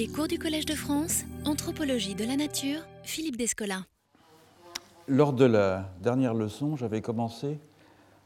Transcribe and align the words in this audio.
Les 0.00 0.08
cours 0.08 0.28
du 0.28 0.38
Collège 0.38 0.64
de 0.64 0.74
France, 0.74 1.24
Anthropologie 1.44 2.14
de 2.14 2.24
la 2.24 2.34
Nature, 2.34 2.80
Philippe 3.02 3.36
Descola. 3.36 3.84
Lors 5.06 5.34
de 5.34 5.44
la 5.44 5.92
dernière 6.00 6.32
leçon, 6.32 6.74
j'avais 6.74 7.02
commencé 7.02 7.60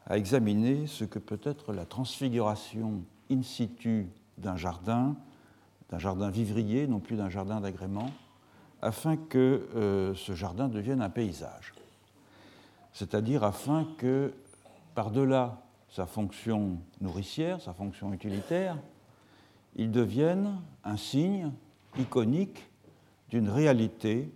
à 0.05 0.17
examiner 0.17 0.87
ce 0.87 1.03
que 1.03 1.19
peut 1.19 1.41
être 1.43 1.73
la 1.73 1.85
transfiguration 1.85 3.03
in 3.29 3.43
situ 3.43 4.07
d'un 4.37 4.55
jardin, 4.55 5.17
d'un 5.89 5.99
jardin 5.99 6.29
vivrier, 6.29 6.87
non 6.87 7.01
plus 7.01 7.17
d'un 7.17 7.29
jardin 7.29 7.59
d'agrément, 7.59 8.09
afin 8.81 9.17
que 9.17 9.67
euh, 9.75 10.15
ce 10.15 10.33
jardin 10.33 10.69
devienne 10.69 11.01
un 11.01 11.09
paysage. 11.09 11.73
C'est-à-dire 12.93 13.43
afin 13.43 13.85
que, 13.97 14.33
par-delà 14.93 15.61
sa 15.89 16.05
fonction 16.05 16.77
nourricière, 17.01 17.59
sa 17.59 17.73
fonction 17.73 18.13
utilitaire, 18.13 18.77
il 19.75 19.91
devienne 19.91 20.61
un 20.85 20.95
signe 20.95 21.51
iconique 21.97 22.63
d'une 23.29 23.49
réalité 23.49 24.31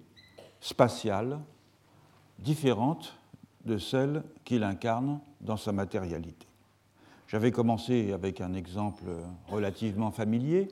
spatiale 0.60 1.40
différente 2.40 3.16
de 3.66 3.78
celle 3.78 4.24
qu'il 4.46 4.64
incarne 4.64 5.20
dans 5.42 5.58
sa 5.58 5.72
matérialité. 5.72 6.48
J'avais 7.28 7.52
commencé 7.52 8.12
avec 8.12 8.42
un 8.42 8.54
exemple 8.54 9.04
relativement 9.48 10.12
familier, 10.12 10.70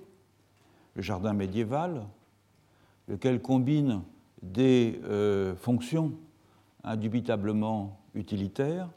le 0.95 1.01
jardin 1.01 1.33
médiéval, 1.33 2.05
lequel 3.07 3.41
combine 3.41 4.01
des 4.41 4.99
euh, 5.03 5.55
fonctions 5.55 6.13
indubitablement 6.83 7.99
utilitaires 8.15 8.89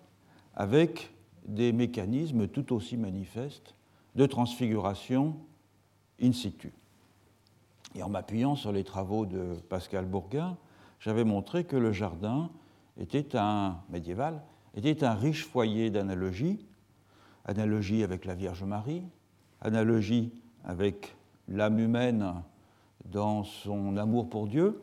avec 0.54 1.12
des 1.46 1.73
mécanismes 1.73 2.48
tout 2.48 2.73
aussi 2.73 2.96
manifestes 2.96 3.74
de 4.15 4.27
transfiguration 4.27 5.37
in 6.20 6.32
situ. 6.32 6.73
Et 7.95 8.03
en 8.03 8.09
m'appuyant 8.09 8.55
sur 8.55 8.73
les 8.73 8.85
travaux 8.85 9.27
de 9.27 9.55
Pascal 9.69 10.07
Bourguin, 10.07 10.57
j'avais 11.01 11.24
montré 11.24 11.65
que 11.65 11.77
le 11.77 11.93
jardin 11.93 12.51
était 12.99 13.37
un 13.37 13.79
médiéval, 13.88 14.41
était 14.74 15.05
un 15.05 15.15
riche 15.15 15.47
foyer 15.47 15.91
d'analogies, 15.91 16.65
analogie 17.45 18.05
avec 18.05 18.24
la 18.24 18.35
Vierge 18.35 18.63
Marie, 18.63 19.02
analogie 19.60 20.32
avec 20.65 21.16
l'âme 21.49 21.79
humaine 21.79 22.35
dans 23.07 23.43
son 23.45 23.97
amour 23.97 24.29
pour 24.29 24.47
Dieu, 24.47 24.82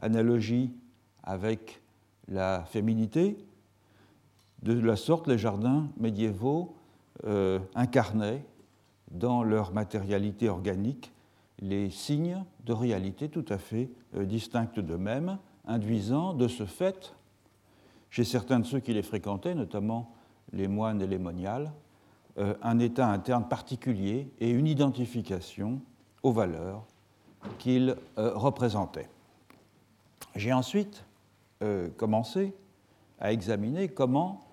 analogie 0.00 0.72
avec 1.22 1.80
la 2.26 2.64
féminité. 2.64 3.36
De 4.62 4.72
la 4.72 4.96
sorte, 4.96 5.28
les 5.28 5.38
jardins 5.38 5.88
médiévaux 5.98 6.74
euh, 7.24 7.60
incarnaient 7.74 8.44
dans 9.10 9.44
leur 9.44 9.72
matérialité 9.72 10.48
organique 10.48 11.12
les 11.60 11.90
signes 11.90 12.44
de 12.64 12.72
réalité 12.72 13.28
tout 13.28 13.44
à 13.48 13.58
fait 13.58 13.90
euh, 14.14 14.24
distinctes 14.24 14.80
d'eux-mêmes, 14.80 15.38
induisant 15.66 16.34
de 16.34 16.48
ce 16.48 16.64
fait, 16.64 17.14
chez 18.10 18.24
certains 18.24 18.60
de 18.60 18.66
ceux 18.66 18.80
qui 18.80 18.94
les 18.94 19.02
fréquentaient, 19.02 19.54
notamment 19.54 20.14
les 20.52 20.68
moines 20.68 21.02
et 21.02 21.06
les 21.06 21.18
moniales, 21.18 21.72
euh, 22.38 22.54
un 22.62 22.78
état 22.78 23.08
interne 23.08 23.48
particulier 23.48 24.30
et 24.40 24.50
une 24.50 24.66
identification 24.66 25.80
aux 26.22 26.32
valeurs 26.32 26.86
qu'ils 27.58 27.96
euh, 28.18 28.32
représentaient. 28.34 29.08
J'ai 30.34 30.52
ensuite 30.52 31.04
commencé 31.96 32.54
à 33.18 33.32
examiner 33.32 33.88
comment 33.88 34.46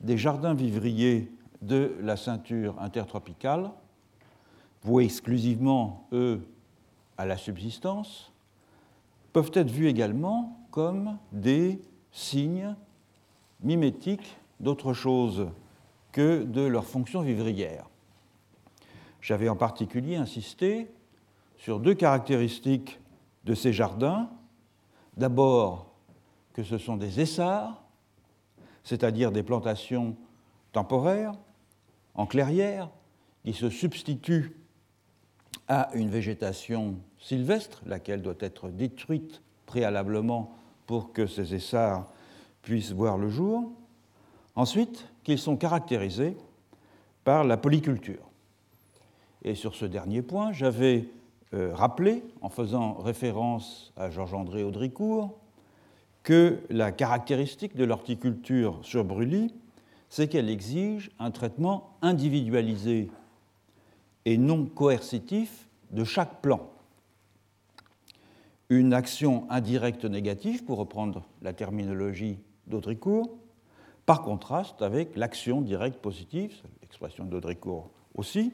des 0.00 0.16
jardins 0.16 0.54
vivriers 0.54 1.30
de 1.60 1.94
la 2.00 2.16
ceinture 2.16 2.80
intertropicale 2.80 3.70
voués 4.82 5.04
exclusivement, 5.04 6.06
eux, 6.12 6.46
à 7.16 7.26
la 7.26 7.36
subsistance, 7.36 8.32
peuvent 9.32 9.50
être 9.54 9.70
vus 9.70 9.88
également 9.88 10.58
comme 10.70 11.18
des 11.32 11.80
signes 12.12 12.74
mimétiques 13.60 14.36
d'autre 14.60 14.92
chose 14.92 15.48
que 16.12 16.44
de 16.44 16.62
leur 16.62 16.84
fonction 16.84 17.22
vivrière. 17.22 17.88
J'avais 19.20 19.48
en 19.48 19.56
particulier 19.56 20.16
insisté 20.16 20.90
sur 21.56 21.80
deux 21.80 21.94
caractéristiques 21.94 23.00
de 23.44 23.54
ces 23.54 23.72
jardins. 23.72 24.30
D'abord, 25.16 25.92
que 26.52 26.62
ce 26.62 26.78
sont 26.78 26.96
des 26.96 27.20
essarts, 27.20 27.82
c'est-à-dire 28.84 29.32
des 29.32 29.42
plantations 29.42 30.16
temporaires, 30.72 31.34
en 32.14 32.26
clairière, 32.26 32.90
qui 33.44 33.52
se 33.52 33.70
substituent 33.70 34.56
à 35.68 35.90
une 35.94 36.08
végétation 36.08 36.96
sylvestre, 37.20 37.82
laquelle 37.86 38.22
doit 38.22 38.34
être 38.40 38.70
détruite 38.70 39.42
préalablement 39.66 40.56
pour 40.86 41.12
que 41.12 41.26
ces 41.26 41.54
essarts 41.54 42.08
puissent 42.62 42.92
voir 42.92 43.18
le 43.18 43.28
jour. 43.28 43.70
Ensuite, 44.56 45.06
qu'ils 45.22 45.38
sont 45.38 45.56
caractérisés 45.56 46.36
par 47.22 47.44
la 47.44 47.58
polyculture. 47.58 48.28
Et 49.42 49.54
sur 49.54 49.74
ce 49.74 49.84
dernier 49.84 50.22
point, 50.22 50.52
j'avais 50.52 51.08
euh, 51.54 51.74
rappelé, 51.74 52.22
en 52.40 52.48
faisant 52.48 52.94
référence 52.94 53.92
à 53.96 54.10
Georges-André 54.10 54.64
Audricourt, 54.64 55.38
que 56.22 56.58
la 56.70 56.92
caractéristique 56.92 57.76
de 57.76 57.84
l'horticulture 57.84 58.78
sur 58.82 59.04
brûlis, 59.04 59.54
c'est 60.08 60.28
qu'elle 60.28 60.48
exige 60.48 61.10
un 61.18 61.30
traitement 61.30 61.96
individualisé 62.02 63.10
et 64.28 64.36
non 64.36 64.66
coercitif 64.66 65.70
de 65.90 66.04
chaque 66.04 66.42
plan. 66.42 66.68
Une 68.68 68.92
action 68.92 69.50
indirecte 69.50 70.04
négative, 70.04 70.66
pour 70.66 70.76
reprendre 70.76 71.24
la 71.40 71.54
terminologie 71.54 72.38
d'Audricourt, 72.66 73.38
par 74.04 74.20
contraste 74.20 74.82
avec 74.82 75.16
l'action 75.16 75.62
directe 75.62 76.02
positive, 76.02 76.60
l'expression 76.82 77.24
d'Audricourt 77.24 77.88
aussi, 78.16 78.52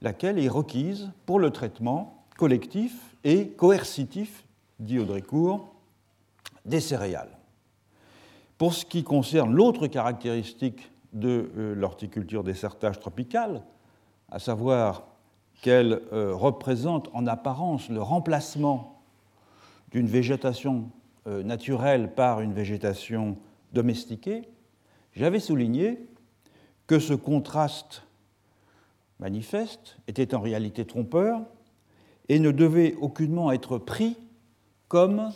laquelle 0.00 0.38
est 0.38 0.48
requise 0.48 1.10
pour 1.26 1.38
le 1.38 1.50
traitement 1.50 2.24
collectif 2.38 3.14
et 3.22 3.48
coercitif, 3.48 4.46
dit 4.80 4.98
Audricourt, 4.98 5.74
des 6.64 6.80
céréales. 6.80 7.36
Pour 8.56 8.72
ce 8.72 8.86
qui 8.86 9.04
concerne 9.04 9.52
l'autre 9.52 9.88
caractéristique 9.88 10.90
de 11.12 11.50
euh, 11.58 11.74
l'horticulture 11.74 12.44
des 12.44 12.54
sertages 12.54 12.98
tropicales, 12.98 13.62
à 14.32 14.38
savoir 14.38 15.04
qu'elle 15.60 16.00
euh, 16.12 16.34
représente 16.34 17.10
en 17.12 17.26
apparence 17.26 17.90
le 17.90 18.00
remplacement 18.00 19.02
d'une 19.90 20.06
végétation 20.06 20.90
euh, 21.26 21.42
naturelle 21.42 22.14
par 22.14 22.40
une 22.40 22.54
végétation 22.54 23.36
domestiquée, 23.74 24.48
j'avais 25.14 25.38
souligné 25.38 26.08
que 26.86 26.98
ce 26.98 27.12
contraste 27.12 28.04
manifeste 29.20 29.98
était 30.08 30.34
en 30.34 30.40
réalité 30.40 30.86
trompeur 30.86 31.42
et 32.30 32.38
ne 32.38 32.50
devait 32.50 32.94
aucunement 32.94 33.52
être 33.52 33.76
pris 33.76 34.16
comme 34.88 35.30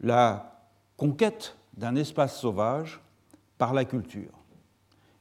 la 0.00 0.60
conquête 0.96 1.56
d'un 1.76 1.94
espace 1.94 2.36
sauvage 2.38 3.00
par 3.58 3.74
la 3.74 3.84
culture. 3.84 4.32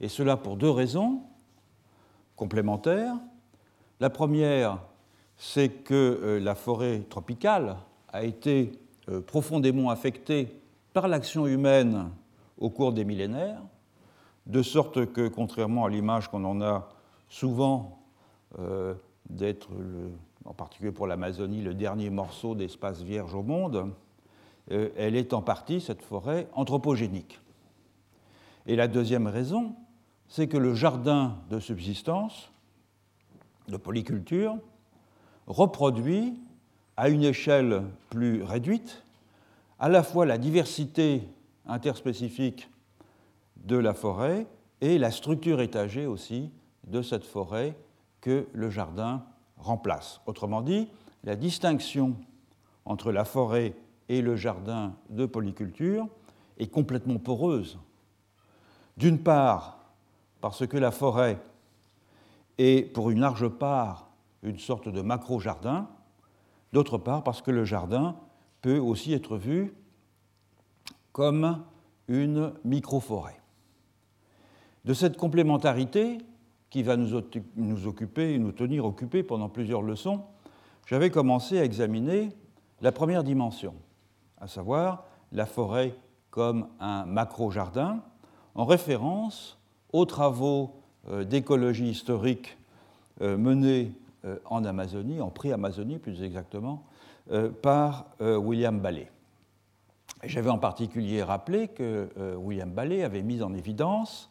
Et 0.01 0.09
cela 0.09 0.35
pour 0.35 0.57
deux 0.57 0.69
raisons 0.69 1.21
complémentaires. 2.35 3.15
La 3.99 4.09
première, 4.09 4.79
c'est 5.37 5.69
que 5.69 5.93
euh, 5.93 6.39
la 6.39 6.55
forêt 6.55 6.99
tropicale 7.09 7.77
a 8.09 8.23
été 8.23 8.71
euh, 9.09 9.21
profondément 9.21 9.89
affectée 9.89 10.61
par 10.93 11.07
l'action 11.07 11.47
humaine 11.47 12.09
au 12.57 12.69
cours 12.69 12.93
des 12.93 13.03
millénaires, 13.03 13.61
de 14.45 14.61
sorte 14.61 15.11
que, 15.11 15.27
contrairement 15.27 15.85
à 15.85 15.89
l'image 15.89 16.29
qu'on 16.29 16.45
en 16.45 16.61
a 16.61 16.89
souvent 17.27 17.99
euh, 18.59 18.93
d'être, 19.29 19.69
en 20.45 20.53
particulier 20.53 20.91
pour 20.91 21.07
l'Amazonie, 21.07 21.61
le 21.61 21.73
dernier 21.73 22.09
morceau 22.09 22.55
d'espace 22.55 23.01
vierge 23.01 23.33
au 23.33 23.43
monde, 23.43 23.91
elle 24.69 25.15
est 25.15 25.33
en 25.33 25.41
partie, 25.41 25.79
cette 25.79 26.01
forêt, 26.01 26.47
anthropogénique. 26.53 27.39
Et 28.65 28.75
la 28.75 28.87
deuxième 28.87 29.27
raison, 29.27 29.75
c'est 30.27 30.47
que 30.47 30.57
le 30.57 30.73
jardin 30.73 31.37
de 31.49 31.59
subsistance, 31.59 32.51
de 33.67 33.77
polyculture, 33.77 34.57
reproduit 35.47 36.39
à 36.97 37.09
une 37.09 37.23
échelle 37.23 37.83
plus 38.09 38.43
réduite 38.43 39.03
à 39.79 39.89
la 39.89 40.03
fois 40.03 40.25
la 40.25 40.37
diversité 40.37 41.27
interspécifique 41.67 42.69
de 43.57 43.77
la 43.77 43.93
forêt 43.93 44.47
et 44.81 44.97
la 44.97 45.11
structure 45.11 45.61
étagée 45.61 46.05
aussi 46.05 46.51
de 46.87 47.01
cette 47.01 47.25
forêt 47.25 47.75
que 48.21 48.47
le 48.53 48.69
jardin 48.69 49.23
remplace. 49.57 50.21
Autrement 50.25 50.61
dit, 50.61 50.87
la 51.23 51.35
distinction 51.35 52.15
entre 52.85 53.11
la 53.11 53.25
forêt 53.25 53.73
et 54.09 54.21
le 54.21 54.35
jardin 54.35 54.93
de 55.09 55.25
polyculture 55.25 56.07
est 56.59 56.67
complètement 56.67 57.17
poreuse. 57.17 57.79
D'une 58.97 59.19
part, 59.19 59.74
parce 60.45 60.67
que 60.67 60.77
la 60.77 60.91
forêt 60.91 61.39
est 62.59 62.93
pour 62.93 63.09
une 63.09 63.19
large 63.19 63.47
part 63.47 64.11
une 64.43 64.59
sorte 64.59 64.87
de 64.87 65.01
macro-jardin, 65.01 65.89
d'autre 66.71 66.99
part 66.99 67.23
parce 67.23 67.41
que 67.41 67.49
le 67.49 67.65
jardin 67.65 68.15
peut 68.61 68.77
aussi 68.77 69.13
être 69.13 69.37
vu 69.37 69.73
comme 71.13 71.63
une 72.07 72.53
microforêt. 72.63 73.41
De 74.83 74.93
cette 74.93 75.17
complémentarité, 75.17 76.19
qui 76.69 76.83
va 76.83 76.95
nous, 76.95 77.15
occuper 77.15 78.35
et 78.35 78.37
nous 78.37 78.51
tenir 78.51 78.85
occupés 78.85 79.23
pendant 79.23 79.49
plusieurs 79.49 79.81
leçons, 79.81 80.25
j'avais 80.85 81.09
commencé 81.09 81.57
à 81.57 81.63
examiner 81.63 82.29
la 82.81 82.91
première 82.91 83.23
dimension, 83.23 83.73
à 84.37 84.45
savoir 84.45 85.05
la 85.31 85.47
forêt 85.47 85.97
comme 86.29 86.67
un 86.79 87.07
macro-jardin, 87.07 88.03
en 88.53 88.65
référence 88.65 89.57
aux 89.95 90.05
travaux 90.05 90.71
euh, 91.09 91.23
d'écologie 91.23 91.87
historique 91.87 92.57
euh, 93.21 93.37
menés 93.37 93.93
euh, 94.25 94.35
en 94.43 94.65
Amazonie, 94.65 95.21
en 95.21 95.29
pré-Amazonie 95.29 95.99
plus 95.99 96.21
exactement, 96.21 96.83
par 97.63 98.05
William 98.19 98.79
Ballet. 98.79 99.09
J'avais 100.25 100.51
en 100.51 100.59
particulier 100.59 101.23
rappelé 101.23 101.69
que 101.69 102.07
William 102.37 102.69
Ballet 102.69 103.03
avait 103.03 103.23
mis 103.23 103.41
en 103.41 103.51
évidence, 103.55 104.29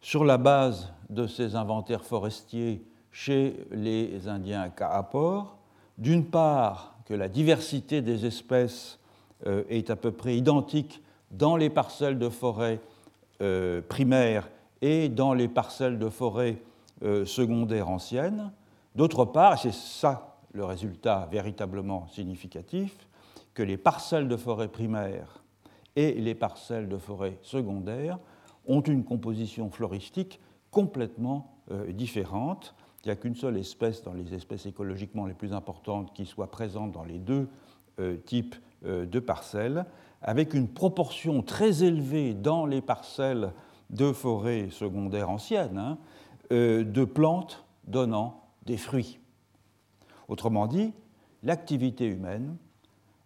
sur 0.00 0.24
la 0.24 0.36
base 0.36 0.92
de 1.08 1.28
ses 1.28 1.54
inventaires 1.54 2.02
forestiers 2.02 2.84
chez 3.12 3.64
les 3.70 4.26
Indiens 4.26 4.70
Kaapor, 4.70 5.56
d'une 5.98 6.24
part 6.24 6.96
que 7.04 7.14
la 7.14 7.28
diversité 7.28 8.02
des 8.02 8.26
espèces 8.26 8.98
est 9.46 9.90
à 9.90 9.94
peu 9.94 10.10
près 10.10 10.36
identique 10.36 11.00
dans 11.30 11.54
les 11.54 11.70
parcelles 11.70 12.18
de 12.18 12.28
forêt 12.28 12.80
primaires 13.88 14.48
et 14.82 15.08
dans 15.08 15.34
les 15.34 15.48
parcelles 15.48 15.98
de 15.98 16.08
forêt 16.08 16.62
euh, 17.02 17.24
secondaires 17.24 17.88
anciennes. 17.88 18.52
D'autre 18.94 19.24
part, 19.24 19.58
c'est 19.58 19.72
ça 19.72 20.36
le 20.52 20.64
résultat 20.64 21.28
véritablement 21.30 22.08
significatif, 22.08 23.08
que 23.54 23.62
les 23.62 23.76
parcelles 23.76 24.28
de 24.28 24.36
forêt 24.36 24.68
primaires 24.68 25.42
et 25.96 26.12
les 26.14 26.34
parcelles 26.34 26.88
de 26.88 26.98
forêt 26.98 27.38
secondaires 27.42 28.18
ont 28.66 28.80
une 28.80 29.04
composition 29.04 29.70
floristique 29.70 30.40
complètement 30.70 31.54
euh, 31.70 31.92
différente. 31.92 32.74
Il 33.04 33.08
n'y 33.08 33.12
a 33.12 33.16
qu'une 33.16 33.34
seule 33.34 33.56
espèce 33.56 34.02
dans 34.02 34.12
les 34.12 34.34
espèces 34.34 34.66
écologiquement 34.66 35.26
les 35.26 35.34
plus 35.34 35.52
importantes 35.52 36.12
qui 36.12 36.26
soit 36.26 36.50
présente 36.50 36.92
dans 36.92 37.04
les 37.04 37.18
deux 37.18 37.48
euh, 37.98 38.16
types 38.16 38.56
de 38.82 39.18
parcelles, 39.18 39.84
avec 40.22 40.54
une 40.54 40.66
proportion 40.66 41.42
très 41.42 41.84
élevée 41.84 42.32
dans 42.32 42.64
les 42.64 42.80
parcelles 42.80 43.52
de 43.90 44.12
forêts 44.12 44.68
secondaires 44.70 45.30
anciennes, 45.30 45.78
hein, 45.78 45.98
euh, 46.52 46.84
de 46.84 47.04
plantes 47.04 47.64
donnant 47.86 48.42
des 48.66 48.76
fruits. 48.76 49.18
Autrement 50.28 50.66
dit, 50.66 50.92
l'activité 51.42 52.06
humaine 52.06 52.56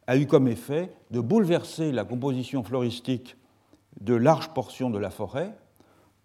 a 0.07 0.17
eu 0.17 0.27
comme 0.27 0.49
effet 0.49 0.91
de 1.11 1.21
bouleverser 1.21 1.93
la 1.93 2.05
composition 2.05 2.63
floristique 2.63 3.37
de 4.01 4.15
larges 4.15 4.49
portions 4.51 4.91
de 4.91 4.99
la 4.99 5.11
forêt 5.11 5.57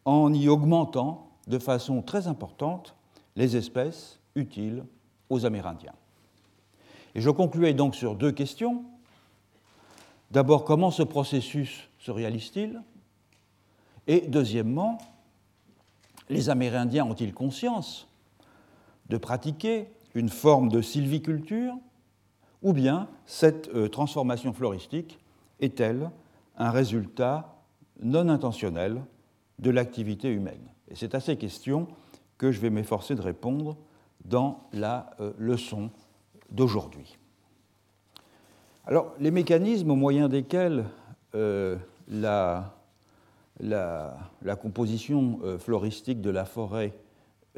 en 0.06 0.34
y 0.34 0.48
augmentant 0.48 1.30
de 1.48 1.60
façon 1.60 2.02
très 2.02 2.28
importante 2.28 2.96
les 3.36 3.56
espèces 3.56 4.20
utiles 4.36 4.86
aux 5.30 5.46
Amérindiens. 5.46 5.94
Et 7.16 7.22
je 7.22 7.30
concluais 7.30 7.74
donc 7.74 7.96
sur 7.96 8.16
deux 8.16 8.32
questions. 8.32 8.84
D'abord, 10.32 10.64
comment 10.64 10.92
ce 10.92 11.04
processus 11.04 11.90
se 11.98 12.12
réalise-t-il? 12.12 12.82
Et 14.10 14.22
deuxièmement, 14.22 14.98
les 16.30 16.50
Amérindiens 16.50 17.06
ont-ils 17.06 17.32
conscience 17.32 18.08
de 19.08 19.18
pratiquer 19.18 19.88
une 20.16 20.30
forme 20.30 20.70
de 20.70 20.82
sylviculture 20.82 21.76
ou 22.64 22.74
bien 22.74 23.08
cette 23.28 23.70
euh, 23.70 23.88
transformation 23.88 24.52
floristique 24.52 25.20
est-elle 25.60 26.10
un 26.58 26.72
résultat 26.72 27.56
non 28.02 28.30
intentionnel 28.30 29.00
de 29.60 29.70
l'activité 29.70 30.30
humaine? 30.32 30.68
Et 30.90 30.96
c'est 30.96 31.14
à 31.14 31.20
ces 31.20 31.38
questions 31.38 31.88
que 32.40 32.52
je 32.52 32.60
vais 32.60 32.72
m'efforcer 32.72 33.14
de 33.14 33.22
répondre 33.22 33.78
dans 34.26 34.68
la 34.74 35.12
euh, 35.20 35.34
leçon 35.38 35.92
d'aujourd'hui. 36.50 37.16
Alors, 38.88 39.14
les 39.20 39.30
mécanismes 39.30 39.92
au 39.92 39.96
moyen 39.96 40.30
desquels 40.30 40.86
euh, 41.36 41.78
la 42.08 42.74
la, 43.60 44.56
composition 44.62 45.40
euh, 45.44 45.58
floristique 45.58 46.22
de 46.22 46.30
la 46.30 46.46
forêt 46.46 46.94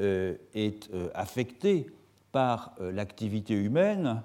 euh, 0.00 0.36
est 0.54 0.92
euh, 0.92 1.08
affectée 1.14 1.86
par 2.32 2.74
l'activité 2.80 3.52
humaine 3.52 4.22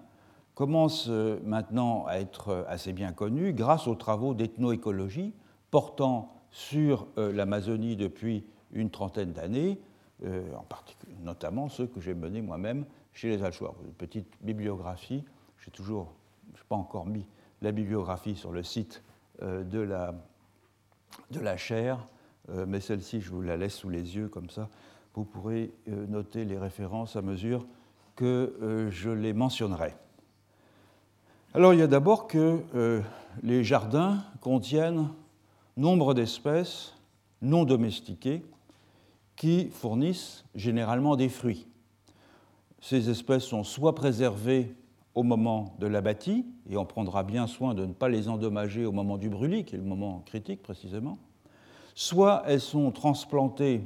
commence 0.56 1.10
maintenant 1.10 2.06
à 2.06 2.20
être 2.20 2.66
assez 2.70 2.94
bien 2.94 3.12
connue 3.12 3.52
grâce 3.52 3.86
aux 3.86 3.96
travaux 3.96 4.34
d'ethnoécologie 4.34 5.34
portant 5.72 6.34
sur 6.52 7.06
l'Amazonie 7.18 7.98
depuis 7.98 8.46
une 8.72 8.90
trentaine 8.90 9.34
d'années, 9.34 9.78
notamment 11.22 11.68
ceux 11.68 11.86
que 11.86 12.00
j'ai 12.00 12.14
menés 12.14 12.42
moi-même 12.42 12.86
chez 13.12 13.28
les 13.28 13.44
Alchoirs. 13.44 13.76
Une 13.86 13.92
petite 13.92 14.34
bibliographie, 14.42 15.26
j'ai 15.60 15.72
toujours, 15.72 16.14
je 16.54 16.62
n'ai 16.62 16.68
pas 16.70 16.78
encore 16.78 17.08
mis 17.08 17.28
la 17.62 17.74
bibliographie 17.74 18.38
sur 18.38 18.54
le 18.54 18.64
site 18.64 19.04
de 19.42 19.80
la 19.80 20.16
de 21.32 21.40
la 21.40 21.58
chair, 21.58 22.08
euh, 22.50 22.66
mais 22.68 22.80
celle-ci, 22.80 23.22
je 23.22 23.30
vous 23.30 23.42
la 23.42 23.58
laisse 23.58 23.76
sous 23.76 23.90
les 23.90 24.16
yeux, 24.16 24.30
comme 24.30 24.50
ça, 24.50 24.70
vous 25.14 25.26
pourrez 25.26 25.74
euh, 25.90 26.06
noter 26.08 26.46
les 26.46 26.58
références 26.58 27.16
à 27.16 27.22
mesure 27.22 27.66
que 28.16 28.56
euh, 28.62 28.90
je 28.92 29.10
les 29.10 29.34
mentionnerai. 29.34 29.94
Alors, 31.54 31.74
il 31.74 31.80
y 31.80 31.84
a 31.84 31.88
d'abord 31.88 32.28
que 32.28 32.60
les 33.42 33.64
jardins 33.64 34.24
contiennent 34.42 35.08
nombre 35.76 36.14
d'espèces 36.14 36.94
non 37.42 37.64
domestiquées 37.64 38.44
qui 39.36 39.70
fournissent 39.70 40.44
généralement 40.54 41.16
des 41.16 41.30
fruits. 41.30 41.68
Ces 42.82 43.10
espèces 43.10 43.46
sont 43.46 43.64
soit 43.64 43.96
préservées 43.96 44.76
au 45.18 45.24
moment 45.24 45.76
de 45.80 45.88
l'abattis, 45.88 46.46
et 46.70 46.78
on 46.78 46.86
prendra 46.86 47.24
bien 47.24 47.48
soin 47.48 47.74
de 47.74 47.88
ne 47.88 47.94
pas 47.94 48.08
les 48.08 48.30
endommager 48.30 48.86
au 48.86 48.92
moment 48.92 49.18
du 49.18 49.30
brûlis, 49.30 49.66
qui 49.66 49.74
est 49.74 49.80
le 49.80 49.84
moment 49.84 50.22
critique 50.28 50.62
précisément, 50.62 51.18
soit 51.96 52.44
elles 52.46 52.62
sont 52.62 52.92
transplantées 52.92 53.82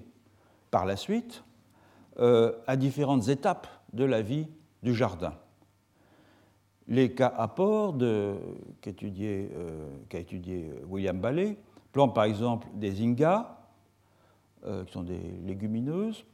par 0.72 0.86
la 0.86 0.98
suite 0.98 1.46
euh, 2.20 2.52
à 2.68 2.76
différentes 2.76 3.30
étapes 3.30 3.68
de 3.94 4.04
la 4.04 4.22
vie 4.22 4.46
du 4.84 4.94
jardin. 4.94 5.34
Les 6.90 7.14
cas 7.14 7.34
apports 7.38 7.98
qu'a 8.82 8.90
étudié, 8.90 9.50
euh, 9.56 10.86
William 10.90 11.18
Ballet 11.18 11.58
plantent 11.94 12.14
par 12.14 12.26
exemple 12.26 12.68
des 12.74 13.02
ingas, 13.02 13.58
euh, 14.66 14.84
qui 14.84 14.92
sont 14.92 15.04
des 15.04 15.22
légumineuses, 15.46 16.26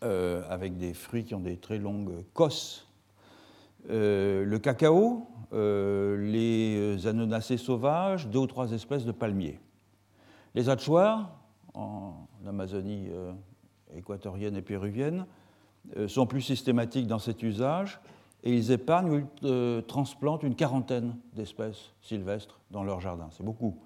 avec 0.00 0.78
des 0.78 0.94
fruits 0.94 1.24
qui 1.24 1.34
ont 1.34 1.40
des 1.40 1.58
très 1.58 1.78
longues 1.78 2.24
cosses 2.32 2.85
euh, 2.85 2.85
le 3.88 4.56
cacao, 4.58 5.28
euh, 5.52 6.16
les 6.16 7.06
anonacées 7.06 7.56
sauvages, 7.56 8.26
deux 8.26 8.40
ou 8.40 8.46
trois 8.48 8.72
espèces 8.72 9.04
de 9.04 9.12
palmiers. 9.12 9.60
Les 10.56 10.68
hachoirs, 10.68 11.38
en 11.72 12.26
Amazonie 12.44 13.06
euh, 13.10 13.32
équatorienne 13.94 14.56
et 14.56 14.62
péruvienne, 14.62 15.26
sont 16.08 16.26
plus 16.26 16.42
systématiques 16.42 17.06
dans 17.06 17.20
cet 17.20 17.44
usage 17.44 18.00
et 18.42 18.52
ils 18.52 18.72
épargnent 18.72 19.08
ou 19.08 19.22
ils 19.42 19.84
transplantent 19.86 20.42
une 20.42 20.56
quarantaine 20.56 21.14
d'espèces 21.32 21.94
sylvestres 22.00 22.58
dans 22.72 22.82
leur 22.82 23.00
jardin. 23.00 23.28
C'est 23.30 23.44
beaucoup. 23.44 23.78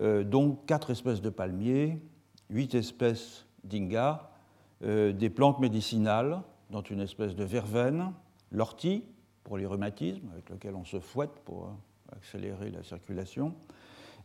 donc 0.00 0.66
quatre 0.66 0.90
espèces 0.90 1.20
de 1.20 1.30
palmiers, 1.30 2.02
huit 2.50 2.74
espèces 2.74 3.46
d'inga, 3.62 4.32
des 4.80 5.30
plantes 5.30 5.60
médicinales, 5.60 6.42
dont 6.70 6.82
une 6.82 7.00
espèce 7.00 7.36
de 7.36 7.44
verveine, 7.44 8.12
l'ortie, 8.52 9.04
pour 9.44 9.56
les 9.56 9.66
rhumatismes, 9.66 10.30
avec 10.32 10.48
lequel 10.50 10.74
on 10.74 10.84
se 10.84 11.00
fouette 11.00 11.32
pour 11.44 11.64
euh, 11.64 12.16
accélérer 12.16 12.70
la 12.70 12.82
circulation, 12.82 13.54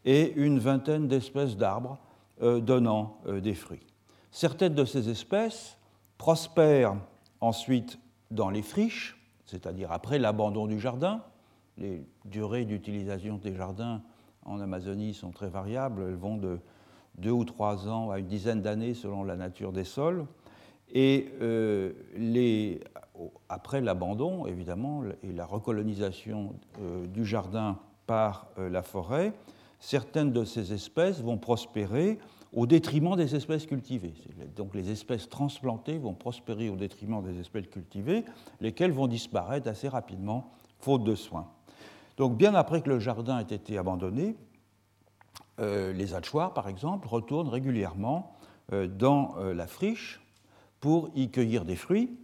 et 0.05 0.34
une 0.36 0.60
vingtaine 0.60 1.07
d'espèces 1.07 1.57
d'arbres 1.57 1.98
euh, 2.41 2.60
donnant 2.60 3.19
euh, 3.25 3.41
des 3.41 3.55
fruits. 3.55 3.86
Certaines 4.31 4.75
de 4.75 4.86
ces 4.86 5.10
espèces 5.10 5.77
prospèrent 6.17 6.96
ensuite 7.41 8.00
dans 8.29 8.50
les 8.50 8.62
friches, 8.62 9.19
c'est-à-dire 9.46 9.91
après 9.91 10.19
l'abandon 10.19 10.67
du 10.67 10.79
jardin. 10.79 11.24
Les 11.77 12.05
durées 12.25 12.65
d'utilisation 12.65 13.38
des 13.38 13.55
jardins 13.55 14.01
en 14.46 14.60
Amazonie 14.60 15.13
sont 15.13 15.31
très 15.31 15.50
variables, 15.50 16.03
elles 16.07 16.15
vont 16.15 16.38
de 16.38 16.60
deux 17.17 17.31
ou 17.31 17.46
trois 17.46 17.88
ans 17.88 18.12
à 18.12 18.19
une 18.19 18.27
dizaine 18.27 18.62
d'années 18.62 18.93
selon 18.93 19.24
la 19.24 19.36
nature 19.36 19.72
des 19.72 19.84
sols. 19.84 20.25
Et 20.93 21.31
les, 22.15 22.81
après 23.50 23.81
l'abandon, 23.81 24.45
évidemment, 24.45 25.03
et 25.24 25.31
la 25.31 25.45
recolonisation 25.45 26.55
euh, 26.81 27.05
du 27.07 27.25
jardin 27.25 27.79
par 28.05 28.47
euh, 28.57 28.69
la 28.69 28.81
forêt, 28.81 29.33
certaines 29.79 30.31
de 30.31 30.43
ces 30.45 30.74
espèces 30.74 31.21
vont 31.21 31.38
prospérer 31.38 32.19
au 32.53 32.65
détriment 32.65 33.15
des 33.15 33.36
espèces 33.36 33.65
cultivées. 33.65 34.13
Donc 34.55 34.74
les 34.74 34.89
espèces 34.89 35.29
transplantées 35.29 35.97
vont 35.97 36.13
prospérer 36.13 36.69
au 36.69 36.75
détriment 36.75 37.21
des 37.21 37.39
espèces 37.39 37.67
cultivées, 37.67 38.24
lesquelles 38.62 38.91
vont 38.91 39.07
disparaître 39.07 39.67
assez 39.67 39.88
rapidement, 39.88 40.51
faute 40.79 41.03
de 41.03 41.15
soins. 41.15 41.47
Donc 42.15 42.38
bien 42.38 42.55
après 42.55 42.81
que 42.81 42.89
le 42.89 43.00
jardin 43.00 43.39
ait 43.39 43.53
été 43.53 43.77
abandonné, 43.77 44.36
euh, 45.59 45.91
les 45.93 46.13
hachoirs, 46.13 46.53
par 46.53 46.69
exemple, 46.69 47.07
retournent 47.07 47.50
régulièrement 47.50 48.33
dans 48.69 49.36
la 49.38 49.65
friche 49.65 50.19
pour 50.81 51.09
y 51.15 51.29
cueillir 51.29 51.63
des 51.63 51.77
fruits 51.77 52.17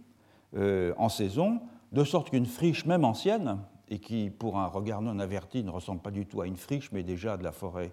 en 0.56 1.08
saison, 1.08 1.60
de 1.92 2.04
sorte 2.04 2.30
qu'une 2.30 2.46
friche, 2.46 2.86
même 2.86 3.04
ancienne, 3.04 3.58
et 3.88 3.98
qui, 3.98 4.30
pour 4.30 4.58
un 4.58 4.66
regard 4.66 5.02
non 5.02 5.18
averti, 5.18 5.62
ne 5.62 5.70
ressemble 5.70 6.00
pas 6.00 6.10
du 6.10 6.26
tout 6.26 6.40
à 6.40 6.46
une 6.46 6.56
friche, 6.56 6.90
mais 6.92 7.02
déjà 7.02 7.36
de 7.36 7.44
la 7.44 7.52
forêt 7.52 7.92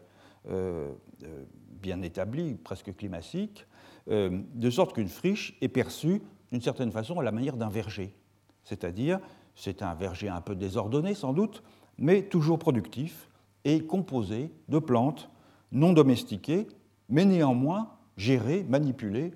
bien 1.82 2.02
établie, 2.02 2.56
presque 2.56 2.96
climatique, 2.96 3.66
de 4.08 4.70
sorte 4.70 4.94
qu'une 4.94 5.10
friche 5.10 5.58
est 5.62 5.68
perçue 5.68 6.22
d'une 6.52 6.62
certaine 6.62 6.92
façon 6.92 7.20
à 7.20 7.24
la 7.24 7.32
manière 7.32 7.58
d'un 7.58 7.70
verger. 7.70 8.16
C'est-à-dire, 8.64 9.20
c'est 9.56 9.82
un 9.82 9.94
verger 9.94 10.30
un 10.30 10.42
peu 10.42 10.56
désordonné 10.56 11.14
sans 11.14 11.34
doute, 11.34 11.64
mais 11.98 12.24
toujours 12.24 12.60
productif 12.60 13.30
et 13.66 13.86
composé 13.86 14.52
de 14.70 14.80
plantes 14.80 15.30
non 15.72 15.94
domestiquées, 15.94 16.68
mais 17.10 17.26
néanmoins 17.26 17.92
gérées, 18.18 18.64
manipulées, 18.64 19.32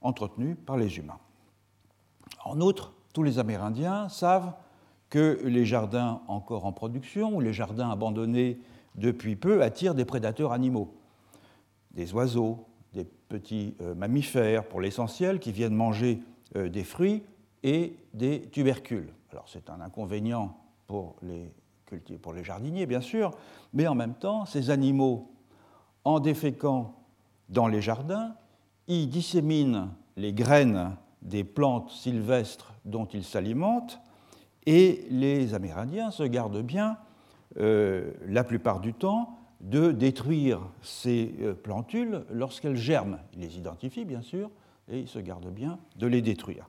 entretenues 0.00 0.54
par 0.54 0.76
les 0.76 0.98
humains. 0.98 1.18
En 2.46 2.60
outre, 2.60 2.92
tous 3.12 3.24
les 3.24 3.40
Amérindiens 3.40 4.08
savent 4.08 4.52
que 5.10 5.40
les 5.44 5.66
jardins 5.66 6.20
encore 6.28 6.64
en 6.64 6.70
production 6.70 7.34
ou 7.34 7.40
les 7.40 7.52
jardins 7.52 7.90
abandonnés 7.90 8.60
depuis 8.94 9.34
peu 9.34 9.64
attirent 9.64 9.96
des 9.96 10.04
prédateurs 10.04 10.52
animaux, 10.52 10.94
des 11.90 12.14
oiseaux, 12.14 12.64
des 12.92 13.04
petits 13.04 13.74
euh, 13.80 13.96
mammifères 13.96 14.64
pour 14.64 14.80
l'essentiel 14.80 15.40
qui 15.40 15.50
viennent 15.50 15.74
manger 15.74 16.22
euh, 16.54 16.68
des 16.68 16.84
fruits 16.84 17.24
et 17.64 17.96
des 18.14 18.42
tubercules. 18.42 19.12
Alors 19.32 19.48
c'est 19.48 19.68
un 19.68 19.80
inconvénient 19.80 20.56
pour 20.86 21.16
les, 21.22 21.50
jardiniers, 22.44 22.86
bien 22.86 23.00
sûr, 23.00 23.32
mais 23.72 23.88
en 23.88 23.96
même 23.96 24.14
temps, 24.14 24.46
ces 24.46 24.70
animaux 24.70 25.32
en 26.04 26.20
déféquant 26.20 26.94
dans 27.48 27.66
les 27.66 27.82
jardins, 27.82 28.36
y 28.86 29.08
disséminent 29.08 29.88
les 30.16 30.32
graines 30.32 30.96
des 31.22 31.44
plantes 31.44 31.90
sylvestres 31.90 32.74
dont 32.84 33.06
ils 33.06 33.24
s'alimentent, 33.24 34.00
et 34.66 35.06
les 35.10 35.54
Amérindiens 35.54 36.10
se 36.10 36.24
gardent 36.24 36.62
bien, 36.62 36.98
euh, 37.58 38.12
la 38.26 38.44
plupart 38.44 38.80
du 38.80 38.92
temps, 38.92 39.38
de 39.60 39.92
détruire 39.92 40.60
ces 40.82 41.34
euh, 41.40 41.54
plantules 41.54 42.24
lorsqu'elles 42.30 42.76
germent. 42.76 43.18
Ils 43.32 43.40
les 43.40 43.56
identifient, 43.56 44.04
bien 44.04 44.20
sûr, 44.20 44.50
et 44.88 45.00
ils 45.00 45.08
se 45.08 45.18
gardent 45.18 45.50
bien 45.50 45.78
de 45.96 46.06
les 46.06 46.20
détruire. 46.20 46.68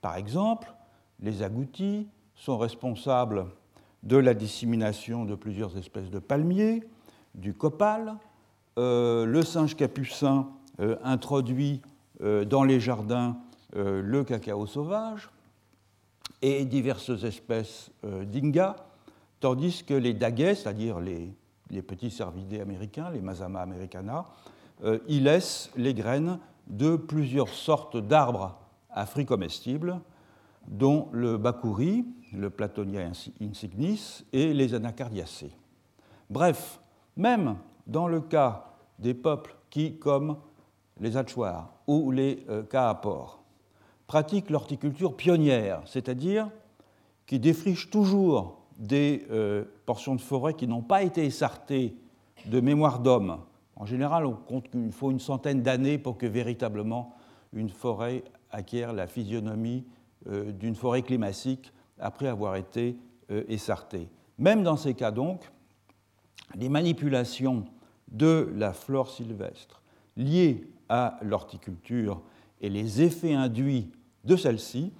Par 0.00 0.16
exemple, 0.16 0.72
les 1.20 1.42
agoutis 1.42 2.08
sont 2.34 2.56
responsables 2.56 3.46
de 4.02 4.16
la 4.16 4.34
dissémination 4.34 5.24
de 5.24 5.34
plusieurs 5.34 5.76
espèces 5.76 6.10
de 6.10 6.18
palmiers, 6.18 6.82
du 7.34 7.54
copal, 7.54 8.16
euh, 8.78 9.26
le 9.26 9.42
singe 9.42 9.76
capucin 9.76 10.48
introduit 11.04 11.82
dans 12.18 12.64
les 12.64 12.80
jardins 12.80 13.36
le 13.74 14.22
cacao 14.24 14.66
sauvage 14.66 15.30
et 16.42 16.64
diverses 16.64 17.24
espèces 17.24 17.90
d'inga, 18.02 18.76
tandis 19.40 19.84
que 19.84 19.94
les 19.94 20.14
daguets, 20.14 20.54
c'est-à-dire 20.54 21.00
les, 21.00 21.34
petits 21.82 22.10
cervidés 22.10 22.60
américains, 22.60 23.10
les 23.10 23.20
Mazama 23.20 23.60
americana, 23.60 24.26
y 25.08 25.20
laissent 25.20 25.70
les 25.76 25.94
graines 25.94 26.38
de 26.66 26.96
plusieurs 26.96 27.48
sortes 27.48 27.96
d'arbres 27.96 28.58
à 28.90 29.06
fruits 29.06 29.26
comestibles, 29.26 30.00
dont 30.68 31.08
le 31.12 31.38
bakouri, 31.38 32.04
le 32.32 32.50
Platonia 32.50 33.08
insignis, 33.40 34.24
et 34.32 34.52
les 34.54 34.74
anacardiacées. 34.74 35.52
Bref, 36.30 36.80
même 37.16 37.56
dans 37.86 38.08
le 38.08 38.20
cas 38.20 38.66
des 38.98 39.14
peuples 39.14 39.56
qui, 39.70 39.98
comme 39.98 40.36
les 41.00 41.16
Achuars 41.16 41.72
ou 41.86 42.10
les 42.10 42.44
euh, 42.48 42.62
pratiquent 44.12 44.50
l'horticulture 44.50 45.16
pionnière, 45.16 45.80
c'est-à-dire 45.86 46.50
qui 47.24 47.38
défrichent 47.38 47.88
toujours 47.88 48.58
des 48.76 49.24
euh, 49.30 49.64
portions 49.86 50.14
de 50.14 50.20
forêt 50.20 50.52
qui 50.52 50.68
n'ont 50.68 50.82
pas 50.82 51.02
été 51.02 51.24
essartées 51.24 51.96
de 52.44 52.60
mémoire 52.60 52.98
d'homme. 52.98 53.38
En 53.74 53.86
général, 53.86 54.26
on 54.26 54.34
compte 54.34 54.68
qu'il 54.68 54.92
faut 54.92 55.10
une 55.10 55.18
centaine 55.18 55.62
d'années 55.62 55.96
pour 55.96 56.18
que 56.18 56.26
véritablement 56.26 57.16
une 57.54 57.70
forêt 57.70 58.22
acquiert 58.50 58.92
la 58.92 59.06
physionomie 59.06 59.86
euh, 60.28 60.52
d'une 60.52 60.74
forêt 60.74 61.00
climatique 61.00 61.72
après 61.98 62.28
avoir 62.28 62.56
été 62.56 62.98
euh, 63.30 63.44
essartée. 63.48 64.10
Même 64.36 64.62
dans 64.62 64.76
ces 64.76 64.92
cas 64.92 65.10
donc, 65.10 65.40
les 66.54 66.68
manipulations 66.68 67.64
de 68.08 68.52
la 68.56 68.74
flore 68.74 69.08
sylvestre 69.08 69.80
liées 70.18 70.68
à 70.90 71.18
l'horticulture 71.22 72.20
et 72.60 72.68
les 72.68 73.00
effets 73.00 73.32
induits 73.32 73.90
de 74.24 74.36
celle-ci 74.36 74.92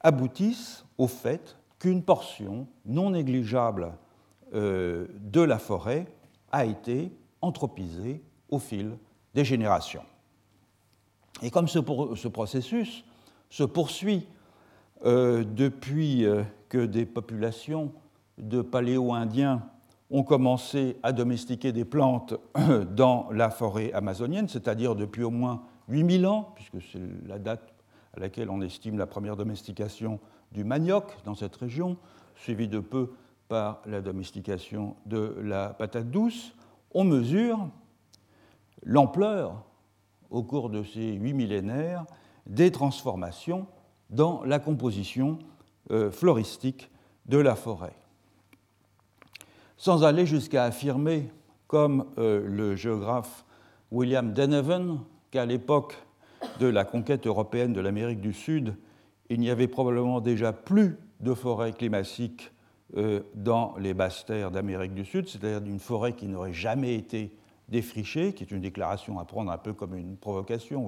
aboutissent 0.00 0.84
au 0.98 1.06
fait 1.06 1.56
qu'une 1.78 2.02
portion 2.02 2.66
non 2.86 3.10
négligeable 3.10 3.92
euh, 4.54 5.06
de 5.20 5.40
la 5.40 5.58
forêt 5.58 6.06
a 6.52 6.64
été 6.64 7.10
anthropisée 7.40 8.22
au 8.50 8.58
fil 8.58 8.96
des 9.34 9.44
générations. 9.44 10.04
Et 11.42 11.50
comme 11.50 11.68
ce, 11.68 11.80
ce 12.14 12.28
processus 12.28 13.04
se 13.50 13.64
poursuit 13.64 14.26
euh, 15.04 15.44
depuis 15.44 16.24
euh, 16.24 16.42
que 16.68 16.86
des 16.86 17.04
populations 17.04 17.92
de 18.38 18.62
paléo-indiens 18.62 19.62
ont 20.10 20.22
commencé 20.22 20.96
à 21.02 21.12
domestiquer 21.12 21.72
des 21.72 21.84
plantes 21.84 22.34
dans 22.90 23.28
la 23.32 23.50
forêt 23.50 23.92
amazonienne, 23.92 24.48
c'est-à-dire 24.48 24.94
depuis 24.94 25.24
au 25.24 25.30
moins 25.30 25.62
8000 25.88 26.26
ans, 26.26 26.52
puisque 26.54 26.80
c'est 26.92 27.00
la 27.26 27.38
date 27.38 27.73
à 28.16 28.20
laquelle 28.20 28.50
on 28.50 28.60
estime 28.60 28.98
la 28.98 29.06
première 29.06 29.36
domestication 29.36 30.20
du 30.52 30.64
manioc 30.64 31.16
dans 31.24 31.34
cette 31.34 31.56
région, 31.56 31.96
suivie 32.36 32.68
de 32.68 32.80
peu 32.80 33.12
par 33.48 33.80
la 33.86 34.00
domestication 34.00 34.96
de 35.06 35.36
la 35.42 35.70
patate 35.70 36.10
douce, 36.10 36.54
on 36.92 37.04
mesure 37.04 37.68
l'ampleur, 38.84 39.64
au 40.30 40.42
cours 40.42 40.70
de 40.70 40.82
ces 40.82 41.12
huit 41.12 41.34
millénaires, 41.34 42.04
des 42.46 42.70
transformations 42.70 43.66
dans 44.10 44.42
la 44.44 44.58
composition 44.58 45.38
euh, 45.90 46.10
floristique 46.10 46.90
de 47.26 47.38
la 47.38 47.54
forêt. 47.54 47.96
Sans 49.76 50.04
aller 50.04 50.26
jusqu'à 50.26 50.64
affirmer, 50.64 51.30
comme 51.66 52.06
euh, 52.18 52.46
le 52.46 52.76
géographe 52.76 53.44
William 53.90 54.32
Deneven, 54.32 55.00
qu'à 55.30 55.46
l'époque 55.46 55.96
de 56.60 56.66
la 56.66 56.84
conquête 56.84 57.26
européenne 57.26 57.72
de 57.72 57.80
l'Amérique 57.80 58.20
du 58.20 58.32
Sud, 58.32 58.76
il 59.28 59.40
n'y 59.40 59.50
avait 59.50 59.68
probablement 59.68 60.20
déjà 60.20 60.52
plus 60.52 60.98
de 61.20 61.34
forêts 61.34 61.72
climatiques 61.72 62.52
euh, 62.96 63.20
dans 63.34 63.74
les 63.78 63.94
basses 63.94 64.24
terres 64.24 64.50
d'Amérique 64.50 64.94
du 64.94 65.04
Sud, 65.04 65.28
c'est-à-dire 65.28 65.60
d'une 65.60 65.80
forêt 65.80 66.12
qui 66.12 66.26
n'aurait 66.26 66.52
jamais 66.52 66.94
été 66.94 67.36
défrichée, 67.68 68.34
qui 68.34 68.44
est 68.44 68.50
une 68.50 68.60
déclaration 68.60 69.18
à 69.18 69.24
prendre 69.24 69.50
un 69.50 69.58
peu 69.58 69.72
comme 69.72 69.94
une 69.94 70.16
provocation 70.16 70.86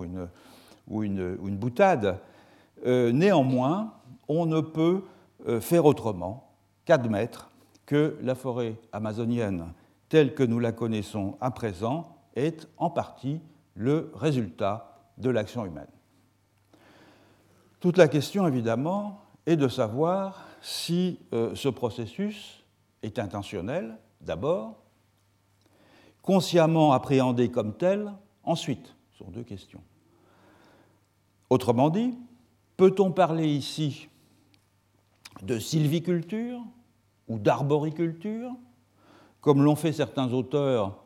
ou 0.88 1.02
une, 1.02 1.56
boutade. 1.56 2.18
Euh, 2.86 3.10
néanmoins, 3.12 3.94
on 4.28 4.46
ne 4.46 4.60
peut 4.60 5.02
faire 5.60 5.84
autrement 5.84 6.50
qu'admettre 6.86 7.50
que 7.84 8.16
la 8.22 8.34
forêt 8.34 8.76
amazonienne 8.92 9.66
telle 10.08 10.34
que 10.34 10.42
nous 10.42 10.58
la 10.58 10.72
connaissons 10.72 11.36
à 11.40 11.50
présent 11.50 12.16
est 12.34 12.68
en 12.76 12.90
partie 12.90 13.40
le 13.74 14.10
résultat 14.14 14.95
de 15.18 15.30
l'action 15.30 15.64
humaine. 15.64 15.86
Toute 17.80 17.98
la 17.98 18.08
question, 18.08 18.46
évidemment, 18.46 19.20
est 19.46 19.56
de 19.56 19.68
savoir 19.68 20.44
si 20.60 21.20
euh, 21.32 21.54
ce 21.54 21.68
processus 21.68 22.64
est 23.02 23.18
intentionnel, 23.18 23.96
d'abord, 24.20 24.82
consciemment 26.22 26.92
appréhendé 26.92 27.50
comme 27.50 27.74
tel, 27.76 28.12
ensuite. 28.42 28.94
Ce 29.12 29.18
sont 29.18 29.30
deux 29.30 29.44
questions. 29.44 29.82
Autrement 31.48 31.90
dit, 31.90 32.18
peut-on 32.76 33.12
parler 33.12 33.46
ici 33.46 34.08
de 35.42 35.58
sylviculture 35.58 36.60
ou 37.28 37.38
d'arboriculture, 37.38 38.50
comme 39.40 39.62
l'ont 39.62 39.76
fait 39.76 39.92
certains 39.92 40.32
auteurs 40.32 41.04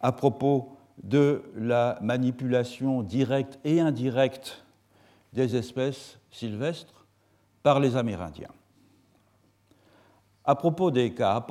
à 0.00 0.12
propos 0.12 0.76
de 1.02 1.42
la 1.56 1.98
manipulation 2.00 3.02
directe 3.02 3.58
et 3.64 3.80
indirecte 3.80 4.64
des 5.32 5.56
espèces 5.56 6.18
sylvestres 6.30 7.06
par 7.62 7.80
les 7.80 7.96
Amérindiens. 7.96 8.52
À 10.44 10.54
propos 10.54 10.90
des 10.90 11.12
cas 11.12 11.44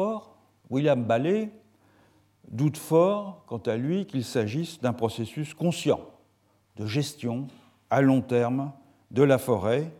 William 0.69 1.03
Ballet 1.03 1.51
doute 2.47 2.77
fort, 2.77 3.43
quant 3.47 3.57
à 3.57 3.75
lui, 3.75 4.05
qu'il 4.05 4.23
s'agisse 4.23 4.79
d'un 4.79 4.93
processus 4.93 5.53
conscient 5.53 5.99
de 6.77 6.85
gestion 6.85 7.47
à 7.89 8.01
long 8.01 8.21
terme 8.21 8.71
de 9.11 9.23
la 9.23 9.37
forêt 9.37 9.91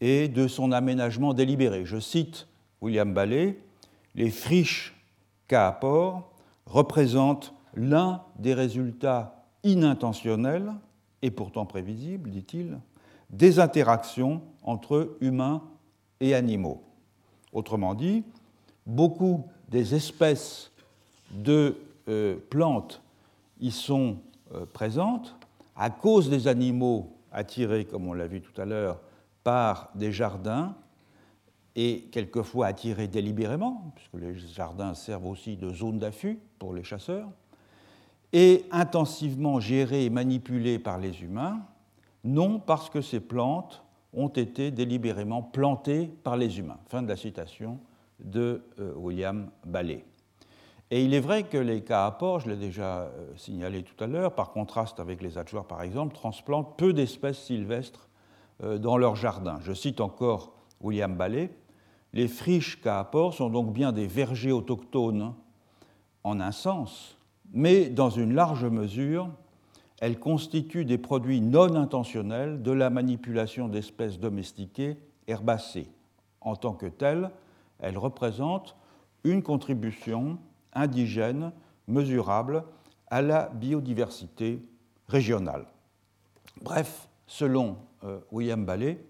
et 0.00 0.28
de 0.28 0.48
son 0.48 0.72
aménagement 0.72 1.34
délibéré. 1.34 1.84
Je 1.84 1.98
cite 1.98 2.46
William 2.80 3.12
Ballet, 3.12 3.58
les 4.14 4.30
friches 4.30 4.94
Kaapor 5.48 6.30
représentent 6.66 7.54
l'un 7.78 8.22
des 8.38 8.54
résultats 8.54 9.44
inintentionnels 9.62 10.72
et 11.22 11.30
pourtant 11.30 11.64
prévisibles, 11.64 12.28
dit-il, 12.30 12.78
des 13.30 13.60
interactions 13.60 14.42
entre 14.62 15.16
humains 15.20 15.62
et 16.20 16.34
animaux. 16.34 16.82
Autrement 17.52 17.94
dit, 17.94 18.24
beaucoup 18.84 19.44
des 19.68 19.94
espèces 19.94 20.72
de 21.30 21.76
euh, 22.08 22.36
plantes 22.50 23.00
y 23.60 23.70
sont 23.70 24.16
euh, 24.54 24.66
présentes 24.66 25.36
à 25.76 25.90
cause 25.90 26.30
des 26.30 26.48
animaux 26.48 27.16
attirés, 27.30 27.84
comme 27.84 28.08
on 28.08 28.12
l'a 28.12 28.26
vu 28.26 28.40
tout 28.40 28.60
à 28.60 28.64
l'heure, 28.64 29.00
par 29.44 29.90
des 29.94 30.10
jardins 30.10 30.74
et 31.76 32.08
quelquefois 32.10 32.66
attirés 32.66 33.06
délibérément, 33.06 33.92
puisque 33.94 34.14
les 34.14 34.36
jardins 34.36 34.94
servent 34.94 35.26
aussi 35.26 35.56
de 35.56 35.72
zone 35.72 35.98
d'affût 35.98 36.40
pour 36.58 36.74
les 36.74 36.82
chasseurs, 36.82 37.28
et 38.32 38.66
intensivement 38.70 39.60
gérés 39.60 40.04
et 40.04 40.10
manipulés 40.10 40.78
par 40.78 40.98
les 40.98 41.22
humains, 41.22 41.60
non 42.24 42.58
parce 42.58 42.90
que 42.90 43.00
ces 43.00 43.20
plantes 43.20 43.82
ont 44.12 44.28
été 44.28 44.70
délibérément 44.70 45.42
plantées 45.42 46.10
par 46.24 46.36
les 46.36 46.58
humains. 46.58 46.78
Fin 46.86 47.02
de 47.02 47.08
la 47.08 47.16
citation 47.16 47.78
de 48.20 48.62
euh, 48.80 48.92
William 48.96 49.50
Ballet. 49.64 50.04
Et 50.90 51.04
il 51.04 51.12
est 51.12 51.20
vrai 51.20 51.42
que 51.42 51.58
les 51.58 51.84
apports, 51.90 52.40
je 52.40 52.48
l'ai 52.48 52.56
déjà 52.56 53.02
euh, 53.02 53.36
signalé 53.36 53.82
tout 53.82 54.02
à 54.02 54.06
l'heure, 54.06 54.34
par 54.34 54.50
contraste 54.50 55.00
avec 55.00 55.22
les 55.22 55.36
atchoirs 55.36 55.66
par 55.66 55.82
exemple, 55.82 56.14
transplantent 56.14 56.76
peu 56.78 56.92
d'espèces 56.92 57.38
sylvestres 57.44 58.08
euh, 58.62 58.78
dans 58.78 58.96
leur 58.96 59.14
jardin. 59.14 59.58
Je 59.62 59.72
cite 59.72 60.00
encore 60.00 60.52
William 60.80 61.14
Ballet. 61.14 61.50
Les 62.14 62.26
friches 62.26 62.80
apports 62.86 63.34
sont 63.34 63.50
donc 63.50 63.72
bien 63.72 63.92
des 63.92 64.06
vergers 64.06 64.52
autochtones 64.52 65.34
en 66.24 66.40
un 66.40 66.52
sens, 66.52 67.17
mais 67.52 67.88
dans 67.88 68.10
une 68.10 68.34
large 68.34 68.64
mesure, 68.64 69.28
elles 70.00 70.18
constituent 70.18 70.84
des 70.84 70.98
produits 70.98 71.40
non 71.40 71.74
intentionnels 71.74 72.62
de 72.62 72.70
la 72.70 72.90
manipulation 72.90 73.68
d'espèces 73.68 74.18
domestiquées 74.18 74.96
herbacées. 75.26 75.88
En 76.40 76.56
tant 76.56 76.72
que 76.72 76.86
telles, 76.86 77.30
elles 77.80 77.98
représentent 77.98 78.76
une 79.24 79.42
contribution 79.42 80.38
indigène 80.72 81.52
mesurable 81.88 82.64
à 83.10 83.22
la 83.22 83.48
biodiversité 83.48 84.62
régionale. 85.08 85.66
Bref, 86.62 87.08
selon 87.26 87.76
euh, 88.04 88.20
William 88.30 88.64
Ballet, 88.64 89.02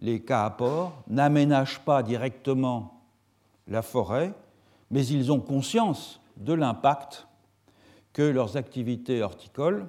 les 0.00 0.20
Kaapor 0.20 0.92
n'aménagent 1.08 1.80
pas 1.80 2.02
directement 2.02 3.02
la 3.68 3.82
forêt, 3.82 4.32
mais 4.90 5.06
ils 5.06 5.30
ont 5.30 5.40
conscience 5.40 6.20
de 6.36 6.52
l'impact 6.52 7.26
que 8.14 8.22
leurs 8.22 8.56
activités 8.56 9.22
horticoles 9.22 9.86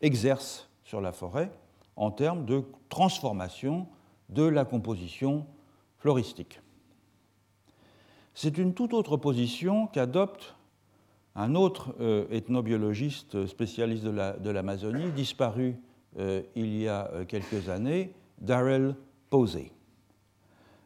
exercent 0.00 0.68
sur 0.82 1.00
la 1.00 1.12
forêt 1.12 1.52
en 1.94 2.10
termes 2.10 2.44
de 2.44 2.64
transformation 2.88 3.86
de 4.30 4.42
la 4.42 4.64
composition 4.64 5.46
floristique. 5.98 6.60
C'est 8.34 8.58
une 8.58 8.74
toute 8.74 8.92
autre 8.92 9.16
position 9.16 9.86
qu'adopte 9.86 10.56
un 11.36 11.54
autre 11.54 11.94
euh, 12.00 12.26
ethnobiologiste 12.30 13.46
spécialiste 13.46 14.04
de 14.04 14.50
l'Amazonie, 14.50 15.10
disparu 15.10 15.76
euh, 16.18 16.42
il 16.54 16.76
y 16.76 16.88
a 16.88 17.10
euh, 17.12 17.24
quelques 17.24 17.68
années, 17.68 18.12
Darrell 18.40 18.94
Posey. 19.30 19.72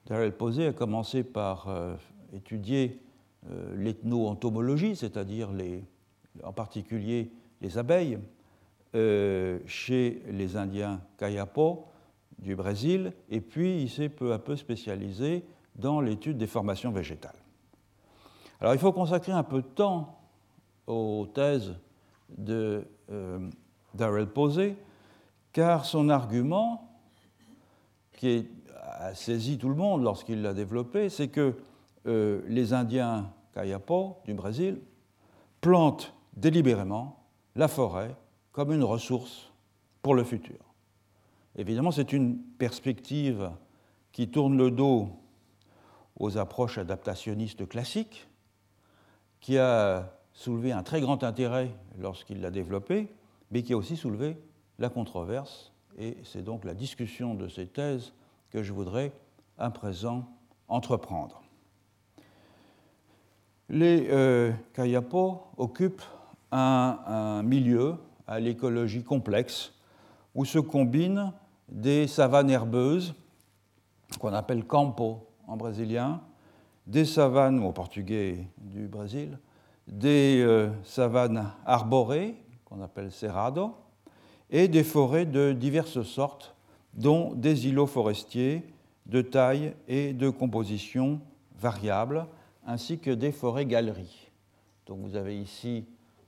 Darrell 0.06 0.32
Posey 0.32 0.66
a 0.66 0.72
commencé 0.72 1.22
par 1.22 1.68
étudier 2.32 2.98
l'ethno-entomologie, 3.74 4.96
c'est-à-dire 4.96 5.50
en 6.44 6.52
particulier 6.52 7.30
les 7.60 7.78
abeilles, 7.78 8.18
chez 9.66 10.22
les 10.30 10.56
Indiens 10.56 11.00
Kayapo 11.18 11.86
du 12.38 12.56
Brésil, 12.56 13.12
et 13.30 13.40
puis 13.40 13.82
il 13.82 13.90
s'est 13.90 14.08
peu 14.08 14.32
à 14.32 14.38
peu 14.38 14.56
spécialisé 14.56 15.44
dans 15.76 16.00
l'étude 16.00 16.38
des 16.38 16.46
formations 16.46 16.90
végétales. 16.90 17.36
Alors 18.60 18.74
il 18.74 18.80
faut 18.80 18.92
consacrer 18.92 19.32
un 19.32 19.42
peu 19.42 19.62
de 19.62 19.66
temps 19.66 20.18
aux 20.86 21.26
thèses 21.32 21.76
de 22.36 22.84
euh, 23.10 23.48
Darrell 23.94 24.26
Posey, 24.26 24.76
car 25.52 25.84
son 25.84 26.08
argument, 26.08 26.84
qui 28.12 28.48
a 28.98 29.14
saisi 29.14 29.58
tout 29.58 29.68
le 29.68 29.76
monde 29.76 30.02
lorsqu'il 30.02 30.42
l'a 30.42 30.54
développé, 30.54 31.08
c'est 31.08 31.28
que 31.28 31.54
euh, 32.06 32.42
les 32.48 32.72
Indiens 32.72 33.32
Kayapo 33.54 34.18
du 34.24 34.34
Brésil 34.34 34.80
plantent 35.60 36.12
délibérément 36.40 37.24
la 37.56 37.68
forêt 37.68 38.14
comme 38.52 38.72
une 38.72 38.84
ressource 38.84 39.52
pour 40.02 40.14
le 40.14 40.24
futur. 40.24 40.58
Évidemment, 41.56 41.90
c'est 41.90 42.12
une 42.12 42.38
perspective 42.38 43.50
qui 44.12 44.30
tourne 44.30 44.56
le 44.56 44.70
dos 44.70 45.08
aux 46.18 46.38
approches 46.38 46.78
adaptationnistes 46.78 47.68
classiques, 47.68 48.28
qui 49.40 49.58
a 49.58 50.12
soulevé 50.32 50.72
un 50.72 50.82
très 50.82 51.00
grand 51.00 51.22
intérêt 51.24 51.70
lorsqu'il 51.98 52.40
l'a 52.40 52.50
développé, 52.50 53.12
mais 53.50 53.62
qui 53.62 53.72
a 53.72 53.76
aussi 53.76 53.96
soulevé 53.96 54.36
la 54.78 54.88
controverse. 54.88 55.72
Et 55.98 56.16
c'est 56.24 56.42
donc 56.42 56.64
la 56.64 56.74
discussion 56.74 57.34
de 57.34 57.48
ces 57.48 57.66
thèses 57.66 58.12
que 58.50 58.62
je 58.62 58.72
voudrais 58.72 59.12
à 59.58 59.70
présent 59.70 60.28
entreprendre. 60.68 61.42
Les 63.68 64.08
euh, 64.10 64.52
Kayapo 64.72 65.42
occupent 65.56 66.04
un, 66.50 67.42
milieu 67.42 67.96
à 68.26 68.40
l'écologie 68.40 69.02
complexe 69.02 69.72
où 70.34 70.44
se 70.44 70.58
combinent 70.58 71.32
des 71.68 72.06
savanes 72.06 72.50
herbeuses 72.50 73.14
qu'on 74.18 74.32
appelle 74.32 74.64
campo 74.64 75.26
en 75.46 75.56
brésilien, 75.56 76.20
des 76.86 77.04
savanes, 77.04 77.62
au 77.62 77.72
portugais 77.72 78.48
du 78.58 78.86
Brésil, 78.88 79.38
des 79.86 80.42
euh, 80.46 80.70
savanes 80.84 81.50
arborées, 81.66 82.34
qu'on 82.64 82.82
appelle 82.82 83.12
cerrado, 83.12 83.74
et 84.50 84.68
des 84.68 84.84
forêts 84.84 85.26
de 85.26 85.52
diverses 85.52 86.02
sortes, 86.02 86.54
dont 86.94 87.34
des 87.34 87.68
îlots 87.68 87.86
forestiers 87.86 88.64
de 89.06 89.22
taille 89.22 89.74
et 89.86 90.12
de 90.12 90.30
composition 90.30 91.20
variables, 91.58 92.26
ainsi 92.66 92.98
que 92.98 93.10
des 93.10 93.32
forêts-galeries. 93.32 94.30
Donc 94.86 95.00
vous 95.00 95.16
avez 95.16 95.38
ici 95.38 95.84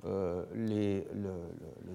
euh, 0.07 0.45
le, 0.55 1.03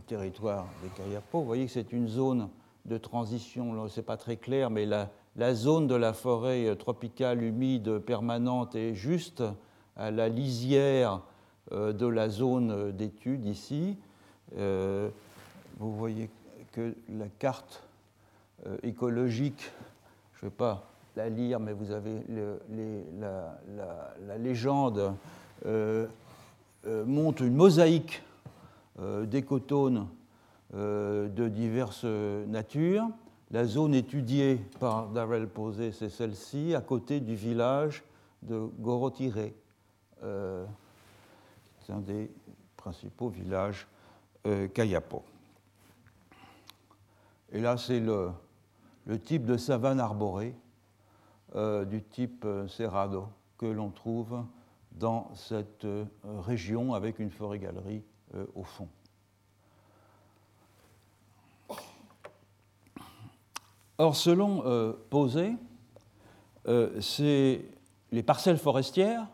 territoire 0.07 0.67
des 0.83 0.89
Kayapo. 0.89 1.39
Vous 1.39 1.45
voyez 1.45 1.65
que 1.65 1.71
c'est 1.71 1.91
une 1.91 2.07
zone 2.07 2.49
de 2.85 2.97
transition, 2.97 3.87
ce 3.87 3.99
n'est 3.99 4.05
pas 4.05 4.17
très 4.17 4.37
clair, 4.37 4.69
mais 4.69 4.85
la, 4.85 5.09
zone 5.55 5.87
de 5.87 5.95
la 5.95 6.13
forêt 6.13 6.75
tropicale 6.75 7.41
humide 7.43 7.99
permanente 7.99 8.75
est 8.75 8.93
juste 8.93 9.43
à 9.95 10.11
la 10.11 10.29
lisière 10.29 11.21
euh, 11.71 11.93
de 11.93 12.05
la 12.05 12.29
zone 12.29 12.91
d'étude 12.91 13.45
ici. 13.45 13.97
Euh, 14.57 15.09
vous 15.79 15.95
voyez 15.95 16.29
que 16.71 16.93
la 17.09 17.27
carte 17.39 17.83
euh, 18.67 18.77
écologique, 18.83 19.71
je 20.33 20.45
ne 20.45 20.49
vais 20.49 20.55
pas 20.55 20.91
la 21.15 21.29
lire, 21.29 21.59
mais 21.59 21.73
vous 21.73 21.91
avez 21.91 22.21
la, 23.19 24.37
légende, 24.37 25.15
montre 26.85 27.41
une 27.41 27.55
mosaïque 27.55 28.21
d'écotones 28.99 30.07
de 30.73 31.47
diverses 31.49 32.05
natures. 32.05 33.07
La 33.51 33.65
zone 33.65 33.93
étudiée 33.93 34.59
par 34.79 35.09
Darrell 35.09 35.47
Posé, 35.47 35.91
c'est 35.91 36.09
celle-ci, 36.09 36.73
à 36.75 36.81
côté 36.81 37.19
du 37.19 37.35
village 37.35 38.03
de 38.41 38.69
Gorotiré. 38.79 39.55
Euh, 40.23 40.65
c'est 41.81 41.93
un 41.93 41.99
des 41.99 42.31
principaux 42.75 43.29
villages 43.29 43.87
euh, 44.47 44.67
Kayapo. 44.67 45.23
Et 47.51 47.59
là, 47.59 47.77
c'est 47.77 47.99
le, 47.99 48.31
type 49.23 49.45
de 49.45 49.57
savane 49.57 49.99
arborée 49.99 50.55
euh, 51.55 51.85
du 51.85 52.01
type 52.01 52.45
Cerrado 52.67 53.27
que 53.57 53.67
l'on 53.67 53.89
trouve 53.89 54.43
dans 54.99 55.33
cette 55.35 55.85
région 56.23 56.93
avec 56.93 57.19
une 57.19 57.31
forêt-galerie 57.31 58.03
au 58.55 58.63
fond. 58.63 58.87
Or, 63.97 64.15
selon 64.15 64.65
euh, 64.65 64.91
Posé, 65.09 65.53
euh, 66.67 66.99
c'est 66.99 67.63
les 68.11 68.23
parcelles 68.23 68.57
forestières 68.57 69.25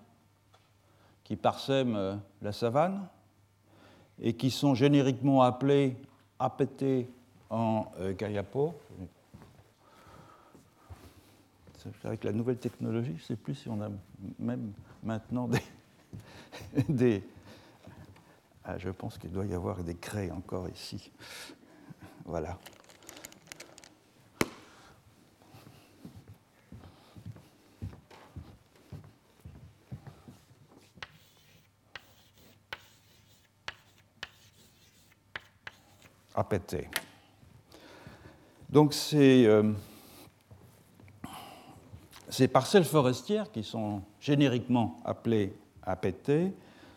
qui 1.24 1.36
parsèment 1.36 2.22
la 2.42 2.52
savane 2.52 3.08
et 4.20 4.34
qui 4.34 4.52
sont 4.52 4.76
génériquement 4.76 5.42
appelés 5.42 5.98
APT 6.38 7.08
en 7.50 7.86
Kayapo. 8.18 8.76
Avec 12.04 12.24
la 12.24 12.32
nouvelle 12.32 12.58
technologie, 12.58 13.14
je 13.18 13.24
ne 13.24 13.28
sais 13.28 13.36
plus 13.36 13.56
si 13.56 13.70
on 13.70 13.82
a 13.82 13.90
même 14.38 14.74
maintenant 15.04 15.48
des, 15.48 15.64
des 16.90 17.24
ah, 18.64 18.78
je 18.78 18.90
pense 18.90 19.18
qu'il 19.18 19.32
doit 19.32 19.46
y 19.46 19.54
avoir 19.54 19.84
des 19.84 19.96
craies 19.96 20.32
encore 20.32 20.70
ici. 20.70 21.12
Voilà. 22.26 22.58
péter. 36.44 36.88
Donc 38.70 38.94
ces, 38.94 39.46
euh, 39.46 39.72
ces 42.32 42.48
parcelles 42.48 42.86
forestières 42.86 43.52
qui 43.52 43.62
sont 43.62 44.02
génériquement 44.20 45.02
appelées 45.04 45.54
APT 45.84 46.54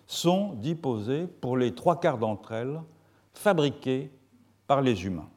sont 0.06 0.52
disposées 0.54 1.26
pour 1.26 1.56
les 1.56 1.74
trois 1.74 1.98
quarts 1.98 2.18
d'entre 2.18 2.52
elles 2.52 2.80
fabriquées 3.32 4.12
par 4.68 4.80
les 4.80 5.04
humains. 5.04 5.28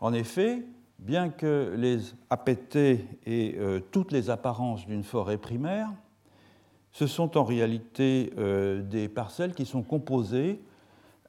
En 0.00 0.12
effet, 0.12 0.64
bien 0.98 1.28
que 1.28 1.74
les 1.76 2.00
APT 2.28 2.76
aient 2.76 3.54
euh, 3.56 3.80
toutes 3.92 4.10
les 4.10 4.30
apparences 4.30 4.84
d'une 4.86 5.04
forêt 5.04 5.38
primaire, 5.38 5.92
ce 6.90 7.06
sont 7.06 7.38
en 7.38 7.44
réalité 7.44 8.32
euh, 8.36 8.82
des 8.82 9.08
parcelles 9.08 9.54
qui 9.54 9.64
sont 9.64 9.82
composées 9.82 10.60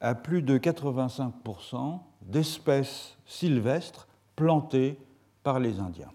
à 0.02 0.16
plus 0.16 0.42
de 0.42 0.58
85% 0.58 2.00
d'espèces 2.24 3.18
sylvestres 3.26 4.08
plantées 4.36 4.98
par 5.44 5.60
les 5.60 5.80
Indiens. 5.80 6.12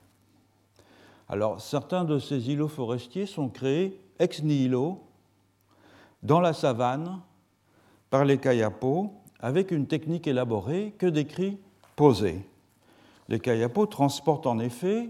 Alors, 1.32 1.62
certains 1.62 2.04
de 2.04 2.18
ces 2.18 2.50
îlots 2.50 2.68
forestiers 2.68 3.24
sont 3.24 3.48
créés 3.48 3.98
ex 4.18 4.42
nihilo 4.42 5.00
dans 6.22 6.40
la 6.40 6.52
savane 6.52 7.22
par 8.10 8.26
les 8.26 8.36
Kayapos 8.36 9.14
avec 9.40 9.70
une 9.70 9.86
technique 9.86 10.26
élaborée 10.26 10.94
que 10.98 11.06
décrit 11.06 11.56
Posé. 11.96 12.46
Les 13.30 13.40
Kayapos 13.40 13.86
transportent 13.86 14.46
en 14.46 14.58
effet 14.58 15.08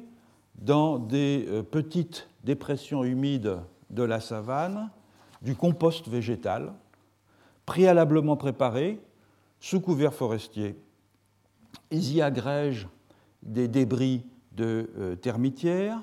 dans 0.55 1.01
des 1.01 1.45
euh, 1.49 1.65
petites 1.65 2.29
dépressions 2.45 3.03
humides 3.03 3.59
de 3.91 4.05
la 4.05 4.21
savane 4.21 4.91
du 5.43 5.57
compost 5.57 6.07
végétal 6.07 6.73
préalablement 7.67 8.37
préparé 8.37 9.01
sous 9.59 9.81
couvert 9.81 10.15
forestier. 10.15 10.77
Ils 11.91 12.15
y 12.15 12.23
agrègent 12.23 12.87
des 13.43 13.67
débris 13.67 14.25
de 14.53 14.89
euh, 14.97 15.17
termitières 15.17 16.01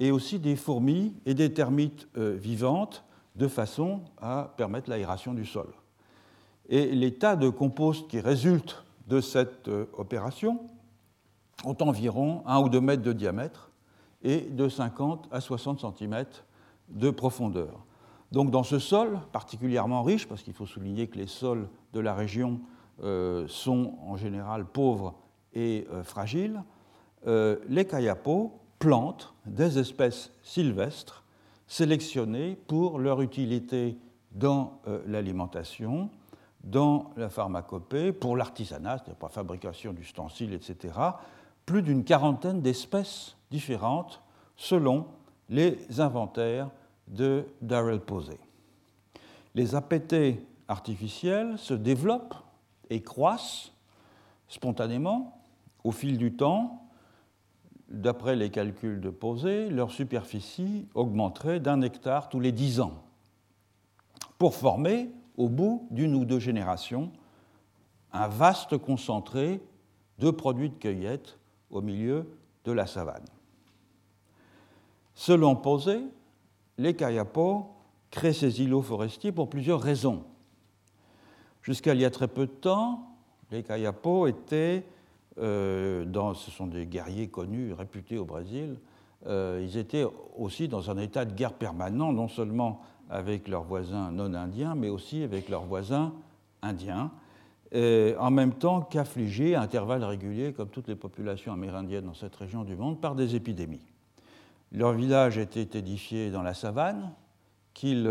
et 0.00 0.10
aussi 0.10 0.38
des 0.38 0.56
fourmis 0.56 1.14
et 1.26 1.34
des 1.34 1.52
termites 1.52 2.08
euh, 2.16 2.34
vivantes 2.34 3.04
de 3.36 3.46
façon 3.46 4.00
à 4.20 4.54
permettre 4.56 4.88
l'aération 4.88 5.34
du 5.34 5.44
sol. 5.44 5.68
Et 6.68 6.86
les 6.86 7.14
tas 7.14 7.36
de 7.36 7.50
compost 7.50 8.08
qui 8.08 8.18
résultent 8.18 8.82
de 9.06 9.20
cette 9.20 9.68
euh, 9.68 9.84
opération 9.92 10.58
ont 11.64 11.76
environ 11.80 12.42
1 12.46 12.60
ou 12.60 12.68
2 12.70 12.80
mètres 12.80 13.02
de 13.02 13.12
diamètre 13.12 13.70
et 14.22 14.40
de 14.40 14.68
50 14.68 15.28
à 15.30 15.40
60 15.40 15.84
cm 15.98 16.24
de 16.88 17.10
profondeur. 17.10 17.84
Donc 18.32 18.50
dans 18.50 18.62
ce 18.62 18.78
sol 18.78 19.20
particulièrement 19.32 20.02
riche, 20.02 20.26
parce 20.26 20.42
qu'il 20.42 20.54
faut 20.54 20.66
souligner 20.66 21.08
que 21.08 21.18
les 21.18 21.26
sols 21.26 21.68
de 21.92 22.00
la 22.00 22.14
région 22.14 22.60
euh, 23.02 23.46
sont 23.48 23.98
en 24.06 24.16
général 24.16 24.64
pauvres 24.64 25.14
et 25.52 25.84
fragiles, 26.04 26.62
les 27.26 27.84
Kayapos 27.84 28.59
plantent 28.80 29.32
des 29.46 29.78
espèces 29.78 30.32
sylvestres 30.42 31.22
sélectionnées 31.68 32.56
pour 32.66 32.98
leur 32.98 33.22
utilité 33.22 33.96
dans 34.32 34.80
l'alimentation, 35.06 36.10
dans 36.64 37.10
la 37.16 37.28
pharmacopée, 37.28 38.12
pour 38.12 38.36
l'artisanat, 38.36 38.98
c'est-à-dire 38.98 39.16
pour 39.16 39.28
la 39.28 39.34
fabrication 39.34 39.92
d'ustensiles, 39.92 40.52
etc. 40.52 40.94
Plus 41.64 41.82
d'une 41.82 42.02
quarantaine 42.02 42.60
d'espèces 42.60 43.36
différentes 43.52 44.20
selon 44.56 45.06
les 45.48 46.00
inventaires 46.00 46.70
de 47.06 47.44
Darrell 47.60 48.00
Posey. 48.00 48.38
Les 49.54 49.74
APT 49.74 50.40
artificiels 50.68 51.58
se 51.58 51.74
développent 51.74 52.36
et 52.88 53.02
croissent 53.02 53.72
spontanément 54.48 55.40
au 55.84 55.92
fil 55.92 56.18
du 56.18 56.34
temps. 56.34 56.89
D'après 57.90 58.36
les 58.36 58.50
calculs 58.50 59.00
de 59.00 59.10
Posey, 59.10 59.68
leur 59.68 59.90
superficie 59.90 60.86
augmenterait 60.94 61.60
d'un 61.60 61.82
hectare 61.82 62.28
tous 62.28 62.40
les 62.40 62.52
dix 62.52 62.80
ans 62.80 63.02
pour 64.40 64.54
former, 64.54 65.10
au 65.36 65.50
bout 65.50 65.86
d'une 65.90 66.14
ou 66.14 66.24
deux 66.24 66.38
générations, 66.38 67.12
un 68.10 68.26
vaste 68.26 68.78
concentré 68.78 69.60
de 70.18 70.30
produits 70.30 70.70
de 70.70 70.74
cueillette 70.76 71.38
au 71.70 71.82
milieu 71.82 72.26
de 72.64 72.72
la 72.72 72.86
savane. 72.86 73.26
Selon 75.12 75.56
Posey, 75.56 76.00
les 76.78 76.96
Kayapos 76.96 77.66
créent 78.10 78.32
ces 78.32 78.62
îlots 78.62 78.80
forestiers 78.80 79.30
pour 79.30 79.50
plusieurs 79.50 79.82
raisons. 79.82 80.24
Jusqu'à 81.60 81.92
il 81.92 82.00
y 82.00 82.06
a 82.06 82.10
très 82.10 82.28
peu 82.28 82.46
de 82.46 82.52
temps, 82.52 83.14
les 83.50 83.62
Kayapos 83.62 84.26
étaient, 84.26 84.86
dans, 85.36 86.34
ce 86.34 86.50
sont 86.50 86.66
des 86.66 86.86
guerriers 86.86 87.28
connus, 87.28 87.72
réputés 87.72 88.18
au 88.18 88.24
Brésil, 88.24 88.76
euh, 89.26 89.60
ils 89.62 89.76
étaient 89.76 90.04
aussi 90.36 90.68
dans 90.68 90.90
un 90.90 90.98
état 90.98 91.24
de 91.24 91.34
guerre 91.34 91.52
permanent, 91.52 92.12
non 92.12 92.28
seulement 92.28 92.80
avec 93.08 93.48
leurs 93.48 93.64
voisins 93.64 94.10
non 94.10 94.34
indiens, 94.34 94.74
mais 94.74 94.88
aussi 94.88 95.22
avec 95.22 95.48
leurs 95.48 95.64
voisins 95.64 96.12
indiens, 96.62 97.10
en 97.74 98.30
même 98.30 98.54
temps 98.54 98.80
qu'affligés 98.80 99.54
à 99.54 99.62
intervalles 99.62 100.04
réguliers, 100.04 100.52
comme 100.52 100.68
toutes 100.68 100.88
les 100.88 100.96
populations 100.96 101.52
amérindiennes 101.52 102.04
dans 102.04 102.14
cette 102.14 102.36
région 102.36 102.64
du 102.64 102.76
monde, 102.76 103.00
par 103.00 103.14
des 103.14 103.36
épidémies. 103.36 103.86
Leur 104.72 104.92
village 104.92 105.38
était 105.38 105.78
édifié 105.78 106.30
dans 106.30 106.42
la 106.42 106.54
savane, 106.54 107.12
qu'ils 107.74 108.06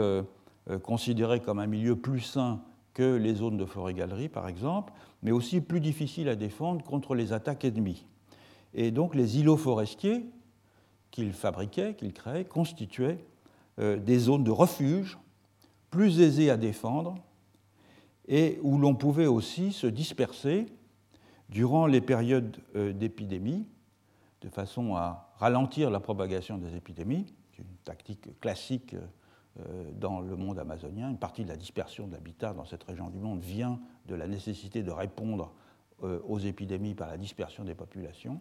euh, 0.69 0.79
considéraient 0.79 1.39
comme 1.39 1.59
un 1.59 1.67
milieu 1.67 1.95
plus 1.95 2.19
sain 2.19 2.61
que 2.99 3.15
les 3.15 3.33
zones 3.33 3.55
de 3.55 3.63
forêt-galerie, 3.63 4.27
par 4.27 4.49
exemple, 4.49 4.91
mais 5.23 5.31
aussi 5.31 5.61
plus 5.61 5.79
difficile 5.79 6.27
à 6.27 6.35
défendre 6.35 6.83
contre 6.83 7.15
les 7.15 7.31
attaques 7.31 7.63
ennemies. 7.63 8.05
Et 8.73 8.91
donc 8.91 9.15
les 9.15 9.39
îlots 9.39 9.55
forestiers 9.55 10.25
qu'ils 11.09 11.31
fabriquaient, 11.31 11.93
qu'ils 11.95 12.11
créaient, 12.11 12.43
constituaient 12.43 13.23
euh, 13.79 13.95
des 13.95 14.19
zones 14.19 14.43
de 14.43 14.51
refuge 14.51 15.17
plus 15.89 16.19
aisées 16.19 16.49
à 16.49 16.57
défendre 16.57 17.15
et 18.27 18.59
où 18.63 18.77
l'on 18.77 18.95
pouvait 18.95 19.27
aussi 19.27 19.71
se 19.71 19.87
disperser 19.87 20.65
durant 21.47 21.87
les 21.87 22.01
périodes 22.01 22.57
euh, 22.75 22.91
d'épidémie 22.91 23.65
de 24.41 24.49
façon 24.49 24.97
à 24.97 25.31
ralentir 25.37 25.89
la 25.89 26.01
propagation 26.01 26.57
des 26.57 26.75
épidémies, 26.75 27.33
qui 27.53 27.61
est 27.61 27.63
une 27.63 27.77
tactique 27.85 28.37
classique 28.41 28.93
euh, 28.93 29.05
dans 29.99 30.21
le 30.21 30.35
monde 30.35 30.59
amazonien. 30.59 31.09
Une 31.09 31.17
partie 31.17 31.43
de 31.43 31.49
la 31.49 31.55
dispersion 31.55 32.07
de 32.07 32.13
l'habitat 32.13 32.53
dans 32.53 32.65
cette 32.65 32.83
région 32.83 33.09
du 33.09 33.19
monde 33.19 33.41
vient 33.41 33.79
de 34.07 34.15
la 34.15 34.27
nécessité 34.27 34.83
de 34.83 34.91
répondre 34.91 35.51
euh, 36.03 36.19
aux 36.27 36.39
épidémies 36.39 36.95
par 36.95 37.07
la 37.07 37.17
dispersion 37.17 37.63
des 37.63 37.75
populations. 37.75 38.39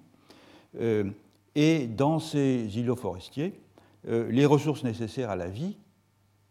Euh, 0.81 1.11
et 1.55 1.87
dans 1.87 2.19
ces 2.19 2.79
îlots 2.79 2.97
forestiers, 2.97 3.61
les 4.05 4.47
ressources 4.47 4.85
nécessaires 4.85 5.29
à 5.29 5.37
la 5.37 5.49
vie 5.49 5.77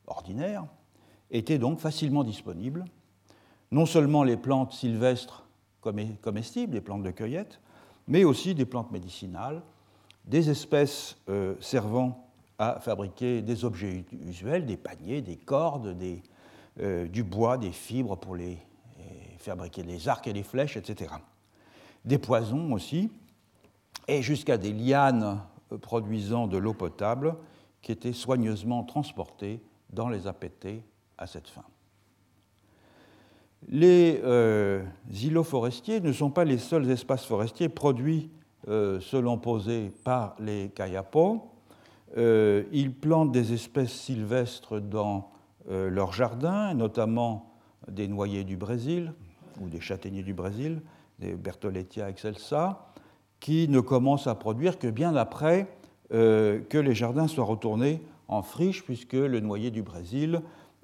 ordinaire 0.06 0.66
étaient 1.32 1.60
donc 1.60 1.80
facilement 1.80 2.24
disponibles. 2.24 2.84
Non 3.72 3.86
seulement 3.86 4.24
les 4.24 4.38
plantes 4.38 4.74
sylvestres 4.74 5.48
comestibles, 6.22 6.74
les 6.74 6.82
plantes 6.82 7.04
de 7.04 7.12
cueillette, 7.12 7.60
mais 8.08 8.24
aussi 8.24 8.56
des 8.56 8.66
plantes 8.66 8.92
médicinales, 8.92 9.62
des 10.26 10.50
espèces 10.50 11.18
euh, 11.30 11.56
servant 11.60 12.27
à 12.60 12.80
fabriquer 12.80 13.42
des 13.42 13.66
objets 13.66 14.06
usuels, 14.26 14.66
des 14.66 14.78
paniers, 14.78 15.22
des 15.22 15.38
cordes, 15.38 15.96
euh, 16.80 17.08
du 17.08 17.24
bois, 17.24 17.58
des 17.58 17.72
fibres 17.72 18.18
pour 18.18 18.36
les, 18.36 18.58
fabriquer 19.38 19.84
des 19.84 20.08
arcs 20.08 20.28
et 20.28 20.34
des 20.34 20.44
flèches, 20.44 20.78
etc. 20.78 21.14
Des 22.06 22.18
poisons 22.18 22.74
aussi, 22.74 23.10
et 24.08 24.22
jusqu'à 24.22 24.58
des 24.58 24.74
lianes 24.74 25.42
euh, 25.72 25.78
produisant 25.78 26.48
de 26.48 26.58
l'eau 26.58 26.74
potable 26.74 27.36
qui 27.82 27.92
étaient 27.92 28.14
soigneusement 28.14 28.84
transportées 28.84 29.62
dans 29.90 30.10
les 30.10 30.28
APT 30.28 30.84
à 31.18 31.28
cette 31.28 31.48
fin. 31.48 31.64
Les 33.70 34.22
euh, 34.24 34.84
îlots 35.12 35.44
forestiers 35.44 36.00
ne 36.00 36.12
sont 36.12 36.30
pas 36.30 36.46
les 36.46 36.58
seuls 36.58 36.90
espaces 36.90 37.26
forestiers 37.26 37.70
produits 37.70 38.30
euh, 38.68 39.00
selon 39.00 39.38
posé 39.38 39.92
par 40.04 40.36
les 40.40 40.70
Kayapos. 40.70 41.52
Euh, 42.16 42.64
ils 42.72 42.94
plantent 42.94 43.32
des 43.32 43.54
espèces 43.54 43.92
sylvestres 43.92 44.80
dans 44.82 45.32
leurs 45.70 46.14
jardins, 46.14 46.74
notamment 46.74 47.52
des 47.92 48.08
noyers 48.08 48.46
du 48.46 48.56
Brésil 48.56 49.12
ou 49.60 49.68
des 49.68 49.82
châtaigniers 49.82 50.24
du 50.24 50.34
Brésil, 50.34 50.82
des 51.20 51.34
Bertholletia 51.34 52.10
excelsa, 52.10 52.88
qui 53.42 53.68
ne 53.68 53.82
commencent 53.82 54.28
à 54.28 54.36
produire 54.36 54.80
que 54.80 54.88
bien 54.88 55.14
après 55.18 55.68
que 56.10 56.78
les 56.78 56.96
jardins 56.96 57.28
soient 57.28 57.44
retournés 57.44 58.02
en 58.30 58.44
friche, 58.44 58.86
puisque 58.86 59.12
le 59.12 59.42
noyer 59.42 59.70
du 59.70 59.84
Brésil 59.84 60.42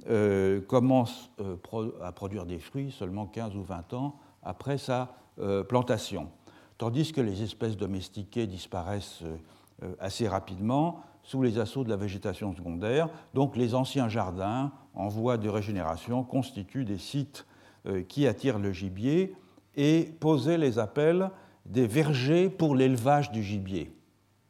euh, 0.09 0.59
commence 0.59 1.29
euh, 1.39 1.55
à 2.01 2.11
produire 2.11 2.45
des 2.45 2.59
fruits 2.59 2.91
seulement 2.91 3.25
15 3.25 3.55
ou 3.55 3.63
20 3.63 3.93
ans 3.93 4.17
après 4.41 4.77
sa 4.77 5.15
euh, 5.39 5.63
plantation, 5.63 6.29
tandis 6.77 7.13
que 7.13 7.21
les 7.21 7.41
espèces 7.41 7.77
domestiquées 7.77 8.47
disparaissent 8.47 9.23
assez 9.99 10.27
rapidement 10.27 11.01
sous 11.23 11.41
les 11.41 11.57
assauts 11.57 11.83
de 11.83 11.89
la 11.89 11.95
végétation 11.95 12.53
secondaire. 12.53 13.09
Donc 13.33 13.55
les 13.55 13.75
anciens 13.75 14.09
jardins 14.09 14.71
en 14.93 15.07
voie 15.07 15.37
de 15.37 15.49
régénération 15.49 16.23
constituent 16.23 16.85
des 16.85 16.97
sites 16.97 17.45
qui 18.07 18.27
attirent 18.27 18.59
le 18.59 18.71
gibier 18.71 19.35
et 19.75 20.03
posaient 20.19 20.57
les 20.57 20.79
appels 20.79 21.31
des 21.65 21.87
vergers 21.87 22.49
pour 22.49 22.75
l'élevage 22.75 23.31
du 23.31 23.43
gibier. 23.43 23.91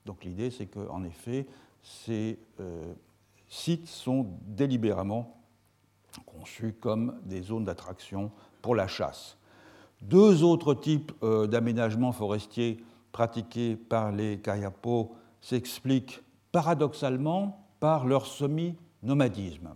Donc 0.06 0.24
l'idée, 0.24 0.52
c'est 0.52 0.68
qu'en 0.68 1.04
effet, 1.04 1.48
ces 1.82 2.38
sites 3.48 3.88
sont 3.88 4.28
délibérément 4.42 5.44
conçus 6.26 6.74
comme 6.74 7.20
des 7.24 7.42
zones 7.42 7.66
d'attraction 7.66 8.32
pour 8.62 8.76
la 8.76 8.88
chasse. 8.88 9.38
Deux 10.02 10.44
autres 10.44 10.74
types 10.74 11.12
euh, 11.24 11.48
d'aménagements 11.48 12.12
forestiers 12.12 12.84
pratiqués 13.12 13.76
par 13.76 14.12
les 14.12 14.40
Kayapos 14.40 15.16
s'expliquent 15.40 16.22
paradoxalement 16.54 17.68
par 17.82 18.06
leur 18.06 18.28
semi-nomadisme. 18.28 19.76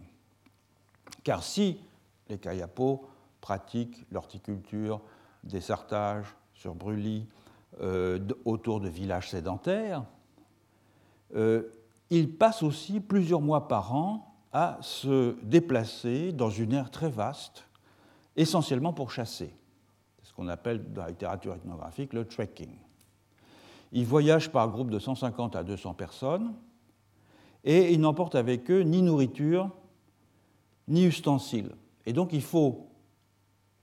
Car 1.26 1.44
si 1.44 1.82
les 2.30 2.38
Kayapos 2.38 3.04
pratiquent 3.42 4.06
l'horticulture, 4.12 5.02
des 5.44 5.60
sartages 5.60 6.28
sur 6.54 6.76
brûlis 6.76 7.28
euh, 7.82 8.20
autour 8.46 8.80
de 8.80 8.88
villages 8.88 9.32
sédentaires, 9.32 10.06
euh, 11.36 11.64
ils 12.10 12.32
passent 12.32 12.64
aussi 12.64 13.00
plusieurs 13.00 13.42
mois 13.42 13.68
par 13.68 13.94
an 13.94 14.36
à 14.54 14.78
se 14.82 15.36
déplacer 15.44 16.32
dans 16.32 16.50
une 16.50 16.74
aire 16.74 16.92
très 16.92 17.10
vaste, 17.10 17.66
essentiellement 18.36 18.94
pour 18.94 19.12
chasser. 19.12 19.54
C'est 20.20 20.30
ce 20.30 20.34
qu'on 20.34 20.48
appelle 20.48 20.94
dans 20.94 21.02
la 21.02 21.10
littérature 21.10 21.56
ethnographique 21.56 22.14
le 22.14 22.26
trekking. 22.26 22.78
Ils 23.92 24.06
voyagent 24.06 24.52
par 24.52 24.70
groupe 24.70 24.92
de 24.92 25.00
150 25.00 25.56
à 25.56 25.64
200 25.64 25.94
personnes 25.96 26.54
et 27.68 27.94
ils 27.94 28.00
n'emportent 28.00 28.36
avec 28.36 28.72
eux 28.72 28.82
ni 28.82 29.04
nourriture 29.04 29.70
ni 30.88 31.06
ustensiles. 31.06 31.76
Et 32.06 32.14
donc 32.14 32.32
il 32.32 32.42
faut 32.42 32.88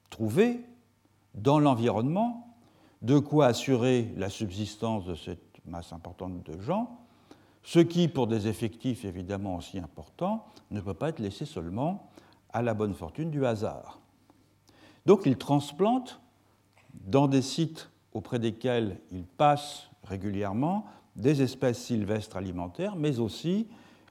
trouver 0.09 0.61
dans 1.35 1.61
l'environnement 1.61 2.57
de 3.03 3.19
quoi 3.19 3.47
assurer 3.47 4.11
la 4.17 4.31
subsistance 4.31 5.05
de 5.05 5.15
cette 5.15 5.61
masse 5.67 5.93
importante 5.93 6.43
de 6.43 6.61
gens 6.61 6.99
ce 7.65 7.79
qui, 7.79 8.09
pour 8.09 8.27
des 8.27 8.47
effectifs 8.47 9.05
évidemment 9.05 9.57
aussi 9.57 9.79
importants, 9.79 10.45
ne 10.71 10.81
peut 10.81 10.95
pas 10.95 11.09
être 11.09 11.19
laissé 11.19 11.47
seulement 11.47 12.11
à 12.53 12.61
la 12.61 12.75
bonne 12.75 12.95
fortune 12.95 13.31
du 13.31 13.45
hasard. 13.47 14.01
Donc 15.07 15.23
il 15.25 15.37
transplante 15.37 16.21
dans 16.93 17.27
des 17.27 17.43
sites 17.43 17.91
auprès 18.13 18.39
desquels 18.39 19.01
il 19.11 19.25
passe 19.25 19.91
régulièrement 20.05 20.87
des 21.17 21.43
espèces 21.43 21.83
sylvestres 21.83 22.37
alimentaires, 22.37 22.97
mais 22.97 23.19
aussi 23.19 23.69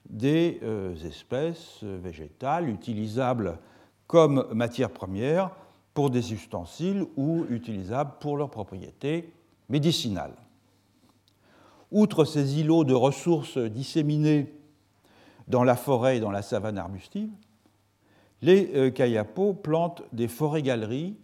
des 0.09 0.59
euh, 0.63 0.95
espèces 1.05 1.83
végétales 1.83 2.69
utilisables 2.69 3.57
comme 4.07 4.47
matière 4.53 4.89
première 4.89 5.51
pour 5.93 6.09
des 6.09 6.33
ustensiles 6.33 7.05
ou 7.15 7.45
utilisables 7.49 8.13
pour 8.19 8.37
leurs 8.37 8.49
propriétés 8.49 9.31
médicinales. 9.69 10.35
Outre 11.91 12.25
ces 12.25 12.59
îlots 12.59 12.83
de 12.83 12.93
ressources 12.93 13.57
disséminés 13.57 14.53
dans 15.47 15.63
la 15.63 15.75
forêt 15.75 16.17
et 16.17 16.19
dans 16.19 16.31
la 16.31 16.41
savane 16.41 16.77
arbustive, 16.77 17.29
les 18.41 18.71
euh, 18.75 19.53
plantent 19.53 20.03
des 20.11 20.27
forêts-galeries 20.27 21.15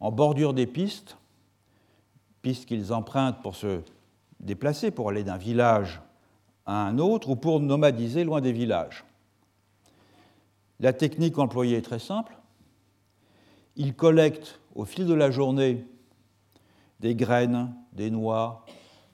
en 0.00 0.12
bordure 0.12 0.54
des 0.54 0.66
pistes, 0.66 1.16
pistes 2.42 2.66
qu'ils 2.66 2.92
empruntent 2.92 3.42
pour 3.42 3.56
se 3.56 3.80
déplacer, 4.40 4.90
pour 4.90 5.08
aller 5.08 5.24
d'un 5.24 5.36
village 5.36 6.00
à 6.66 6.86
un 6.86 6.98
autre 6.98 7.30
ou 7.30 7.36
pour 7.36 7.60
nomadiser 7.60 8.24
loin 8.24 8.40
des 8.40 8.52
villages. 8.52 9.04
La 10.80 10.92
technique 10.92 11.38
employée 11.38 11.78
est 11.78 11.82
très 11.82 11.98
simple. 11.98 12.36
Ils 13.76 13.94
collectent 13.94 14.60
au 14.74 14.84
fil 14.84 15.06
de 15.06 15.14
la 15.14 15.30
journée 15.30 15.86
des 17.00 17.14
graines, 17.14 17.74
des 17.92 18.10
noix, 18.10 18.64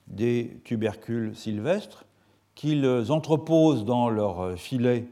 des 0.06 0.60
tubercules 0.64 1.36
sylvestres 1.36 2.04
qu'ils 2.54 2.86
entreposent 3.10 3.84
dans 3.84 4.10
leur 4.10 4.58
filet, 4.58 5.08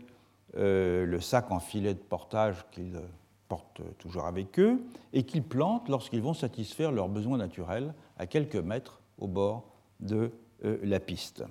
euh, 0.57 1.07
le 1.07 1.21
sac 1.21 1.51
en 1.51 1.61
filet 1.61 1.95
de 1.95 1.99
portage 1.99 2.65
qu'ils 2.71 3.01
portent 3.49 3.81
toujours 3.99 4.27
avec 4.27 4.59
eux, 4.59 4.81
et 5.13 5.25
qu'ils 5.25 5.43
plantent 5.43 5.89
lorsqu'ils 5.89 6.21
vont 6.21 6.35
satisfaire 6.35 6.93
leurs 6.93 7.09
besoins 7.09 7.39
naturels 7.39 7.95
à 8.19 8.27
quelques 8.27 8.57
mètres 8.57 9.01
au 9.19 9.27
bord 9.27 9.70
de 10.01 10.31
euh, 10.65 10.79
la 10.83 11.01
piste. 11.01 11.45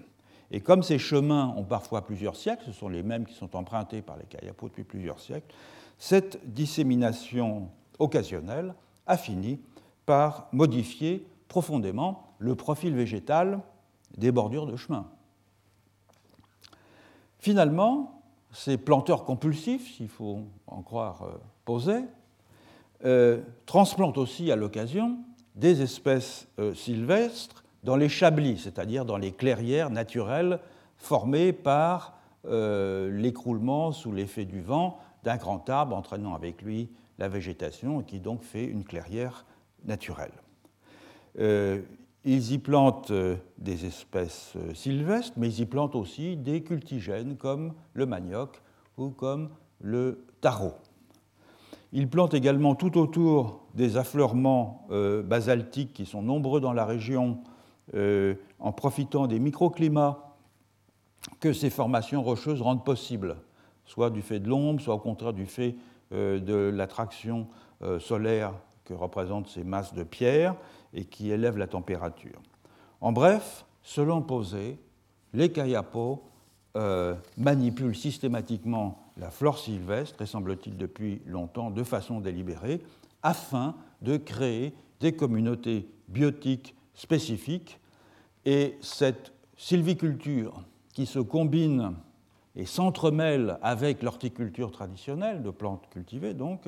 Et 0.51 0.61
comme 0.61 0.83
ces 0.83 0.97
chemins 0.97 1.53
ont 1.55 1.63
parfois 1.63 2.05
plusieurs 2.05 2.35
siècles, 2.35 2.63
ce 2.65 2.71
sont 2.71 2.89
les 2.89 3.03
mêmes 3.03 3.25
qui 3.25 3.35
sont 3.35 3.55
empruntés 3.55 4.01
par 4.01 4.17
les 4.17 4.25
Kayapos 4.25 4.69
depuis 4.69 4.83
plusieurs 4.83 5.19
siècles, 5.19 5.53
cette 5.97 6.39
dissémination 6.53 7.69
occasionnelle 7.99 8.73
a 9.05 9.17
fini 9.17 9.59
par 10.05 10.47
modifier 10.51 11.27
profondément 11.47 12.33
le 12.39 12.55
profil 12.55 12.95
végétal 12.95 13.61
des 14.17 14.31
bordures 14.31 14.65
de 14.65 14.75
chemin. 14.75 15.07
Finalement, 17.39 18.21
ces 18.51 18.77
planteurs 18.77 19.25
compulsifs, 19.25 19.95
s'il 19.95 20.09
faut 20.09 20.41
en 20.67 20.81
croire 20.81 21.23
euh, 21.67 21.89
euh, 23.05 23.41
transplantent 23.65 24.17
aussi 24.17 24.51
à 24.51 24.55
l'occasion 24.55 25.19
des 25.55 25.81
espèces 25.81 26.47
euh, 26.57 26.73
sylvestres 26.73 27.58
dans 27.83 27.95
les 27.95 28.09
chablis, 28.09 28.57
c'est-à-dire 28.57 29.05
dans 29.05 29.17
les 29.17 29.31
clairières 29.31 29.89
naturelles 29.89 30.59
formées 30.97 31.53
par 31.53 32.15
l'écroulement 32.45 33.91
sous 33.91 34.13
l'effet 34.13 34.45
du 34.45 34.61
vent 34.61 34.97
d'un 35.23 35.35
grand 35.35 35.69
arbre 35.69 35.95
entraînant 35.95 36.33
avec 36.33 36.61
lui 36.61 36.89
la 37.17 37.27
végétation 37.27 37.99
et 37.99 38.03
qui 38.05 38.19
donc 38.19 38.43
fait 38.43 38.63
une 38.63 38.85
clairière 38.85 39.45
naturelle. 39.85 40.31
Ils 42.25 42.51
y 42.51 42.57
plantent 42.57 43.11
euh, 43.11 43.37
des 43.57 43.85
espèces 43.85 44.53
euh, 44.57 44.73
sylvestres, 44.73 45.37
mais 45.37 45.47
ils 45.47 45.61
y 45.61 45.65
plantent 45.65 45.95
aussi 45.95 46.35
des 46.35 46.63
cultigènes 46.63 47.37
comme 47.37 47.73
le 47.93 48.05
manioc 48.05 48.61
ou 48.97 49.09
comme 49.09 49.49
le 49.79 50.25
taro. 50.41 50.73
Ils 51.93 52.09
plantent 52.09 52.33
également 52.33 52.75
tout 52.75 52.97
autour 52.97 53.61
des 53.73 53.95
affleurements 53.95 54.85
euh, 54.91 55.23
basaltiques 55.23 55.93
qui 55.93 56.05
sont 56.05 56.21
nombreux 56.21 56.59
dans 56.59 56.73
la 56.73 56.85
région 56.85 57.39
en 57.93 58.71
profitant 58.71 59.27
des 59.27 59.39
microclimats 59.39 60.35
que 61.39 61.53
ces 61.53 61.69
formations 61.69 62.23
rocheuses 62.23 62.61
rendent 62.61 62.85
possibles, 62.85 63.37
soit 63.85 64.09
du 64.09 64.21
fait 64.21 64.39
de 64.39 64.47
l'ombre, 64.47 64.81
soit 64.81 64.95
au 64.95 64.99
contraire 64.99 65.33
du 65.33 65.45
fait 65.45 65.75
de 66.11 66.71
l'attraction 66.73 67.47
solaire 67.99 68.53
que 68.85 68.93
représentent 68.93 69.47
ces 69.47 69.63
masses 69.63 69.93
de 69.93 70.03
pierre 70.03 70.55
et 70.93 71.05
qui 71.05 71.31
élèvent 71.31 71.57
la 71.57 71.67
température. 71.67 72.41
En 73.01 73.11
bref, 73.11 73.65
selon 73.83 74.21
Posé, 74.21 74.79
les 75.33 75.51
Kayapos 75.51 76.23
euh, 76.75 77.15
manipulent 77.37 77.95
systématiquement 77.95 79.11
la 79.17 79.31
flore 79.31 79.57
sylvestre, 79.57 80.21
et 80.21 80.25
semble-t-il 80.25 80.77
depuis 80.77 81.21
longtemps 81.25 81.71
de 81.71 81.83
façon 81.83 82.19
délibérée, 82.19 82.81
afin 83.21 83.75
de 84.01 84.17
créer 84.17 84.73
des 84.99 85.15
communautés 85.15 85.89
biotiques 86.07 86.75
spécifiques. 86.99 87.79
Et 88.45 88.77
cette 88.81 89.31
sylviculture 89.57 90.63
qui 90.93 91.05
se 91.05 91.19
combine 91.19 91.93
et 92.55 92.65
s'entremêle 92.65 93.57
avec 93.61 94.03
l'horticulture 94.03 94.71
traditionnelle 94.71 95.41
de 95.41 95.49
plantes 95.49 95.87
cultivées, 95.89 96.33
donc, 96.33 96.61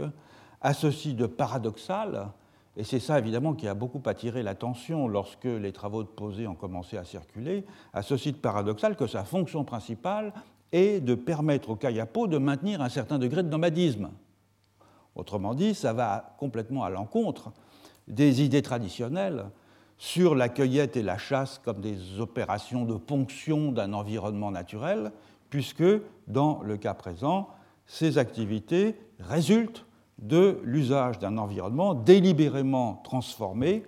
à 0.62 0.74
ceci 0.74 1.14
de 1.14 1.26
paradoxal, 1.26 2.30
et 2.78 2.84
c'est 2.84 3.00
ça 3.00 3.20
évidemment 3.20 3.54
qui 3.54 3.68
a 3.68 3.74
beaucoup 3.74 4.02
attiré 4.06 4.44
l'attention 4.44 5.08
lorsque 5.08 5.46
les 5.46 5.74
travaux 5.74 6.04
de 6.04 6.08
Posé 6.08 6.48
ont 6.48 6.56
commencé 6.56 6.98
à 6.98 7.04
circuler, 7.04 7.66
à 7.94 8.02
ceci 8.02 8.32
de 8.32 8.38
paradoxal 8.38 8.96
que 8.96 9.08
sa 9.08 9.26
fonction 9.26 9.66
principale 9.66 10.34
est 10.72 11.02
de 11.02 11.16
permettre 11.16 11.72
aux 11.72 11.76
Kayapo 11.76 12.28
de 12.28 12.38
maintenir 12.38 12.82
un 12.82 12.90
certain 12.90 13.20
degré 13.20 13.44
de 13.44 13.50
nomadisme. 13.50 14.12
Autrement 15.16 15.54
dit, 15.54 15.76
ça 15.76 15.92
va 15.92 16.36
complètement 16.38 16.86
à 16.86 16.90
l'encontre 16.90 17.52
des 18.08 18.42
idées 18.42 18.62
traditionnelles 18.62 19.46
sur 20.02 20.34
la 20.34 20.50
cueillette 20.50 20.98
et 20.98 21.04
la 21.04 21.20
chasse 21.20 21.62
comme 21.64 21.80
des 21.80 22.20
opérations 22.20 22.86
de 22.86 22.96
ponction 22.96 23.72
d'un 23.72 23.94
environnement 23.94 24.50
naturel, 24.50 25.12
puisque 25.52 25.84
dans 26.26 26.60
le 26.64 26.78
cas 26.78 26.96
présent, 26.96 27.50
ces 27.86 28.18
activités 28.18 29.00
résultent 29.20 29.86
de 30.18 30.60
l'usage 30.64 31.20
d'un 31.20 31.38
environnement 31.38 31.94
délibérément 31.94 32.96
transformé 33.04 33.84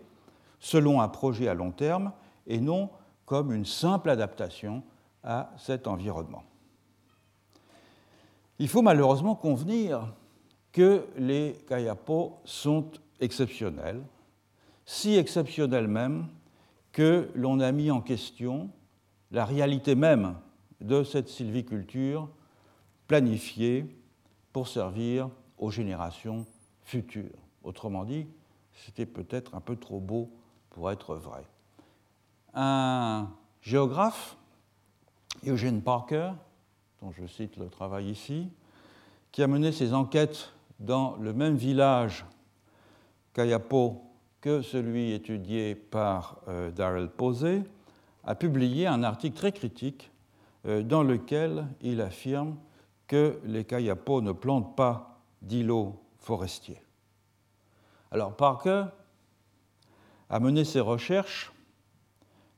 selon 0.59 1.01
un 1.01 1.07
projet 1.07 1.47
à 1.47 1.55
long 1.55 1.71
terme 1.71 2.11
et 2.45 2.59
non 2.59 2.91
comme 3.25 3.51
une 3.51 3.65
simple 3.65 4.11
adaptation 4.11 4.83
à 5.23 5.49
cet 5.57 5.87
environnement. 5.87 6.43
Il 8.59 8.67
faut 8.67 8.83
malheureusement 8.83 9.33
convenir 9.33 10.13
que 10.71 11.07
les 11.17 11.57
Kayapo 11.67 12.37
sont 12.45 12.85
exceptionnels, 13.19 14.03
si 14.85 15.15
exceptionnels 15.15 15.87
même 15.87 16.27
que 16.91 17.29
l'on 17.35 17.59
a 17.59 17.71
mis 17.71 17.91
en 17.91 18.01
question 18.01 18.69
la 19.31 19.45
réalité 19.45 19.95
même 19.95 20.35
de 20.81 21.03
cette 21.03 21.29
sylviculture 21.29 22.29
planifiée 23.07 23.85
pour 24.51 24.67
servir 24.67 25.29
aux 25.57 25.71
générations 25.71 26.45
futures. 26.83 27.37
Autrement 27.63 28.05
dit, 28.05 28.27
c'était 28.73 29.05
peut-être 29.05 29.55
un 29.55 29.61
peu 29.61 29.75
trop 29.75 29.99
beau 29.99 30.29
pour 30.69 30.91
être 30.91 31.15
vrai. 31.15 31.45
Un 32.53 33.29
géographe, 33.61 34.37
Eugene 35.45 35.81
Parker, 35.81 36.33
dont 37.01 37.11
je 37.11 37.25
cite 37.25 37.57
le 37.57 37.69
travail 37.69 38.09
ici, 38.09 38.49
qui 39.31 39.41
a 39.41 39.47
mené 39.47 39.71
ses 39.71 39.93
enquêtes 39.93 40.51
dans 40.79 41.15
le 41.17 41.33
même 41.33 41.55
village 41.55 42.25
Kayapo 43.33 44.12
que 44.43 44.61
celui 44.61 45.13
étudié 45.13 45.73
par 45.73 46.41
euh, 46.49 46.69
Darrell 46.69 47.07
Posey, 47.07 47.63
a 48.25 48.35
publié 48.35 48.87
un 48.87 49.01
article 49.01 49.37
très 49.37 49.53
critique 49.53 50.11
euh, 50.65 50.83
dans 50.83 51.01
lequel 51.01 51.65
il 51.79 52.01
affirme 52.01 52.57
que 53.07 53.39
les 53.45 53.63
Kayapo 53.63 54.19
ne 54.19 54.33
plantent 54.33 54.75
pas 54.75 55.21
d'îlots 55.41 55.97
forestiers. 56.17 56.81
Alors 58.11 58.35
Parker 58.35 58.87
a 60.29 60.39
mené 60.41 60.65
ses 60.65 60.81
recherches 60.81 61.53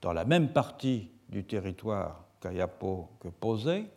dans 0.01 0.11
la 0.11 0.25
même 0.25 0.51
partie 0.51 1.11
du 1.29 1.43
territoire 1.43 2.25
Kayapo 2.41 3.11
que 3.19 3.27
Posey, 3.27 3.91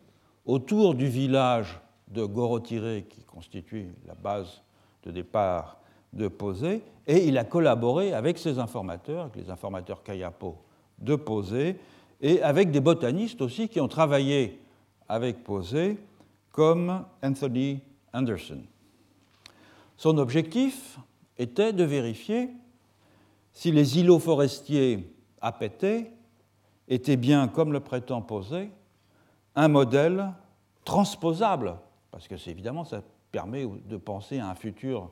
autour 0.44 0.94
du 0.94 1.08
village 1.08 1.80
de 2.08 2.22
Gorotiré 2.22 3.06
qui 3.08 3.24
constitue 3.24 3.94
la 4.06 4.14
base 4.14 4.60
de 5.04 5.10
départ 5.10 5.78
de 6.12 6.28
Posé, 6.28 6.82
et 7.06 7.26
il 7.26 7.38
a 7.38 7.44
collaboré 7.44 8.12
avec 8.12 8.38
ses 8.38 8.58
informateurs, 8.58 9.30
les 9.34 9.50
informateurs 9.50 10.02
Kayapo 10.02 10.56
de 10.98 11.16
Posé, 11.16 11.78
et 12.20 12.42
avec 12.42 12.70
des 12.70 12.80
botanistes 12.80 13.40
aussi 13.40 13.68
qui 13.68 13.80
ont 13.80 13.88
travaillé 13.88 14.60
avec 15.08 15.44
Posé, 15.44 15.98
comme 16.50 17.04
Anthony 17.22 17.80
Anderson. 18.12 18.62
Son 19.96 20.18
objectif 20.18 20.98
était 21.38 21.72
de 21.72 21.84
vérifier 21.84 22.50
si 23.52 23.70
les 23.70 23.98
îlots 23.98 24.18
forestiers 24.18 25.14
apétés 25.40 26.10
étaient 26.88 27.16
bien, 27.16 27.48
comme 27.48 27.72
le 27.72 27.80
prétend 27.80 28.22
Posé, 28.22 28.70
un 29.54 29.68
modèle 29.68 30.32
transposable, 30.84 31.76
parce 32.10 32.28
que 32.28 32.36
c'est 32.36 32.50
évidemment 32.50 32.84
ça 32.84 33.02
permet 33.30 33.66
de 33.66 33.96
penser 33.96 34.38
à 34.38 34.48
un 34.48 34.54
futur 34.54 35.10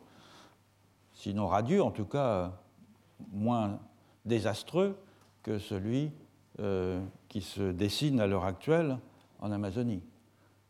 sinon 1.17 1.49
radieux, 1.49 1.83
en 1.83 1.91
tout 1.91 2.05
cas 2.05 2.53
moins 3.33 3.81
désastreux 4.25 4.97
que 5.43 5.59
celui 5.59 6.13
euh, 6.61 7.03
qui 7.29 7.41
se 7.41 7.73
dessine 7.73 8.21
à 8.21 8.27
l'heure 8.27 8.45
actuelle 8.45 8.99
en 9.41 9.51
Amazonie. 9.51 10.03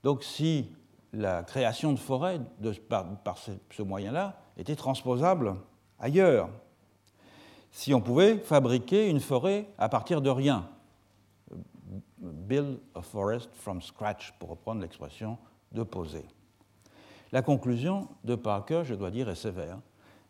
Donc 0.02 0.22
si 0.22 0.70
la 1.12 1.42
création 1.42 1.92
de 1.92 1.98
forêts 1.98 2.40
par, 2.88 3.38
ce, 3.38 3.82
moyen-là 3.82 4.40
était 4.56 4.76
transposable 4.76 5.56
ailleurs, 5.98 6.48
si 7.72 7.92
on 7.92 8.00
pouvait 8.00 8.38
fabriquer 8.38 9.10
une 9.10 9.20
forêt 9.20 9.68
à 9.78 9.88
partir 9.88 10.22
de 10.22 10.30
rien, 10.30 10.68
build 12.18 12.78
a 12.94 13.02
forest 13.02 13.50
from 13.54 13.82
scratch, 13.82 14.32
pour 14.38 14.50
reprendre 14.50 14.80
l'expression 14.80 15.38
de 15.72 15.82
Posé. 15.82 16.24
La 17.32 17.42
conclusion 17.42 18.08
de 18.24 18.34
Parker, 18.34 18.82
je 18.84 18.94
dois 18.94 19.10
dire, 19.10 19.28
est 19.28 19.34
sévère 19.34 19.78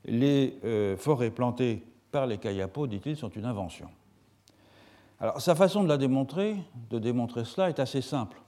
les 0.07 0.59
euh, 0.65 0.97
forêts 0.97 1.31
plantées 1.31 1.85
par 2.11 2.27
les 2.27 2.39
Kayapo, 2.39 2.87
dit-il, 2.87 3.17
sont 3.17 3.29
une 3.29 3.45
invention. 3.45 3.89
Alors, 5.19 5.41
sa 5.41 5.55
façon 5.55 5.83
de 5.83 5.89
la 5.89 5.99
démontrer, 5.99 6.57
de 6.91 6.99
démontrer 6.99 7.45
cela, 7.45 7.69
est 7.69 7.81
assez 7.81 8.03
simple. 8.03 8.41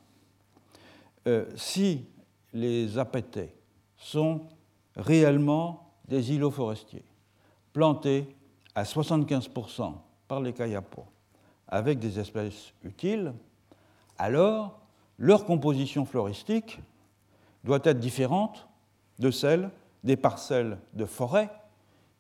Euh, 1.27 1.47
si 1.57 2.07
les 2.53 2.99
apétés 2.99 3.55
sont 3.97 4.43
réellement 4.97 5.93
des 6.07 6.33
îlots 6.33 6.51
forestiers, 6.51 7.05
plantés 7.73 8.35
à 8.75 8.85
75% 8.85 9.95
par 10.27 10.41
les 10.41 10.53
Kayapo, 10.53 11.05
avec 11.67 11.99
des 11.99 12.19
espèces 12.19 12.73
utiles, 12.85 13.35
alors 14.17 14.81
leur 15.19 15.45
composition 15.45 16.05
floristique 16.05 16.81
doit 17.65 17.81
être 17.85 17.99
différente 17.99 18.69
de 19.19 19.31
celle 19.31 19.71
des 20.05 20.17
parcelles 20.17 20.79
de 20.95 21.05
forêt 21.05 21.51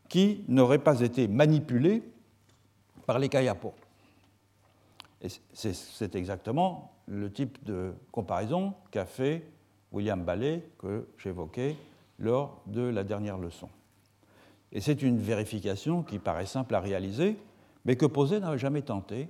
qui 0.09 0.45
n'auraient 0.49 0.79
pas 0.79 1.01
été 1.01 1.29
manipulées 1.29 2.03
par 3.07 3.19
les 3.19 3.29
Kayapo. 3.29 3.75
C'est 5.53 6.14
exactement 6.14 6.93
le 7.07 7.33
type 7.33 7.64
de 7.64 7.93
comparaison 8.12 8.75
qu'a 8.91 9.07
fait 9.07 9.45
William 9.93 10.23
Ballet, 10.23 10.69
que 10.79 11.09
j'évoquais 11.19 11.77
lors 12.19 12.61
de 12.67 12.83
la 12.83 13.05
dernière 13.05 13.38
leçon. 13.38 13.69
Et 14.73 14.81
c'est 14.81 15.03
une 15.03 15.19
vérification 15.19 16.03
qui 16.03 16.19
paraît 16.19 16.47
simple 16.47 16.75
à 16.75 16.81
réaliser, 16.81 17.38
mais 17.85 17.97
que 17.97 18.07
Posé 18.07 18.38
n'a 18.38 18.57
jamais 18.57 18.83
tenté, 18.83 19.29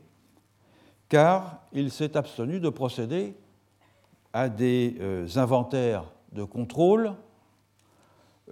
car 1.09 1.63
il 1.73 1.91
s'est 1.91 2.17
abstenu 2.17 2.61
de 2.61 2.69
procéder 2.69 3.35
à 4.33 4.49
des 4.49 4.97
euh, 5.01 5.27
inventaires 5.37 6.05
de 6.33 6.45
contrôle 6.45 7.15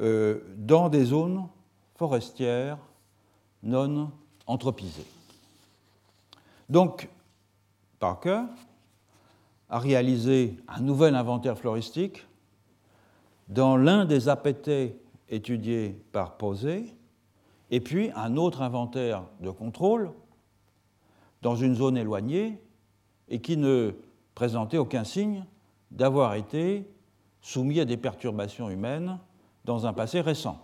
euh, 0.00 0.40
dans 0.56 0.88
des 0.88 1.06
zones 1.06 1.46
forestières 1.94 2.78
non 3.62 4.10
anthropisées. 4.46 5.06
Donc, 6.68 7.08
Parker 7.98 8.42
a 9.68 9.78
réalisé 9.78 10.56
un 10.68 10.80
nouvel 10.80 11.14
inventaire 11.14 11.58
floristique 11.58 12.26
dans 13.48 13.76
l'un 13.76 14.04
des 14.04 14.28
APT 14.28 14.70
étudiés 15.28 16.00
par 16.12 16.36
Posé, 16.36 16.94
et 17.70 17.80
puis 17.80 18.10
un 18.14 18.36
autre 18.36 18.62
inventaire 18.62 19.24
de 19.40 19.50
contrôle 19.50 20.10
dans 21.42 21.56
une 21.56 21.74
zone 21.74 21.96
éloignée 21.96 22.60
et 23.28 23.40
qui 23.40 23.56
ne 23.56 23.92
présentait 24.34 24.78
aucun 24.78 25.04
signe 25.04 25.44
d'avoir 25.90 26.34
été 26.34 26.88
soumis 27.40 27.80
à 27.80 27.84
des 27.84 27.96
perturbations 27.96 28.70
humaines 28.70 29.18
dans 29.66 29.84
un 29.86 29.92
passé 29.92 30.20
récent. 30.20 30.58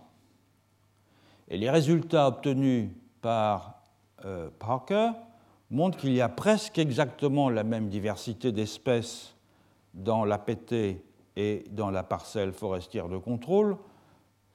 Et 1.49 1.57
les 1.57 1.69
résultats 1.69 2.29
obtenus 2.29 2.89
par 3.21 3.81
euh, 4.25 4.49
Parker 4.57 5.11
montrent 5.69 5.97
qu'il 5.97 6.13
y 6.13 6.21
a 6.21 6.29
presque 6.29 6.79
exactement 6.79 7.49
la 7.49 7.63
même 7.63 7.89
diversité 7.89 8.51
d'espèces 8.51 9.35
dans 9.93 10.23
l'APT 10.23 11.01
et 11.35 11.65
dans 11.69 11.91
la 11.91 12.03
parcelle 12.03 12.53
forestière 12.53 13.09
de 13.09 13.17
contrôle, 13.17 13.77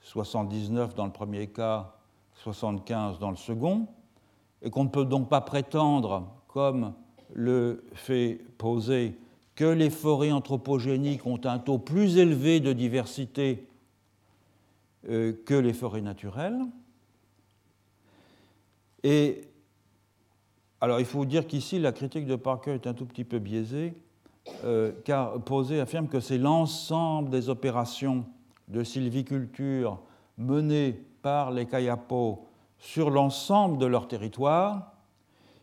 79 0.01 0.95
dans 0.95 1.07
le 1.07 1.13
premier 1.13 1.49
cas, 1.49 1.95
75 2.35 3.19
dans 3.19 3.31
le 3.31 3.37
second, 3.37 3.87
et 4.63 4.71
qu'on 4.71 4.85
ne 4.85 4.89
peut 4.89 5.05
donc 5.05 5.29
pas 5.29 5.43
prétendre, 5.43 6.27
comme 6.47 6.95
le 7.35 7.85
fait 7.93 8.41
poser, 8.57 9.19
que 9.55 9.65
les 9.65 9.91
forêts 9.91 10.33
anthropogéniques 10.33 11.27
ont 11.27 11.41
un 11.45 11.59
taux 11.59 11.79
plus 11.79 12.17
élevé 12.17 12.61
de 12.61 12.73
diversité 12.73 13.69
que 15.05 15.55
les 15.55 15.73
forêts 15.73 16.01
naturelles. 16.01 16.61
Et 19.05 19.43
alors 20.81 21.01
il 21.01 21.07
faut 21.07 21.25
dire 21.25 21.47
qu'ici 21.47 21.79
la 21.79 21.93
critique 21.93 22.27
de 22.27 22.37
Parker 22.37 22.73
est 22.73 22.87
un 22.87 22.95
tout 22.95 23.07
petit 23.07 23.25
peu 23.25 23.39
biaisée, 23.39 23.95
euh, 24.65 24.93
car 25.05 25.41
Posé 25.43 25.81
affirme 25.81 26.09
que 26.09 26.21
c'est 26.21 26.39
l'ensemble 26.39 27.31
des 27.31 27.49
opérations 27.49 28.25
de 28.69 28.85
sylviculture 28.85 29.99
menées 30.37 30.93
par 31.23 31.51
les 31.51 31.67
Kayapo 31.67 32.47
sur 32.79 33.11
l'ensemble 33.11 33.79
de 33.79 33.87
leur 33.87 34.07
territoire 34.07 34.93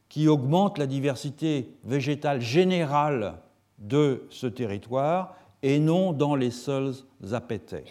qui 0.10 0.28
augmentent 0.28 0.78
la 0.78 0.88
diversité 0.88 1.76
végétale 1.84 2.42
générale 2.42 3.40
de 3.80 4.26
ce 4.30 4.48
territoire 4.48 5.36
et 5.64 5.80
non 5.80 6.14
dans 6.14 6.36
les 6.36 6.52
seuls 6.52 6.94
apétés. 7.32 7.86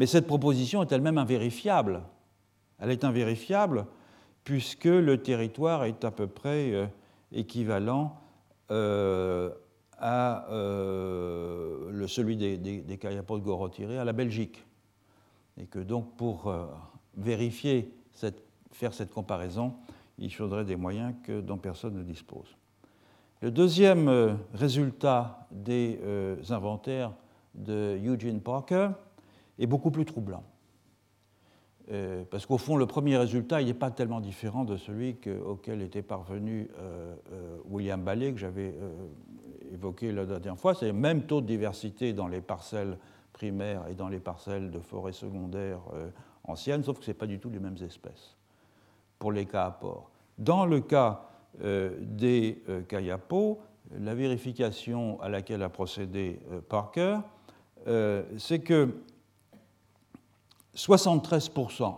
Mais 0.00 0.06
cette 0.06 0.26
proposition 0.26 0.80
est 0.80 0.90
elle-même 0.92 1.18
invérifiable. 1.18 2.00
Elle 2.78 2.90
est 2.90 3.04
invérifiable 3.04 3.84
puisque 4.44 4.86
le 4.86 5.18
territoire 5.18 5.84
est 5.84 6.06
à 6.06 6.10
peu 6.10 6.26
près 6.26 6.72
euh, 6.72 6.86
équivalent 7.32 8.18
euh, 8.70 9.50
à 9.98 10.50
euh, 10.52 12.06
celui 12.06 12.38
des, 12.38 12.56
des, 12.56 12.80
des 12.80 12.96
de 12.96 13.98
à 13.98 14.04
la 14.06 14.14
Belgique. 14.14 14.64
Et 15.58 15.66
que 15.66 15.80
donc 15.80 16.16
pour 16.16 16.50
vérifier, 17.18 17.92
faire 18.72 18.94
cette 18.94 19.10
comparaison, 19.10 19.74
il 20.16 20.32
faudrait 20.32 20.64
des 20.64 20.76
moyens 20.76 21.12
que, 21.24 21.42
dont 21.42 21.58
personne 21.58 21.98
ne 21.98 22.02
dispose. 22.02 22.56
Le 23.42 23.50
deuxième 23.50 24.38
résultat 24.54 25.46
des 25.50 26.00
inventaires 26.48 27.12
de 27.54 27.98
Eugene 28.02 28.40
Parker 28.40 28.92
est 29.60 29.66
beaucoup 29.66 29.90
plus 29.90 30.04
troublant. 30.04 30.42
Euh, 31.92 32.22
parce 32.30 32.46
qu'au 32.46 32.58
fond, 32.58 32.76
le 32.76 32.86
premier 32.86 33.16
résultat, 33.16 33.60
il 33.60 33.66
n'est 33.66 33.74
pas 33.74 33.90
tellement 33.90 34.20
différent 34.20 34.64
de 34.64 34.76
celui 34.76 35.16
auquel 35.44 35.82
était 35.82 36.02
parvenu 36.02 36.68
euh, 36.78 37.14
euh, 37.32 37.56
William 37.68 38.02
Ballet, 38.02 38.32
que 38.32 38.38
j'avais 38.38 38.74
évoqué 39.72 40.12
la 40.12 40.24
dernière 40.24 40.58
fois. 40.58 40.74
C'est 40.74 40.86
le 40.86 40.92
même 40.92 41.22
taux 41.22 41.40
de 41.40 41.46
diversité 41.46 42.12
dans 42.12 42.28
les 42.28 42.40
parcelles 42.40 42.96
primaires 43.32 43.86
et 43.88 43.94
dans 43.94 44.08
les 44.08 44.20
parcelles 44.20 44.70
de 44.70 44.78
forêt 44.78 45.12
secondaire 45.12 45.80
anciennes, 46.44 46.82
sauf 46.82 46.98
que 46.98 47.04
ce 47.04 47.10
n'est 47.10 47.16
pas 47.16 47.26
du 47.26 47.38
tout 47.38 47.50
les 47.50 47.58
mêmes 47.58 47.76
espèces 47.82 48.36
pour 49.18 49.32
les 49.32 49.46
cas 49.46 49.66
à 49.66 49.70
port. 49.70 50.10
Dans 50.38 50.66
le 50.66 50.80
cas 50.80 51.22
des 51.62 52.62
kayapos, 52.88 53.60
la 53.98 54.14
vérification 54.14 55.20
à 55.20 55.28
laquelle 55.28 55.62
a 55.62 55.68
procédé 55.68 56.40
Parker, 56.68 57.18
c'est 58.36 58.60
que 58.60 58.94
73% 60.76 61.96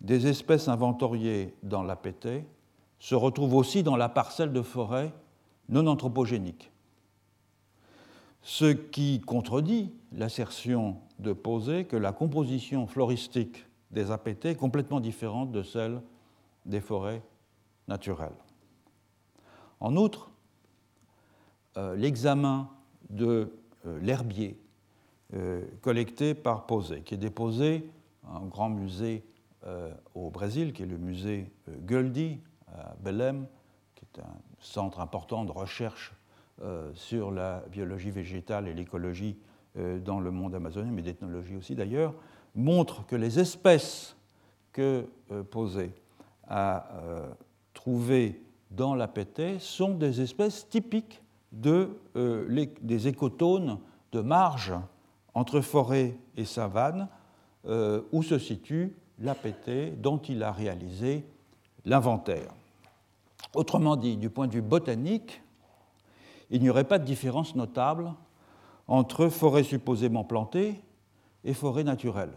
des 0.00 0.26
espèces 0.26 0.68
inventoriées 0.68 1.54
dans 1.62 1.82
l'APT 1.82 2.44
se 2.98 3.14
retrouvent 3.14 3.54
aussi 3.54 3.82
dans 3.82 3.96
la 3.96 4.08
parcelle 4.08 4.52
de 4.52 4.62
forêt 4.62 5.12
non 5.68 5.86
anthropogénique. 5.86 6.70
Ce 8.42 8.72
qui 8.72 9.20
contredit 9.20 9.92
l'assertion 10.12 10.96
de 11.20 11.32
Posé 11.32 11.84
que 11.84 11.96
la 11.96 12.12
composition 12.12 12.86
floristique 12.86 13.66
des 13.92 14.10
APT 14.10 14.46
est 14.46 14.56
complètement 14.56 15.00
différente 15.00 15.52
de 15.52 15.62
celle 15.62 16.02
des 16.66 16.80
forêts 16.80 17.22
naturelles. 17.86 18.32
En 19.78 19.96
outre, 19.96 20.30
euh, 21.76 21.94
l'examen 21.96 22.68
de 23.10 23.52
euh, 23.86 23.98
l'herbier 24.00 24.58
euh, 25.34 25.62
collecté 25.80 26.34
par 26.34 26.66
Posé, 26.66 27.00
qui 27.00 27.14
est 27.14 27.18
déposé 27.18 27.88
à 28.28 28.36
un 28.36 28.44
grand 28.44 28.68
musée 28.68 29.24
euh, 29.66 29.90
au 30.14 30.28
Brésil, 30.28 30.74
qui 30.74 30.82
est 30.82 30.86
le 30.86 30.98
musée 30.98 31.50
euh, 31.70 31.72
Guldi 31.86 32.38
à 32.68 32.94
Belém, 33.00 33.46
qui 33.94 34.04
est 34.04 34.20
un 34.20 34.34
centre 34.60 35.00
important 35.00 35.44
de 35.44 35.52
recherche 35.52 36.14
sur 36.94 37.32
la 37.32 37.64
biologie 37.72 38.12
végétale 38.12 38.68
et 38.68 38.74
l'écologie 38.74 39.36
dans 39.74 40.20
le 40.20 40.30
monde 40.30 40.54
amazonien, 40.54 40.92
mais 40.92 41.02
d'ethnologie 41.02 41.56
aussi 41.56 41.74
d'ailleurs, 41.74 42.14
montre 42.54 43.04
que 43.06 43.16
les 43.16 43.40
espèces 43.40 44.16
que 44.72 45.04
Posé 45.50 45.92
a 46.46 46.86
trouvées 47.74 48.40
dans 48.70 48.94
la 48.94 49.08
pété 49.08 49.58
sont 49.58 49.94
des 49.94 50.20
espèces 50.20 50.68
typiques 50.68 51.20
de, 51.50 51.90
des 52.80 53.08
écotones 53.08 53.80
de 54.12 54.20
marge 54.20 54.72
entre 55.34 55.60
forêt 55.60 56.16
et 56.36 56.44
savane, 56.44 57.08
euh, 57.66 58.02
où 58.12 58.22
se 58.22 58.38
situe 58.38 58.96
l'APT 59.18 60.00
dont 60.00 60.18
il 60.18 60.42
a 60.42 60.52
réalisé 60.52 61.24
l'inventaire. 61.84 62.52
Autrement 63.54 63.96
dit, 63.96 64.16
du 64.16 64.30
point 64.30 64.46
de 64.46 64.52
vue 64.52 64.62
botanique, 64.62 65.42
il 66.50 66.62
n'y 66.62 66.70
aurait 66.70 66.84
pas 66.84 66.98
de 66.98 67.04
différence 67.04 67.54
notable 67.54 68.12
entre 68.88 69.28
forêt 69.28 69.62
supposément 69.62 70.24
plantée 70.24 70.80
et 71.44 71.54
forêt 71.54 71.84
naturelle. 71.84 72.32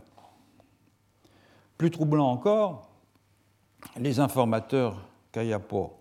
Plus 1.77 1.91
troublant 1.91 2.29
encore, 2.29 2.89
les 3.97 4.19
informateurs 4.19 5.01
Kayapo, 5.31 5.93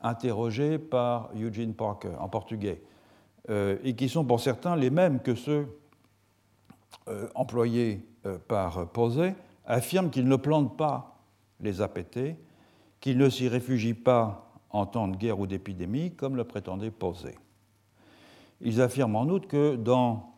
interrogés 0.00 0.78
par 0.78 1.30
Eugene 1.34 1.74
Parker 1.74 2.12
en 2.18 2.28
portugais, 2.28 2.82
euh, 3.48 3.78
et 3.84 3.94
qui 3.94 4.08
sont 4.08 4.24
pour 4.24 4.40
certains 4.40 4.76
les 4.76 4.90
mêmes 4.90 5.20
que 5.20 5.34
ceux 5.34 5.66
employé 7.34 8.06
euh, 8.26 8.38
par 8.38 8.88
Posé 8.90 9.34
affirme 9.64 10.10
qu'il 10.10 10.28
ne 10.28 10.36
plante 10.36 10.76
pas 10.76 11.20
les 11.60 11.80
APT, 11.80 12.36
qu'il 13.00 13.18
ne 13.18 13.28
s'y 13.28 13.48
réfugie 13.48 13.94
pas 13.94 14.52
en 14.70 14.86
temps 14.86 15.08
de 15.08 15.16
guerre 15.16 15.38
ou 15.38 15.46
d'épidémie, 15.46 16.14
comme 16.14 16.36
le 16.36 16.44
prétendait 16.44 16.90
Posé. 16.90 17.36
Ils 18.60 18.80
affirment 18.80 19.16
en 19.16 19.28
outre 19.28 19.48
que 19.48 19.76
dans 19.76 20.34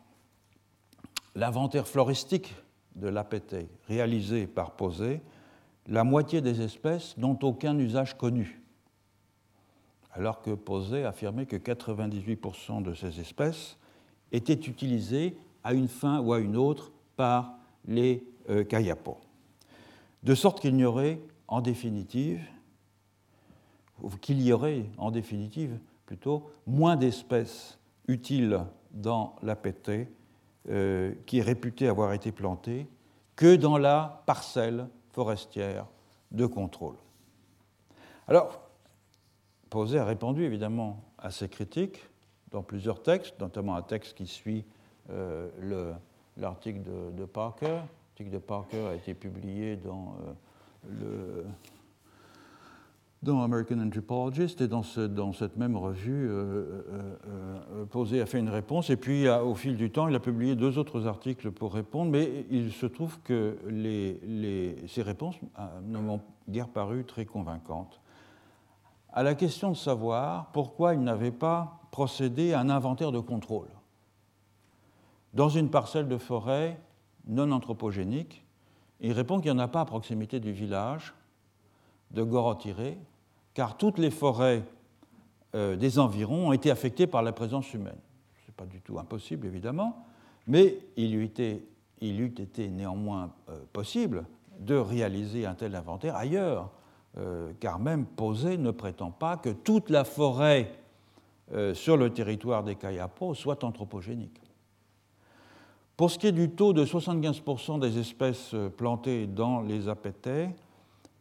l'inventaire 1.35 1.87
floristique 1.87 2.53
de 2.95 3.07
l'APT 3.07 3.67
réalisé 3.87 4.45
par 4.47 4.71
Posé, 4.71 5.21
la 5.87 6.03
moitié 6.03 6.41
des 6.41 6.61
espèces 6.61 7.17
n'ont 7.17 7.39
aucun 7.41 7.77
usage 7.77 8.17
connu, 8.17 8.61
alors 10.11 10.41
que 10.41 10.51
Posé 10.51 11.05
affirmait 11.05 11.45
que 11.45 11.55
98% 11.55 12.83
de 12.83 12.93
ces 12.93 13.19
espèces 13.19 13.77
étaient 14.31 14.53
utilisées 14.53 15.37
à 15.63 15.73
une 15.73 15.87
fin 15.87 16.19
ou 16.19 16.33
à 16.33 16.39
une 16.39 16.57
autre 16.57 16.91
par 17.15 17.55
les 17.85 18.23
euh. 18.49 18.63
De 20.23 20.35
sorte 20.35 20.59
qu'il 20.59 20.75
n'y 20.75 20.85
aurait 20.85 21.19
en 21.47 21.61
définitive, 21.61 22.41
qu'il 24.21 24.41
y 24.41 24.51
aurait 24.53 24.85
en 24.97 25.11
définitive 25.11 25.77
plutôt 26.05 26.49
moins 26.65 26.95
d'espèces 26.95 27.77
utiles 28.07 28.59
dans 28.91 29.35
la 29.43 29.55
euh, 30.69 31.13
qui 31.25 31.39
est 31.39 31.43
réputée 31.43 31.87
avoir 31.87 32.13
été 32.13 32.31
plantée 32.31 32.87
que 33.35 33.55
dans 33.55 33.77
la 33.77 34.23
parcelle 34.25 34.87
forestière 35.11 35.85
de 36.31 36.45
contrôle. 36.45 36.95
Alors, 38.27 38.69
Posé 39.69 39.99
a 39.99 40.05
répondu 40.05 40.43
évidemment 40.43 41.03
à 41.19 41.29
ces 41.29 41.47
critiques 41.47 42.03
dans 42.49 42.63
plusieurs 42.63 43.03
textes, 43.03 43.39
notamment 43.39 43.75
un 43.75 43.83
texte 43.83 44.17
qui 44.17 44.25
suit 44.25 44.65
l'article 46.37 46.81
de, 47.15 47.25
Parker. 47.25 47.79
L'article 48.11 48.31
de 48.31 48.37
Parker 48.37 48.87
a 48.87 48.95
été 48.95 49.13
publié 49.13 49.75
dans, 49.75 50.15
euh, 50.21 50.33
le, 50.89 51.45
dans 53.23 53.41
American 53.41 53.79
Anthropologist 53.79 54.61
et 54.61 54.67
dans, 54.67 54.83
dans 55.09 55.33
cette 55.33 55.57
même 55.57 55.75
revue, 55.75 56.27
euh, 56.29 57.85
Posé 57.89 58.21
a 58.21 58.25
fait 58.25 58.39
une 58.39 58.49
réponse. 58.49 58.89
Et 58.89 58.97
puis, 58.97 59.27
au 59.27 59.55
fil 59.55 59.75
du 59.75 59.91
temps, 59.91 60.07
il 60.07 60.15
a 60.15 60.19
publié 60.19 60.55
deux 60.55 60.77
autres 60.77 61.07
articles 61.07 61.51
pour 61.51 61.73
répondre, 61.73 62.11
mais 62.11 62.45
il 62.49 62.71
se 62.71 62.85
trouve 62.85 63.19
que 63.21 63.57
les, 63.67 64.19
les, 64.23 64.75
ces 64.87 65.01
réponses 65.01 65.35
ne 65.83 65.97
m'ont 65.97 66.21
guère 66.47 66.69
paru 66.69 67.03
très 67.05 67.25
convaincantes. 67.25 67.99
À 69.11 69.23
la 69.23 69.33
question 69.33 69.71
de 69.71 69.75
savoir 69.75 70.51
pourquoi 70.51 70.93
il 70.93 71.01
n'avait 71.01 71.31
pas 71.31 71.79
procédé 71.91 72.53
à 72.53 72.59
un 72.59 72.69
inventaire 72.69 73.11
de 73.11 73.19
contrôle 73.19 73.67
dans 75.33 75.49
une 75.49 75.69
parcelle 75.69 76.07
de 76.07 76.17
forêt 76.17 76.79
non 77.27 77.51
anthropogénique. 77.51 78.43
Il 78.99 79.13
répond 79.13 79.39
qu'il 79.39 79.51
n'y 79.51 79.57
en 79.57 79.63
a 79.63 79.67
pas 79.67 79.81
à 79.81 79.85
proximité 79.85 80.39
du 80.39 80.51
village 80.51 81.13
de 82.11 82.23
Gorotiré, 82.23 82.97
car 83.53 83.77
toutes 83.77 83.99
les 83.99 84.11
forêts 84.11 84.63
euh, 85.55 85.75
des 85.75 85.99
environs 85.99 86.49
ont 86.49 86.51
été 86.51 86.71
affectées 86.71 87.07
par 87.07 87.21
la 87.21 87.31
présence 87.31 87.73
humaine. 87.73 87.99
Ce 88.41 88.47
n'est 88.47 88.55
pas 88.55 88.65
du 88.65 88.81
tout 88.81 88.99
impossible, 88.99 89.45
évidemment, 89.47 90.05
mais 90.47 90.79
il 90.97 91.15
eût 91.15 91.23
été, 91.23 92.69
néanmoins 92.69 93.31
euh, 93.49 93.59
possible 93.71 94.25
de 94.59 94.75
réaliser 94.75 95.45
un 95.45 95.53
tel 95.53 95.75
inventaire 95.75 96.15
ailleurs, 96.15 96.71
euh, 97.17 97.51
car 97.59 97.79
même 97.79 98.05
Posé 98.05 98.57
ne 98.57 98.71
prétend 98.71 99.11
pas 99.11 99.37
que 99.37 99.49
toute 99.49 99.89
la 99.89 100.03
forêt 100.03 100.73
sur 101.73 101.97
le 101.97 102.11
territoire 102.11 102.63
des 102.63 102.75
Kayapos 102.75 103.33
soit 103.33 103.63
anthropogénique. 103.63 104.39
Pour 105.99 106.09
ce 106.09 106.17
qui 106.17 106.27
est 106.27 106.31
du 106.31 106.49
taux 106.49 106.71
de 106.71 106.85
75% 106.85 107.77
des 107.77 107.99
espèces 107.99 108.53
euh, 108.53 108.69
plantées 108.69 109.27
dans 109.27 109.59
les 109.59 109.89
APT, 109.89 110.29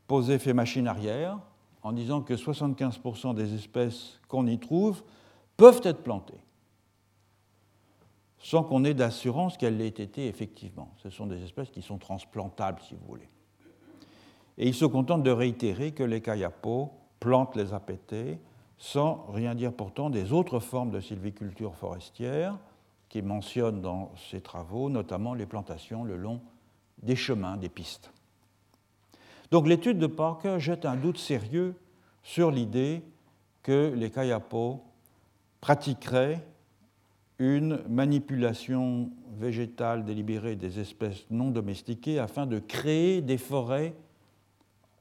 Posé 0.06 0.38
fait 0.38 0.54
machine 0.54 0.86
arrière 0.86 1.40
en 1.82 1.90
disant 1.90 2.22
que 2.22 2.34
75% 2.34 3.34
des 3.34 3.56
espèces 3.56 4.20
qu'on 4.28 4.46
y 4.46 4.56
trouve 4.56 5.02
peuvent 5.56 5.80
être 5.82 6.04
plantées, 6.04 6.38
sans 8.38 8.62
qu'on 8.62 8.84
ait 8.84 8.94
d'assurance 8.94 9.56
qu'elles 9.56 9.78
l'aient 9.78 9.88
été 9.88 10.28
effectivement. 10.28 10.94
Ce 11.02 11.10
sont 11.10 11.26
des 11.26 11.42
espèces 11.42 11.70
qui 11.70 11.82
sont 11.82 11.98
transplantables, 11.98 12.80
si 12.82 12.94
vous 12.94 13.04
voulez. 13.08 13.28
Et 14.58 14.68
il 14.68 14.74
se 14.74 14.84
contente 14.84 15.24
de 15.24 15.32
réitérer 15.32 15.90
que 15.90 16.04
les 16.04 16.20
Kayapos 16.20 16.92
plantent 17.18 17.56
les 17.56 17.74
APT 17.74 18.38
sans 18.78 19.26
rien 19.30 19.56
dire 19.56 19.72
pourtant 19.72 20.08
des 20.08 20.32
autres 20.32 20.60
formes 20.60 20.92
de 20.92 21.00
sylviculture 21.00 21.74
forestière 21.74 22.56
qui 23.08 23.22
mentionne 23.22 23.80
dans 23.80 24.12
ses 24.30 24.40
travaux 24.40 24.90
notamment 24.90 25.34
les 25.34 25.46
plantations 25.46 26.04
le 26.04 26.16
long 26.16 26.40
des 27.02 27.16
chemins, 27.16 27.56
des 27.56 27.68
pistes. 27.68 28.10
Donc 29.50 29.66
l'étude 29.66 29.98
de 29.98 30.06
Parker 30.06 30.56
jette 30.58 30.84
un 30.84 30.96
doute 30.96 31.18
sérieux 31.18 31.74
sur 32.22 32.50
l'idée 32.50 33.02
que 33.62 33.92
les 33.96 34.10
Kayapos 34.10 34.82
pratiqueraient 35.60 36.44
une 37.38 37.80
manipulation 37.88 39.10
végétale 39.38 40.04
délibérée 40.04 40.56
des 40.56 40.80
espèces 40.80 41.24
non 41.30 41.50
domestiquées 41.50 42.18
afin 42.18 42.46
de 42.46 42.58
créer 42.58 43.22
des 43.22 43.38
forêts 43.38 43.94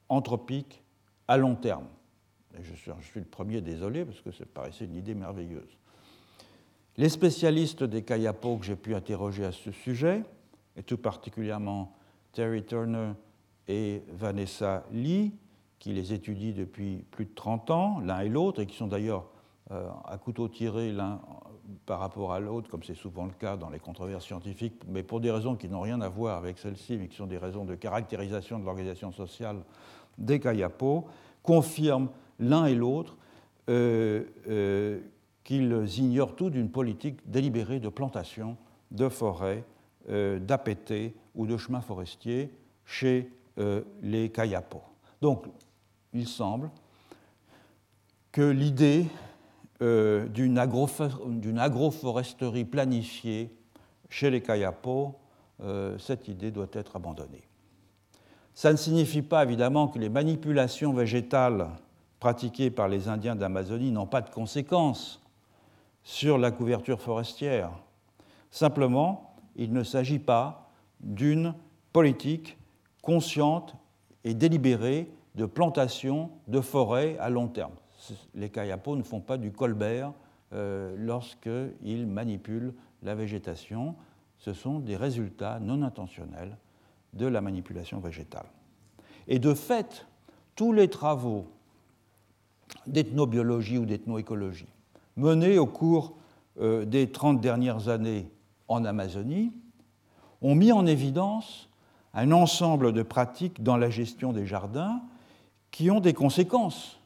anthropiques 0.08 0.82
à 1.26 1.36
long 1.36 1.56
terme. 1.56 1.86
suis, 2.62 2.92
je 3.00 3.06
suis 3.06 3.20
le 3.20 3.26
premier 3.26 3.60
désolé 3.60 4.04
parce 4.04 4.20
que 4.20 4.30
ça 4.30 4.44
paraissait 4.46 4.84
une 4.84 4.94
idée 4.94 5.14
merveilleuse. 5.14 5.76
Les 6.98 7.08
spécialistes 7.08 7.84
des 7.84 8.02
Kayapo 8.02 8.56
que 8.56 8.66
j'ai 8.66 8.74
pu 8.74 8.92
interroger 8.92 9.44
à 9.44 9.52
ce 9.52 9.70
sujet, 9.70 10.24
et 10.76 10.82
tout 10.82 10.98
particulièrement 10.98 11.96
Terry 12.32 12.64
Turner 12.64 13.12
et 13.68 14.02
Vanessa 14.12 14.84
Lee, 14.90 15.32
qui 15.78 15.92
les 15.92 16.12
étudient 16.12 16.52
depuis 16.52 17.04
plus 17.12 17.26
de 17.26 17.34
30 17.36 17.70
ans, 17.70 18.00
l'un 18.00 18.18
et 18.22 18.28
l'autre, 18.28 18.60
et 18.60 18.66
qui 18.66 18.76
sont 18.76 18.88
d'ailleurs 18.88 19.26
euh, 19.70 19.88
à 20.06 20.18
couteau 20.18 20.48
tiré 20.48 20.90
l'un 20.90 21.20
par 21.86 22.00
rapport 22.00 22.32
à 22.32 22.40
l'autre, 22.40 22.68
comme 22.68 22.82
c'est 22.82 22.96
souvent 22.96 23.26
le 23.26 23.32
cas 23.32 23.56
dans 23.56 23.70
les 23.70 23.78
controverses 23.78 24.24
scientifiques, 24.24 24.82
mais 24.88 25.04
pour 25.04 25.20
des 25.20 25.30
raisons 25.30 25.54
qui 25.54 25.68
n'ont 25.68 25.82
rien 25.82 26.00
à 26.00 26.08
voir 26.08 26.36
avec 26.36 26.58
celles-ci, 26.58 26.96
mais 26.96 27.06
qui 27.06 27.14
sont 27.14 27.28
des 27.28 27.38
raisons 27.38 27.64
de 27.64 27.76
caractérisation 27.76 28.58
de 28.58 28.64
l'organisation 28.64 29.12
sociale 29.12 29.58
des 30.18 30.40
Kayapo, 30.40 31.06
confirment 31.44 32.08
l'un 32.40 32.66
et 32.66 32.74
l'autre 32.74 33.16
euh, 33.68 34.24
euh, 34.48 34.98
qu'ils 35.48 35.98
ignorent 35.98 36.36
tout 36.36 36.50
d'une 36.50 36.70
politique 36.70 37.20
délibérée 37.24 37.80
de 37.80 37.88
plantation 37.88 38.58
de 38.90 39.08
forêts, 39.08 39.64
d'APT 40.06 41.14
ou 41.34 41.46
de 41.46 41.56
chemins 41.56 41.80
forestiers 41.80 42.52
chez 42.84 43.32
les 44.02 44.28
Kayapo. 44.28 44.82
Donc, 45.22 45.46
il 46.12 46.28
semble 46.28 46.68
que 48.30 48.42
l'idée 48.42 49.06
euh, 49.80 50.28
d'une 50.28 50.58
agroforesterie 50.58 52.66
planifiée 52.66 53.50
chez 54.10 54.28
les 54.28 54.42
Kayapo, 54.42 55.14
euh, 55.62 55.96
cette 55.96 56.28
idée 56.28 56.50
doit 56.50 56.68
être 56.72 56.96
abandonnée. 56.96 57.48
Ça 58.52 58.70
ne 58.70 58.76
signifie 58.76 59.22
pas 59.22 59.44
évidemment 59.44 59.88
que 59.88 59.98
les 59.98 60.10
manipulations 60.10 60.92
végétales 60.92 61.70
pratiquées 62.20 62.70
par 62.70 62.88
les 62.88 63.08
Indiens 63.08 63.34
d'Amazonie 63.34 63.92
n'ont 63.92 64.06
pas 64.06 64.20
de 64.20 64.28
conséquences 64.28 65.22
sur 66.08 66.38
la 66.38 66.50
couverture 66.50 67.00
forestière. 67.02 67.70
Simplement, 68.50 69.36
il 69.56 69.74
ne 69.74 69.82
s'agit 69.82 70.18
pas 70.18 70.70
d'une 71.00 71.54
politique 71.92 72.56
consciente 73.02 73.76
et 74.24 74.32
délibérée 74.32 75.10
de 75.34 75.44
plantation 75.44 76.30
de 76.48 76.62
forêts 76.62 77.18
à 77.18 77.28
long 77.28 77.48
terme 77.48 77.74
les 78.34 78.48
Kayapo 78.48 78.96
ne 78.96 79.02
font 79.02 79.20
pas 79.20 79.36
du 79.36 79.52
colbert 79.52 80.12
euh, 80.52 80.94
lorsqu'ils 80.96 82.06
manipulent 82.06 82.74
la 83.02 83.14
végétation. 83.14 83.96
Ce 84.38 84.52
sont 84.52 84.78
des 84.78 84.96
résultats 84.96 85.58
non 85.60 85.82
intentionnels 85.82 86.56
de 87.12 87.26
la 87.26 87.40
manipulation 87.40 88.00
végétale. 88.00 88.46
Et 89.26 89.38
de 89.38 89.52
fait, 89.54 90.06
tous 90.54 90.72
les 90.72 90.88
travaux 90.88 91.46
d'ethnobiologie 92.86 93.78
ou 93.78 93.86
d'ethnoécologie 93.86 94.68
menés 95.18 95.58
au 95.58 95.66
cours 95.66 96.14
euh, 96.60 96.84
des 96.84 97.10
30 97.10 97.40
dernières 97.40 97.88
années 97.88 98.30
en 98.68 98.84
Amazonie 98.84 99.52
ont 100.40 100.54
mis 100.54 100.72
en 100.72 100.86
évidence 100.86 101.68
un 102.14 102.32
ensemble 102.32 102.92
de 102.92 103.02
pratiques 103.02 103.62
dans 103.62 103.76
la 103.76 103.90
gestion 103.90 104.32
des 104.32 104.46
jardins 104.46 105.02
qui 105.70 105.90
ont 105.90 106.00
des 106.00 106.14
conséquences 106.14 107.00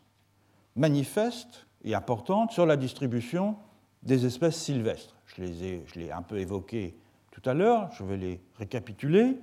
manifeste 0.76 1.66
et 1.84 1.94
importante 1.94 2.52
sur 2.52 2.66
la 2.66 2.76
distribution 2.76 3.56
des 4.02 4.26
espèces 4.26 4.56
sylvestres. 4.56 5.16
Je 5.26 5.42
les 5.42 5.64
ai, 5.64 5.84
je 5.86 6.12
un 6.12 6.22
peu 6.22 6.38
évoqué 6.38 6.96
tout 7.30 7.42
à 7.48 7.54
l'heure, 7.54 7.90
je 7.92 8.04
vais 8.04 8.16
les 8.16 8.40
récapituler. 8.58 9.38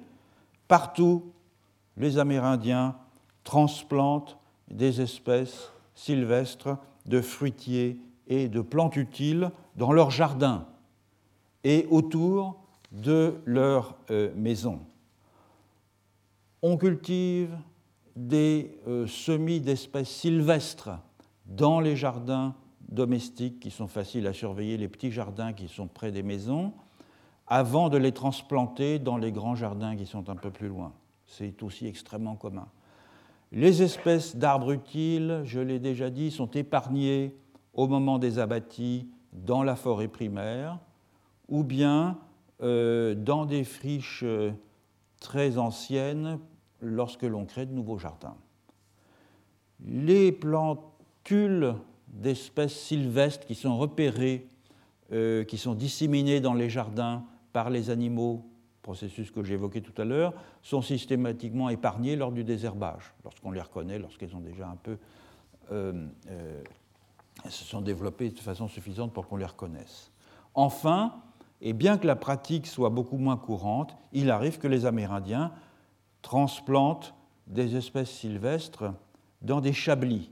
Partout, 0.68 1.34
les 1.98 2.18
Amérindiens 2.18 2.96
transplantent 3.44 4.38
des 4.70 5.02
espèces 5.02 5.72
sylvestres 5.96 6.78
de 7.06 7.22
fruitiers 7.22 8.00
et 8.30 8.48
de 8.48 8.62
plantes 8.62 8.96
utiles 8.96 9.52
dans 9.76 9.92
leurs 9.92 10.12
jardins 10.12 10.68
et 11.64 11.88
autour 11.90 12.62
de 12.92 13.42
leurs 13.46 13.96
euh, 14.12 14.32
maisons. 14.36 14.80
On 16.62 16.78
cultive 16.78 17.58
des 18.16 18.78
euh, 18.88 19.08
semis 19.08 19.60
d'espèces 19.60 20.10
sylvestres 20.10 20.90
dans 21.46 21.80
les 21.80 21.96
jardins 21.96 22.56
domestiques 22.90 23.60
qui 23.60 23.72
sont 23.72 23.88
faciles 23.88 24.28
à 24.28 24.34
surveiller, 24.34 24.78
les 24.78 24.88
petits 24.88 25.12
jardins 25.12 25.54
qui 25.54 25.68
sont 25.68 25.88
près 25.88 26.12
des 26.12 26.24
maisons, 26.24 26.74
avant 27.48 27.90
de 27.90 27.98
les 27.98 28.12
transplanter 28.12 29.00
dans 29.00 29.18
les 29.18 29.32
grands 29.32 29.56
jardins 29.56 29.96
qui 29.96 30.06
sont 30.06 30.30
un 30.30 30.36
peu 30.36 30.52
plus 30.52 30.68
loin. 30.68 30.94
C'est 31.26 31.62
aussi 31.64 31.88
extrêmement 31.88 32.36
commun. 32.36 32.68
Les 33.52 33.82
espèces 33.82 34.36
d'arbres 34.36 34.72
utiles, 34.72 35.42
je 35.44 35.60
l'ai 35.60 35.80
déjà 35.80 36.10
dit, 36.10 36.30
sont 36.30 36.52
épargnées 36.52 37.36
au 37.74 37.88
moment 37.88 38.20
des 38.20 38.40
abattis 38.40 39.08
dans 39.34 39.64
la 39.64 39.76
forêt 39.76 40.08
primaire 40.08 40.80
ou 41.48 41.64
bien 41.64 42.18
euh, 42.62 43.16
dans 43.16 43.46
des 43.46 43.64
friches 43.64 44.24
euh, 44.24 44.52
très 45.20 45.58
anciennes 45.58 46.40
lorsque 46.82 47.24
l'on 47.24 47.46
crée 47.46 47.66
de 47.66 47.74
nouveaux 47.74 47.98
jardins. 47.98 48.38
Les 49.86 50.32
plantes 50.32 50.82
d'espèces 52.08 52.74
sylvestres 52.74 53.46
qui 53.46 53.54
sont 53.54 53.78
repérées, 53.78 54.48
euh, 55.12 55.44
qui 55.44 55.58
sont 55.58 55.76
disséminées 55.76 56.42
dans 56.42 56.56
les 56.56 56.70
jardins 56.70 57.24
par 57.54 57.70
les 57.70 57.92
animaux, 57.92 58.46
processus 58.82 59.30
que 59.30 59.40
évoqué 59.52 59.82
tout 59.82 60.00
à 60.02 60.06
l'heure, 60.06 60.34
sont 60.64 60.82
systématiquement 60.82 61.70
épargnées 61.70 62.16
lors 62.16 62.32
du 62.32 62.44
désherbage, 62.44 63.14
lorsqu'on 63.24 63.52
les 63.52 63.62
reconnaît, 63.62 64.00
lorsqu'elles 64.00 64.36
ont 64.36 64.40
déjà 64.40 64.68
un 64.68 64.76
peu 64.76 64.98
euh, 67.46 67.50
se 67.50 67.64
sont 67.64 67.82
développées 67.82 68.30
de 68.30 68.40
façon 68.40 68.68
suffisante 68.68 69.14
pour 69.14 69.28
qu'on 69.28 69.38
les 69.38 69.46
reconnaisse. 69.46 70.12
Enfin, 70.54 71.22
et 71.62 71.74
bien 71.74 71.98
que 71.98 72.08
la 72.08 72.16
pratique 72.16 72.68
soit 72.68 72.90
beaucoup 72.90 73.18
moins 73.18 73.38
courante, 73.38 73.98
il 74.14 74.32
arrive 74.32 74.60
que 74.60 74.68
les 74.68 74.86
Amérindiens 74.86 75.52
transplantent 76.22 77.14
des 77.48 77.76
espèces 77.76 78.12
sylvestres 78.12 78.86
dans 79.42 79.62
des 79.62 79.74
chablis, 79.74 80.32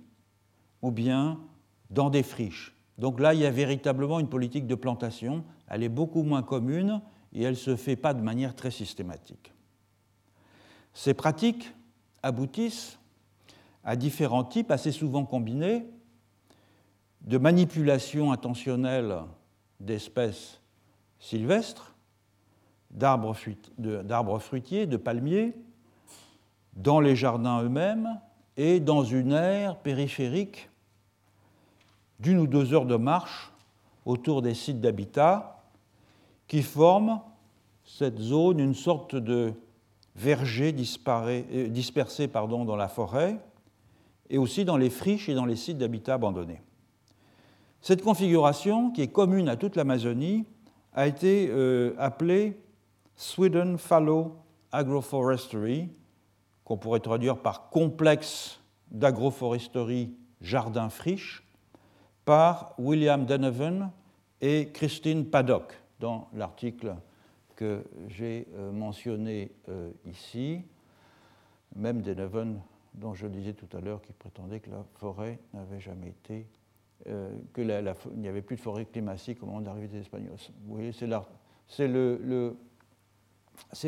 ou 0.81 0.91
bien 0.91 1.39
dans 1.89 2.09
des 2.09 2.23
friches. 2.23 2.75
Donc 2.97 3.19
là, 3.19 3.33
il 3.33 3.41
y 3.41 3.45
a 3.45 3.51
véritablement 3.51 4.19
une 4.19 4.29
politique 4.29 4.67
de 4.67 4.75
plantation. 4.75 5.43
Elle 5.67 5.83
est 5.83 5.89
beaucoup 5.89 6.23
moins 6.23 6.43
commune 6.43 7.01
et 7.33 7.43
elle 7.43 7.51
ne 7.51 7.55
se 7.55 7.75
fait 7.75 7.95
pas 7.95 8.13
de 8.13 8.21
manière 8.21 8.55
très 8.55 8.71
systématique. 8.71 9.53
Ces 10.93 11.13
pratiques 11.13 11.73
aboutissent 12.23 12.97
à 13.83 13.95
différents 13.95 14.43
types, 14.43 14.71
assez 14.71 14.91
souvent 14.91 15.25
combinés, 15.25 15.85
de 17.28 17.38
manipulation 17.38 18.32
intentionnelle 18.32 19.17
d'espèces 19.80 20.61
sylvestres, 21.19 21.93
d'arbres 22.89 23.36
fruitiers, 24.39 24.88
de 24.88 24.97
palmiers, 24.97 25.53
dans 26.73 26.99
les 26.99 27.15
jardins 27.15 27.61
eux-mêmes, 27.61 28.19
et 28.55 28.80
dans 28.80 29.03
une 29.03 29.34
aire 29.34 29.78
périphérique 29.78 30.69
d'une 32.19 32.39
ou 32.39 32.47
deux 32.47 32.73
heures 32.73 32.88
de 32.88 32.95
marche 32.95 33.51
autour 34.05 34.41
des 34.41 34.55
sites 34.55 34.82
d'habitat 34.82 35.63
qui 36.47 36.63
forment 36.63 37.19
cette 37.84 38.19
zone 38.19 38.59
une 38.59 38.73
sorte 38.73 39.15
de 39.15 39.53
verger 40.15 40.73
euh, 40.73 41.67
dispersé 41.67 42.28
dans 42.28 42.75
la 42.75 42.88
forêt 42.88 43.38
et 44.30 44.39
aussi 44.39 44.65
dans 44.65 44.78
les 44.78 44.89
friches 44.89 45.30
et 45.30 45.36
dans 45.36 45.45
les 45.45 45.55
sites 45.55 45.78
d'habitat 45.78 46.15
abandonnés. 46.15 46.61
Cette 47.82 48.01
configuration, 48.01 48.91
qui 48.91 49.01
est 49.01 49.07
commune 49.07 49.49
à 49.49 49.55
toute 49.55 49.75
l'Amazonie, 49.75 50.45
a 50.93 51.07
été 51.07 51.47
euh, 51.49 51.93
appelée 51.97 52.59
Sweden 53.15 53.78
Fallow 53.78 54.36
Agroforestry, 54.71 55.89
qu'on 56.63 56.78
pourrait 56.78 56.99
traduire 56.99 57.38
par 57.38 57.69
complexe 57.69 58.59
d'agroforesterie 58.91 60.13
jardin-friche, 60.41 61.43
par 62.25 62.73
William 62.78 63.25
Donovan 63.25 63.91
et 64.41 64.69
Christine 64.73 65.25
Paddock 65.25 65.73
dans 65.99 66.28
l'article 66.34 66.95
que 67.55 67.84
j'ai 68.07 68.47
euh, 68.55 68.71
mentionné 68.71 69.51
euh, 69.69 69.91
ici. 70.05 70.61
Même 71.75 72.01
Donovan, 72.01 72.61
dont 72.93 73.13
je 73.13 73.28
disais 73.28 73.53
tout 73.53 73.75
à 73.75 73.82
l'heure, 73.82 74.01
qui 74.01 74.13
prétendait 74.13 74.59
que 74.59 74.69
la 74.69 74.84
forêt 74.95 75.39
n'avait 75.53 75.80
jamais 75.80 76.09
été, 76.09 76.45
euh, 77.07 77.29
qu'il 77.53 77.67
n'y 78.17 78.27
avait 78.27 78.41
plus 78.41 78.55
de 78.55 78.61
forêt 78.61 78.85
climatique 78.85 79.43
au 79.43 79.45
moment 79.45 79.61
de 79.61 79.65
l'arrivée 79.65 79.87
des 79.87 79.99
Espagnols. 79.99 80.37
Vous 80.65 80.73
voyez, 80.73 80.91
c'est 80.91 81.07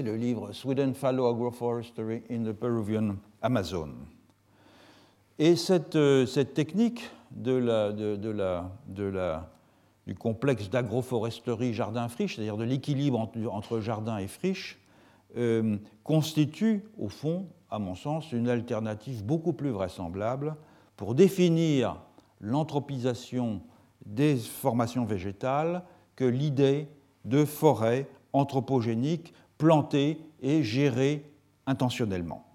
le 0.02 0.16
livre 0.16 0.54
Sweden 0.54 0.94
Fallow 0.94 1.28
Agroforestry 1.28 2.24
in 2.30 2.44
the 2.44 2.54
Peruvian 2.54 3.16
Amazon. 3.42 3.90
Et 5.40 5.56
cette, 5.56 5.96
euh, 5.96 6.26
technique 6.44 7.10
du 7.32 7.64
complexe 10.18 10.70
d'agroforesterie 10.70 11.74
jardin-friche, 11.74 12.36
c'est-à-dire 12.36 12.58
de 12.58 12.66
l'équilibre 12.66 13.32
entre 13.52 13.80
jardin 13.80 14.18
et 14.18 14.28
friche, 14.28 14.80
euh, 15.38 15.78
constitue, 16.04 16.84
au 16.98 17.08
fond, 17.08 17.48
à 17.70 17.80
mon 17.80 17.96
sens, 17.96 18.32
une 18.32 18.50
alternative 18.50 19.24
beaucoup 19.24 19.54
plus 19.54 19.70
vraisemblable 19.70 20.56
pour 20.98 21.16
définir 21.16 22.02
l'anthropisation 22.42 23.62
des 24.06 24.38
formations 24.38 25.06
végétales 25.06 25.84
que 26.16 26.26
l'idée 26.26 26.88
de 27.26 27.46
forêts 27.46 28.08
anthropogéniques 28.34 29.34
plantées 29.58 30.20
et 30.42 30.64
gérées 30.64 31.30
intentionnellement. 31.66 32.46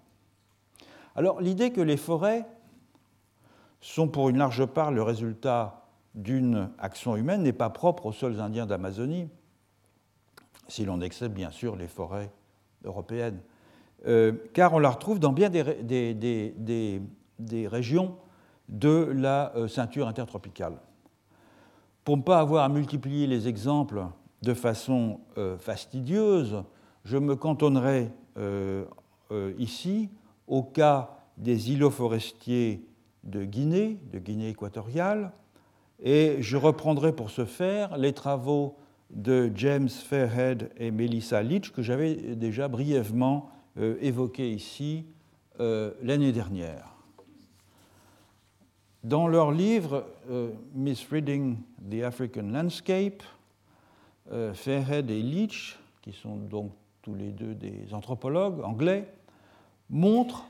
Alors 1.15 1.39
l'idée 1.41 1.71
que 1.71 1.81
les 1.81 1.97
forêts 1.97 2.45
sont 3.79 4.07
pour 4.07 4.29
une 4.29 4.37
large 4.37 4.65
part 4.65 4.91
le 4.91 5.03
résultat 5.03 5.85
d'une 6.15 6.69
action 6.79 7.15
humaine 7.15 7.43
n'est 7.43 7.53
pas 7.53 7.69
propre 7.69 8.07
aux 8.07 8.11
seuls 8.11 8.39
Indiens 8.39 8.65
d'Amazonie, 8.65 9.29
si 10.67 10.85
l'on 10.85 11.01
accepte 11.01 11.35
bien 11.35 11.51
sûr 11.51 11.75
les 11.75 11.87
forêts 11.87 12.31
européennes, 12.83 13.39
euh, 14.07 14.33
car 14.53 14.73
on 14.73 14.79
la 14.79 14.89
retrouve 14.89 15.19
dans 15.19 15.33
bien 15.33 15.49
des, 15.49 17.01
régions 17.67 18.17
de 18.69 19.11
la 19.13 19.53
euh, 19.55 19.67
ceinture 19.67 20.07
intertropicale. 20.07 20.77
Pour 22.03 22.17
ne 22.17 22.21
pas 22.21 22.39
avoir 22.39 22.63
à 22.63 22.69
multiplier 22.69 23.27
les 23.27 23.47
exemples 23.47 24.05
de 24.41 24.53
façon 24.53 25.19
euh, 25.37 25.57
fastidieuse, 25.57 26.63
je 27.03 27.17
me 27.17 27.35
cantonnerai 27.35 28.11
ici 29.57 30.09
au 30.47 30.61
cas 30.61 31.17
des 31.37 31.71
îlots 31.71 31.89
forestiers 31.89 32.85
de 33.23 33.45
Guinée, 33.45 33.97
de 34.11 34.19
Guinée 34.19 34.49
équatoriale, 34.49 35.31
et 36.03 36.37
je 36.41 36.57
reprendrai 36.57 37.13
pour 37.13 37.29
ce 37.29 37.45
faire 37.45 37.97
les 37.97 38.13
travaux 38.13 38.75
de 39.11 39.51
James 39.55 39.89
Fairhead 39.89 40.71
et 40.77 40.91
Melissa 40.91 41.41
Leach 41.41 41.71
que 41.71 41.81
j'avais 41.81 42.15
déjà 42.35 42.67
brièvement 42.67 43.49
euh, 43.77 43.97
évoqués 44.01 44.51
ici 44.51 45.05
euh, 45.59 45.91
l'année 46.01 46.31
dernière. 46.31 46.94
Dans 49.05 49.27
leur 49.27 49.51
livre 49.51 50.03
euh, 50.31 50.49
Misreading 50.73 51.57
the 51.91 52.01
African 52.01 52.41
Landscape, 52.51 53.21
Fairhead 54.55 55.11
et 55.11 55.21
Leach, 55.21 55.77
qui 56.01 56.11
sont 56.11 56.37
donc 56.37 56.71
tous 57.03 57.13
les 57.13 57.29
deux 57.29 57.53
des 57.53 57.93
anthropologues 57.93 58.63
anglais, 58.63 59.07
montrent 59.91 60.47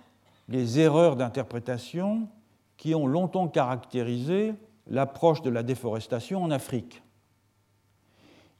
les 0.48 0.80
erreurs 0.80 1.18
d'interprétation 1.18 2.30
qui 2.78 2.96
ont 2.96 3.08
longtemps 3.08 3.50
caractérisé 3.50 4.54
l'approche 4.88 5.42
de 5.42 5.50
la 5.50 5.62
déforestation 5.62 6.42
en 6.42 6.50
Afrique. 6.50 7.04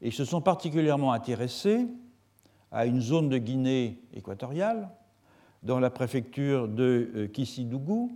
Ils 0.02 0.12
se 0.12 0.26
sont 0.26 0.42
particulièrement 0.42 1.12
intéressés 1.12 1.86
à 2.70 2.84
une 2.84 3.00
zone 3.00 3.30
de 3.30 3.38
Guinée 3.38 4.02
équatoriale, 4.12 4.90
dans 5.62 5.80
la 5.80 5.88
préfecture 5.88 6.68
de 6.68 7.10
euh, 7.14 7.26
Kisidougou, 7.28 8.12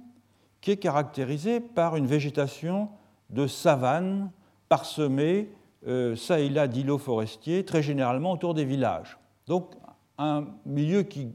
qui 0.61 0.73
est 0.73 0.77
caractérisée 0.77 1.61
par 1.61 1.97
une 1.97 2.07
végétation 2.07 2.89
de 3.31 3.47
savane 3.47 4.31
parsemée 4.69 5.51
euh, 5.87 6.15
ça 6.15 6.41
et 6.41 6.51
là 6.51 6.69
d'îlots 6.69 6.99
forestiers, 6.99 7.65
très 7.65 7.83
généralement 7.83 8.33
autour 8.33 8.55
des 8.55 8.65
villages. 8.65 9.19
Donc 9.47 9.75
un 10.19 10.47
milieu 10.67 11.03
qui 11.03 11.35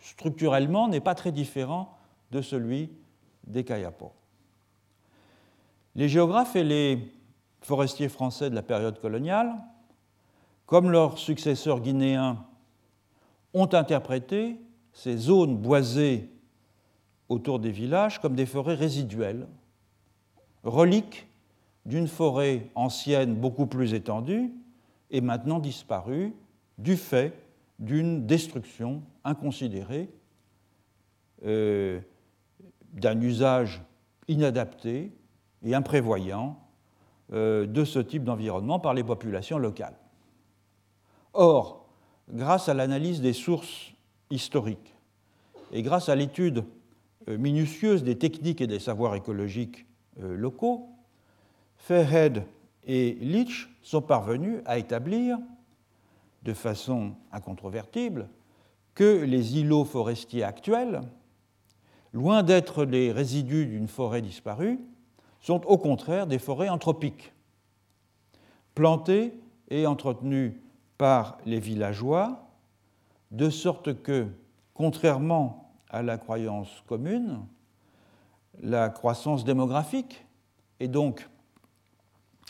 structurellement 0.00 0.88
n'est 0.88 1.00
pas 1.00 1.14
très 1.14 1.32
différent 1.32 1.96
de 2.30 2.42
celui 2.42 2.90
des 3.46 3.64
Kayapo. 3.64 4.12
Les 5.94 6.08
géographes 6.08 6.56
et 6.56 6.64
les 6.64 7.12
forestiers 7.60 8.08
français 8.08 8.50
de 8.50 8.54
la 8.54 8.62
période 8.62 9.00
coloniale, 9.00 9.52
comme 10.66 10.90
leurs 10.90 11.18
successeurs 11.18 11.80
guinéens, 11.80 12.44
ont 13.52 13.68
interprété 13.74 14.58
ces 14.92 15.16
zones 15.16 15.56
boisées 15.56 16.30
autour 17.32 17.58
des 17.58 17.70
villages 17.70 18.20
comme 18.20 18.34
des 18.34 18.46
forêts 18.46 18.74
résiduelles, 18.74 19.48
reliques 20.64 21.26
d'une 21.86 22.06
forêt 22.06 22.68
ancienne 22.74 23.34
beaucoup 23.34 23.66
plus 23.66 23.94
étendue 23.94 24.52
et 25.10 25.20
maintenant 25.20 25.58
disparue 25.58 26.34
du 26.78 26.96
fait 26.96 27.32
d'une 27.78 28.26
destruction 28.26 29.02
inconsidérée, 29.24 30.08
euh, 31.44 32.00
d'un 32.92 33.20
usage 33.20 33.82
inadapté 34.28 35.10
et 35.64 35.74
imprévoyant 35.74 36.60
euh, 37.32 37.66
de 37.66 37.84
ce 37.84 37.98
type 37.98 38.24
d'environnement 38.24 38.78
par 38.78 38.94
les 38.94 39.02
populations 39.02 39.58
locales. 39.58 39.96
Or, 41.32 41.88
grâce 42.30 42.68
à 42.68 42.74
l'analyse 42.74 43.22
des 43.22 43.32
sources 43.32 43.92
historiques 44.30 44.94
et 45.72 45.82
grâce 45.82 46.08
à 46.08 46.14
l'étude 46.14 46.64
minutieuse 47.28 48.02
des 48.02 48.18
techniques 48.18 48.60
et 48.60 48.66
des 48.66 48.78
savoirs 48.78 49.14
écologiques 49.14 49.86
euh, 50.20 50.36
locaux, 50.36 50.88
Fairhead 51.76 52.44
et 52.84 53.16
Leach 53.20 53.68
sont 53.82 54.02
parvenus 54.02 54.60
à 54.66 54.78
établir 54.78 55.38
de 56.42 56.52
façon 56.52 57.14
incontrovertible 57.32 58.28
que 58.94 59.22
les 59.24 59.58
îlots 59.58 59.84
forestiers 59.84 60.42
actuels, 60.42 61.00
loin 62.12 62.42
d'être 62.42 62.84
les 62.84 63.10
résidus 63.10 63.66
d'une 63.66 63.88
forêt 63.88 64.22
disparue, 64.22 64.78
sont 65.40 65.66
au 65.66 65.78
contraire 65.78 66.26
des 66.26 66.38
forêts 66.38 66.68
anthropiques, 66.68 67.32
plantées 68.74 69.34
et 69.70 69.86
entretenues 69.86 70.60
par 70.98 71.38
les 71.46 71.58
villageois, 71.58 72.48
de 73.30 73.50
sorte 73.50 74.02
que, 74.02 74.28
contrairement 74.74 75.61
à 75.92 76.02
la 76.02 76.18
croyance 76.18 76.82
commune, 76.86 77.40
la 78.60 78.88
croissance 78.88 79.44
démographique 79.44 80.24
et 80.80 80.88
donc 80.88 81.28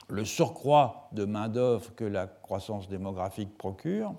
le 0.09 0.25
surcroît 0.25 1.09
de 1.13 1.25
main-d'œuvre 1.25 1.95
que 1.95 2.05
la 2.05 2.27
croissance 2.27 2.89
démographique 2.89 3.57
procure 3.57 4.15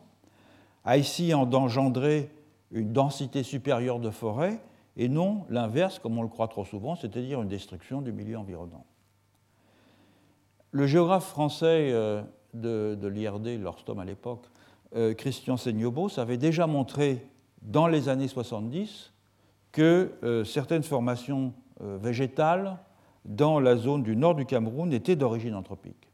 a 0.86 0.98
ici 0.98 1.34
engendré 1.34 2.32
une 2.72 2.92
densité 2.92 3.44
supérieure 3.44 4.00
de 4.00 4.10
forêts 4.10 4.60
et 4.98 5.08
non 5.08 5.46
l'inverse, 5.50 6.00
comme 6.00 6.18
on 6.18 6.22
le 6.22 6.28
croit 6.28 6.48
trop 6.48 6.66
souvent, 6.66 6.96
c'est-à-dire 6.96 7.42
une 7.42 7.48
destruction 7.48 8.02
du 8.02 8.12
milieu 8.12 8.38
environnant. 8.38 8.86
Le 10.72 10.88
géographe 10.88 11.26
français 11.26 11.92
euh, 11.92 12.24
de, 12.54 13.08
l'IRD, 13.08 13.62
l'Orstom 13.62 14.00
à 14.00 14.06
l'époque, 14.06 14.46
euh, 14.96 15.14
Christian 15.14 15.58
Seignobos, 15.58 16.20
avait 16.20 16.38
déjà 16.38 16.68
montré 16.68 17.28
dans 17.62 17.88
les 17.88 18.10
années 18.10 18.28
70 18.28 19.13
que 19.74 20.14
euh, 20.24 20.46
certaines 20.46 20.84
formations 20.84 21.54
végétales 21.82 22.78
dans 23.26 23.60
la 23.60 23.76
zone 23.76 24.04
du 24.04 24.16
nord 24.16 24.36
du 24.36 24.46
Cameroun 24.46 24.94
étaient 24.94 25.18
d'origine 25.18 25.54
anthropique. 25.54 26.08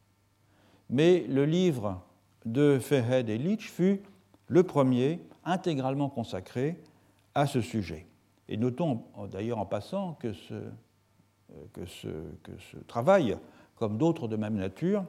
Mais 0.89 1.25
le 1.27 1.45
livre 1.45 2.01
de 2.45 2.79
Fairhead 2.79 3.29
et 3.29 3.37
Leach 3.37 3.69
fut 3.69 4.01
le 4.47 4.63
premier 4.63 5.19
intégralement 5.45 6.09
consacré 6.09 6.81
à 7.35 7.45
ce 7.45 7.61
sujet. 7.61 8.07
Et 8.47 8.57
notons 8.57 9.03
d'ailleurs 9.31 9.59
en 9.59 9.65
passant 9.65 10.13
que 10.13 10.33
ce, 10.33 10.55
que 11.73 11.85
ce, 11.85 12.77
travail, 12.87 13.37
comme 13.75 13.97
d'autres 13.97 14.27
de 14.27 14.35
même 14.35 14.55
nature, 14.55 15.05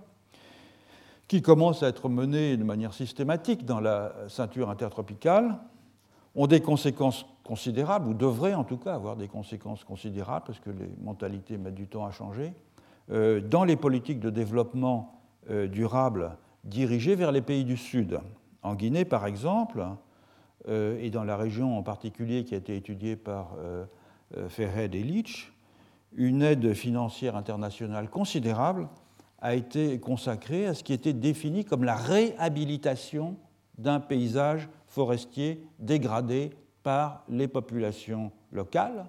qui 1.28 1.42
commencent 1.42 1.82
à 1.82 1.88
être 1.88 2.09
menés 2.09 2.57
de 2.57 2.64
manière 2.64 2.92
systématique 2.92 3.64
dans 3.64 3.80
la 3.80 4.12
ceinture 4.28 4.68
intertropicale, 4.68 5.59
ont 6.35 6.47
des 6.47 6.61
conséquences 6.61 7.26
considérables, 7.45 8.09
ou 8.09 8.14
devraient 8.14 8.55
en 8.55 8.64
tout 8.64 8.76
cas 8.76 8.95
avoir 8.95 9.16
des 9.16 9.28
conséquences 9.28 9.85
considérables, 9.85 10.45
parce 10.47 10.61
que 10.61 10.70
les 10.70 10.91
mentalités 11.03 11.59
mettent 11.59 11.74
du 11.74 11.89
temps 11.89 12.07
à 12.07 12.12
changer, 12.12 12.53
euh, 13.11 13.41
dans 13.41 13.64
les 13.64 13.76
politiques 13.76 14.20
de 14.20 14.31
développement 14.31 15.20
euh, 15.51 15.66
durable 15.66 16.37
dirigées 16.64 17.16
vers 17.16 17.33
les 17.33 17.41
pays 17.41 17.64
du 17.64 17.76
Sud. 17.76 18.20
En 18.62 18.74
Guinée, 18.74 19.05
par 19.05 19.26
exemple, 19.26 19.85
euh, 20.68 21.01
et 21.01 21.11
dans 21.11 21.24
la 21.24 21.37
région 21.37 21.76
en 21.76 21.83
particulier 21.83 22.45
qui 22.45 22.55
a 22.55 22.59
été 22.59 22.76
étudiée 22.76 23.16
par 23.16 23.57
Fairhead 24.49 24.95
et 24.95 25.03
Leach, 25.03 25.53
une 26.14 26.43
aide 26.43 26.74
financière 26.74 27.35
internationale 27.35 28.09
considérable 28.09 28.89
a 29.41 29.55
été 29.55 29.99
consacrée 29.99 30.66
à 30.66 30.74
ce 30.74 30.85
qui 30.85 30.93
était 30.93 31.12
défini 31.12 31.64
comme 31.64 31.83
la 31.83 31.97
réhabilitation 31.97 33.37
d'un 33.78 33.99
paysage 33.99 34.68
forestier 34.91 35.64
dégradé 35.78 36.51
par 36.82 37.24
les 37.28 37.49
populations 37.49 38.32
locales, 38.53 39.07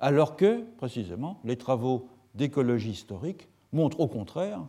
alors 0.00 0.36
que, 0.36 0.62
précisément, 0.76 1.40
les 1.44 1.56
travaux 1.56 2.08
d'écologie 2.34 2.90
historique 2.90 3.48
montrent 3.72 4.00
au 4.00 4.08
contraire 4.08 4.60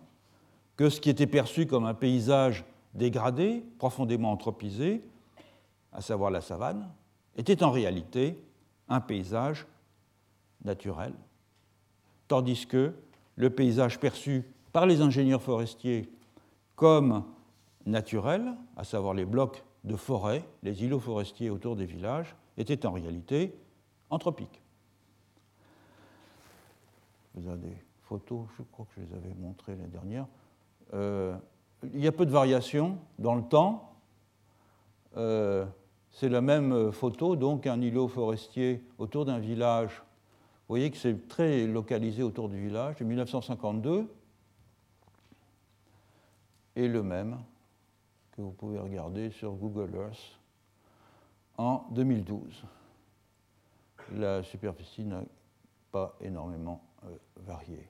que 0.76 0.90
ce 0.90 1.02
qui 1.02 1.10
était 1.10 1.28
perçu 1.28 1.66
comme 1.66 1.86
un 1.86 1.96
paysage 1.96 2.64
dégradé, 2.94 3.66
profondément 3.80 4.32
anthropisé, 4.32 5.02
à 5.92 6.02
savoir 6.02 6.30
la 6.30 6.42
savane, 6.42 6.88
était 7.36 7.64
en 7.64 7.72
réalité 7.72 8.42
un 8.88 9.02
paysage 9.02 9.66
naturel, 10.64 11.14
tandis 12.28 12.68
que 12.68 12.94
le 13.36 13.50
paysage 13.50 14.00
perçu 14.00 14.44
par 14.72 14.86
les 14.86 15.02
ingénieurs 15.02 15.42
forestiers 15.42 16.10
comme 16.76 17.24
naturels, 17.88 18.54
à 18.76 18.84
savoir 18.84 19.16
les 19.16 19.26
blocs 19.26 19.64
de 19.88 19.96
forêt, 19.96 20.44
les 20.64 20.84
îlots 20.84 21.00
forestiers 21.00 21.50
autour 21.50 21.76
des 21.76 21.86
villages, 21.86 22.36
étaient 22.58 22.86
en 22.86 22.92
réalité 22.92 23.56
anthropiques. 24.10 24.62
Vous 27.34 27.50
avez 27.50 27.70
des 27.70 27.78
photos, 28.04 28.46
je 28.58 28.64
crois 28.72 28.86
que 28.86 29.02
je 29.02 29.06
les 29.08 29.14
avais 29.14 29.34
montrées 29.40 29.76
l'année 29.76 29.88
dernière. 29.88 30.28
Euh, 30.94 31.36
il 31.94 32.02
y 32.02 32.08
a 32.08 32.12
peu 32.12 32.26
de 32.26 32.32
variations 32.32 32.98
dans 33.20 33.36
le 33.36 33.44
temps. 33.44 33.94
Euh, 35.16 35.66
c'est 36.12 36.30
la 36.30 36.42
même 36.42 36.92
photo, 36.92 37.36
donc 37.36 37.68
un 37.68 37.80
îlot 37.80 38.08
forestier 38.08 38.84
autour 38.98 39.26
d'un 39.26 39.40
village. 39.40 39.92
Vous 39.92 40.74
voyez 40.74 40.90
que 40.90 40.98
c'est 40.98 41.28
très 41.28 41.66
localisé 41.66 42.24
autour 42.24 42.50
du 42.50 42.60
village, 42.60 42.98
de 42.98 43.06
1952. 43.06 44.08
Et 46.76 46.88
le 46.88 47.04
même 47.04 47.38
que 48.38 48.42
vous 48.44 48.52
pouvez 48.52 48.78
regarder 48.80 49.32
sur 49.32 49.54
Google 49.54 49.96
Earth 49.96 50.40
en 51.58 51.88
2012. 51.90 52.64
La 54.14 54.44
superficie 54.44 55.04
n'a 55.04 55.24
pas 55.92 56.16
énormément 56.22 56.84
euh, 57.04 57.18
varié. 57.38 57.90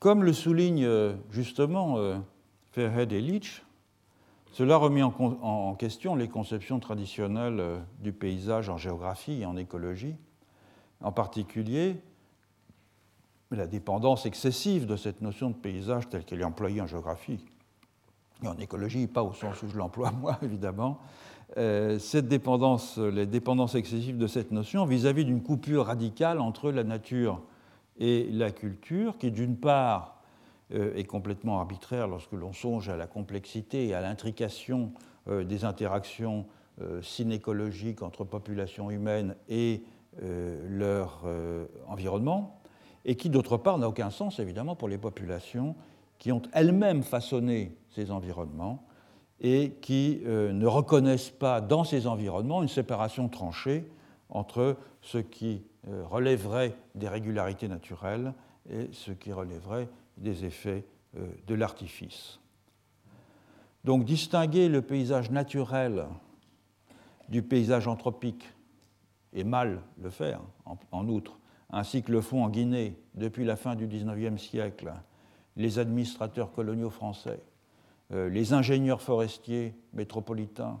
Comme 0.00 0.22
le 0.22 0.34
souligne 0.34 0.84
euh, 0.84 1.14
justement 1.30 1.96
euh, 1.96 2.18
Fairhead 2.72 3.10
et 3.12 3.22
Leach, 3.22 3.64
cela 4.52 4.76
remet 4.76 5.02
en, 5.02 5.74
question 5.76 6.14
les 6.14 6.28
conceptions 6.28 6.78
traditionnelles 6.78 7.60
euh, 7.60 7.78
du 8.00 8.12
paysage 8.12 8.68
en 8.68 8.76
géographie 8.76 9.40
et 9.40 9.46
en 9.46 9.56
écologie, 9.56 10.16
en 11.02 11.12
particulier 11.12 12.02
la 13.50 13.66
dépendance 13.66 14.26
excessive 14.26 14.86
de 14.86 14.96
cette 14.96 15.20
notion 15.22 15.50
de 15.50 15.56
paysage 15.56 16.08
telle 16.08 16.24
qu'elle 16.24 16.40
est 16.40 16.44
employée 16.44 16.80
en 16.80 16.86
géographie 16.86 17.44
et 18.42 18.48
en 18.48 18.56
écologie, 18.58 19.06
pas 19.06 19.22
au 19.22 19.32
sens 19.32 19.62
où 19.62 19.68
je 19.68 19.76
l'emploie 19.76 20.10
moi 20.20 20.38
évidemment, 20.42 20.98
cette 21.56 22.28
dépendance, 22.28 22.96
les 22.96 23.26
dépendances 23.26 23.74
excessives 23.74 24.16
de 24.16 24.28
cette 24.28 24.52
notion 24.52 24.84
vis-à-vis 24.84 25.24
d'une 25.24 25.42
coupure 25.42 25.86
radicale 25.86 26.38
entre 26.38 26.70
la 26.70 26.84
nature 26.84 27.42
et 27.98 28.28
la 28.30 28.50
culture, 28.50 29.18
qui 29.18 29.30
d'une 29.30 29.56
part 29.56 30.20
euh, 30.72 30.94
est 30.94 31.04
complètement 31.04 31.58
arbitraire 31.58 32.06
lorsque 32.06 32.32
l'on 32.32 32.52
songe 32.52 32.88
à 32.88 32.96
la 32.96 33.08
complexité 33.08 33.88
et 33.88 33.94
à 33.94 34.00
l'intrication 34.00 34.92
euh, 35.28 35.42
des 35.42 35.64
interactions 35.64 36.46
euh, 36.80 37.02
synécologiques 37.02 38.02
entre 38.02 38.24
populations 38.24 38.90
humaines 38.90 39.36
et 39.48 39.84
leur 40.68 41.22
environnement, 41.86 42.59
et 43.04 43.16
qui 43.16 43.30
d'autre 43.30 43.56
part 43.56 43.78
n'a 43.78 43.88
aucun 43.88 44.10
sens 44.10 44.38
évidemment 44.38 44.76
pour 44.76 44.88
les 44.88 44.98
populations 44.98 45.74
qui 46.18 46.32
ont 46.32 46.42
elles-mêmes 46.52 47.02
façonné 47.02 47.76
ces 47.90 48.10
environnements 48.10 48.84
et 49.40 49.72
qui 49.80 50.20
ne 50.26 50.66
reconnaissent 50.66 51.30
pas 51.30 51.62
dans 51.62 51.82
ces 51.82 52.06
environnements 52.06 52.62
une 52.62 52.68
séparation 52.68 53.28
tranchée 53.30 53.86
entre 54.28 54.76
ce 55.00 55.18
qui 55.18 55.62
euh, 55.88 56.04
relèverait 56.04 56.74
des 56.94 57.08
régularités 57.08 57.66
naturelles 57.66 58.34
et 58.68 58.90
ce 58.92 59.12
qui 59.12 59.32
relèverait 59.32 59.88
des 60.18 60.44
effets 60.44 60.84
euh, 61.16 61.26
de 61.46 61.54
l'artifice. 61.54 62.38
Donc 63.84 64.04
distinguer 64.04 64.68
le 64.68 64.82
paysage 64.82 65.30
naturel 65.30 66.06
du 67.30 67.42
paysage 67.42 67.88
anthropique 67.88 68.44
est 69.32 69.44
mal 69.44 69.80
le 70.02 70.10
faire, 70.10 70.42
en, 70.92 71.08
outre, 71.08 71.38
ainsi 71.72 72.02
que 72.02 72.12
le 72.12 72.20
font 72.20 72.44
en 72.44 72.48
Guinée 72.48 72.96
depuis 73.14 73.44
la 73.44 73.56
fin 73.56 73.74
du 73.74 73.86
XIXe 73.86 74.40
siècle 74.40 74.92
les 75.56 75.78
administrateurs 75.78 76.52
coloniaux 76.52 76.90
français, 76.90 77.40
euh, 78.12 78.28
les 78.28 78.52
ingénieurs 78.52 79.02
forestiers 79.02 79.74
métropolitains 79.92 80.80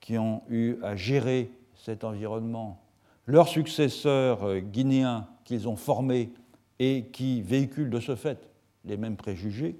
qui 0.00 0.18
ont 0.18 0.42
eu 0.48 0.76
à 0.82 0.96
gérer 0.96 1.50
cet 1.74 2.04
environnement 2.04 2.82
leurs 3.26 3.48
successeurs 3.48 4.44
euh, 4.44 4.60
guinéens 4.60 5.28
qu'ils 5.44 5.68
ont 5.68 5.76
formés 5.76 6.32
et 6.78 7.06
qui 7.12 7.42
véhiculent 7.42 7.90
de 7.90 8.00
ce 8.00 8.16
fait 8.16 8.48
les 8.84 8.96
mêmes 8.96 9.16
préjugés, 9.16 9.76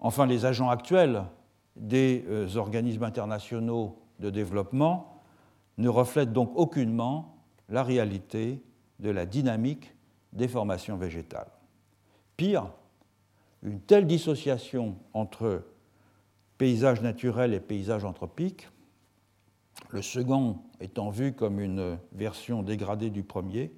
enfin 0.00 0.26
les 0.26 0.46
agents 0.46 0.70
actuels 0.70 1.24
des 1.76 2.24
euh, 2.28 2.56
organismes 2.56 3.04
internationaux 3.04 3.98
de 4.20 4.30
développement 4.30 5.22
ne 5.76 5.88
reflètent 5.88 6.32
donc 6.32 6.52
aucunement 6.54 7.36
la 7.68 7.82
réalité 7.82 8.62
de 9.04 9.10
la 9.10 9.26
dynamique 9.26 9.94
des 10.32 10.48
formations 10.48 10.96
végétales. 10.96 11.52
Pire, 12.36 12.72
une 13.62 13.80
telle 13.80 14.08
dissociation 14.08 14.96
entre 15.12 15.64
paysage 16.58 17.02
naturel 17.02 17.54
et 17.54 17.60
paysage 17.60 18.04
anthropique 18.04 18.66
le 19.90 20.02
second 20.02 20.58
étant 20.80 21.10
vu 21.10 21.32
comme 21.32 21.60
une 21.60 21.98
version 22.12 22.62
dégradée 22.62 23.10
du 23.10 23.22
premier, 23.22 23.72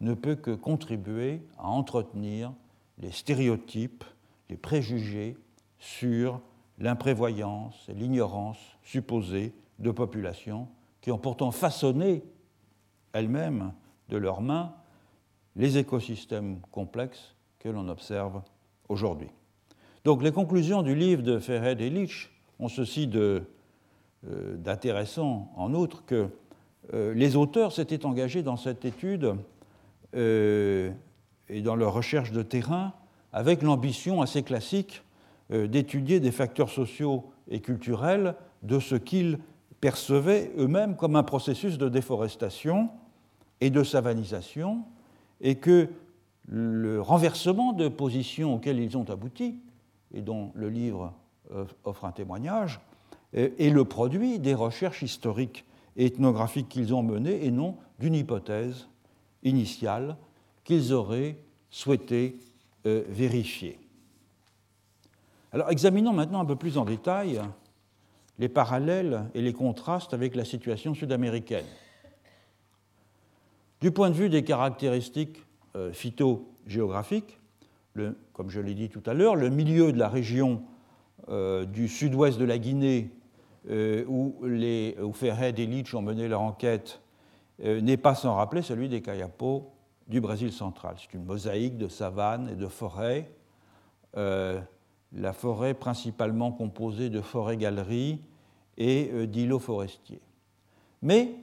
ne 0.00 0.14
peut 0.14 0.34
que 0.34 0.50
contribuer 0.52 1.42
à 1.58 1.68
entretenir 1.68 2.52
les 2.98 3.12
stéréotypes, 3.12 4.04
les 4.48 4.56
préjugés 4.56 5.36
sur 5.78 6.40
l'imprévoyance 6.78 7.88
et 7.88 7.94
l'ignorance 7.94 8.58
supposée 8.82 9.54
de 9.78 9.90
populations 9.90 10.68
qui 11.00 11.10
ont 11.10 11.18
pourtant 11.18 11.50
façonné 11.50 12.24
elles-mêmes 13.12 13.72
de 14.10 14.16
leurs 14.16 14.42
mains 14.42 14.74
les 15.56 15.78
écosystèmes 15.78 16.60
complexes 16.70 17.34
que 17.58 17.68
l'on 17.68 17.88
observe 17.88 18.42
aujourd'hui. 18.88 19.28
Donc 20.04 20.22
les 20.22 20.32
conclusions 20.32 20.82
du 20.82 20.94
livre 20.94 21.22
de 21.22 21.38
Ferred 21.38 21.80
et 21.80 21.90
Leach 21.90 22.30
ont 22.58 22.68
ceci 22.68 23.10
euh, 23.14 23.40
d'intéressant 24.56 25.52
en 25.56 25.74
outre 25.74 26.04
que 26.04 26.28
euh, 26.94 27.14
les 27.14 27.36
auteurs 27.36 27.72
s'étaient 27.72 28.06
engagés 28.06 28.42
dans 28.42 28.56
cette 28.56 28.84
étude 28.84 29.34
euh, 30.16 30.90
et 31.48 31.62
dans 31.62 31.76
leur 31.76 31.92
recherche 31.92 32.32
de 32.32 32.42
terrain 32.42 32.94
avec 33.32 33.62
l'ambition 33.62 34.22
assez 34.22 34.42
classique 34.42 35.02
d'étudier 35.50 36.20
des 36.20 36.30
facteurs 36.30 36.68
sociaux 36.68 37.32
et 37.48 37.60
culturels 37.60 38.36
de 38.62 38.78
ce 38.78 38.94
qu'ils 38.94 39.40
percevaient 39.80 40.52
eux-mêmes 40.56 40.94
comme 40.94 41.16
un 41.16 41.24
processus 41.24 41.76
de 41.76 41.88
déforestation 41.88 42.88
et 43.60 43.70
de 43.70 43.82
savanisation, 43.82 44.84
et 45.40 45.56
que 45.56 45.88
le 46.48 47.00
renversement 47.00 47.72
de 47.72 47.88
position 47.88 48.54
auquel 48.54 48.78
ils 48.80 48.96
ont 48.96 49.08
abouti, 49.08 49.60
et 50.12 50.22
dont 50.22 50.50
le 50.54 50.68
livre 50.68 51.12
offre 51.84 52.04
un 52.04 52.12
témoignage, 52.12 52.80
est 53.32 53.72
le 53.72 53.84
produit 53.84 54.38
des 54.38 54.54
recherches 54.54 55.02
historiques 55.02 55.64
et 55.96 56.06
ethnographiques 56.06 56.68
qu'ils 56.68 56.94
ont 56.94 57.02
menées 57.02 57.44
et 57.44 57.50
non 57.50 57.76
d'une 57.98 58.14
hypothèse 58.14 58.88
initiale 59.42 60.16
qu'ils 60.64 60.92
auraient 60.92 61.36
souhaité 61.70 62.36
euh, 62.86 63.04
vérifier. 63.08 63.78
Alors 65.52 65.70
examinons 65.70 66.12
maintenant 66.12 66.40
un 66.40 66.44
peu 66.44 66.56
plus 66.56 66.78
en 66.78 66.84
détail 66.84 67.40
les 68.38 68.48
parallèles 68.48 69.24
et 69.34 69.42
les 69.42 69.52
contrastes 69.52 70.14
avec 70.14 70.34
la 70.34 70.44
situation 70.44 70.94
sud-américaine. 70.94 71.66
Du 73.80 73.92
point 73.92 74.10
de 74.10 74.14
vue 74.14 74.28
des 74.28 74.44
caractéristiques 74.44 75.42
euh, 75.74 75.90
phytogéographiques, 75.92 77.38
comme 78.34 78.50
je 78.50 78.60
l'ai 78.60 78.74
dit 78.74 78.90
tout 78.90 79.02
à 79.06 79.14
l'heure, 79.14 79.36
le 79.36 79.48
milieu 79.48 79.90
de 79.92 79.98
la 79.98 80.08
région 80.08 80.62
euh, 81.30 81.64
du 81.64 81.88
sud-ouest 81.88 82.38
de 82.38 82.44
la 82.44 82.58
Guinée 82.58 83.10
euh, 83.70 84.04
où, 84.06 84.36
les, 84.44 84.96
où 85.02 85.14
Ferret 85.14 85.54
et 85.56 85.66
Leach 85.66 85.94
ont 85.94 86.02
mené 86.02 86.28
leur 86.28 86.42
enquête 86.42 87.00
n'est 87.62 87.98
pas 87.98 88.14
sans 88.14 88.36
rappeler 88.36 88.62
celui 88.62 88.88
des 88.88 89.02
Kayapos 89.02 89.70
du 90.08 90.22
Brésil 90.22 90.50
central. 90.50 90.96
C'est 90.98 91.12
une 91.12 91.26
mosaïque 91.26 91.76
de 91.76 91.88
savanes 91.88 92.48
et 92.48 92.56
de 92.56 92.66
forêts. 92.66 93.30
La 94.14 95.32
forêt 95.34 95.74
principalement 95.74 96.52
composée 96.52 97.10
de 97.10 97.20
forêts-galeries 97.20 98.22
et 98.78 99.26
d'îlots 99.26 99.58
forestiers. 99.58 100.22
Mais 101.02 101.34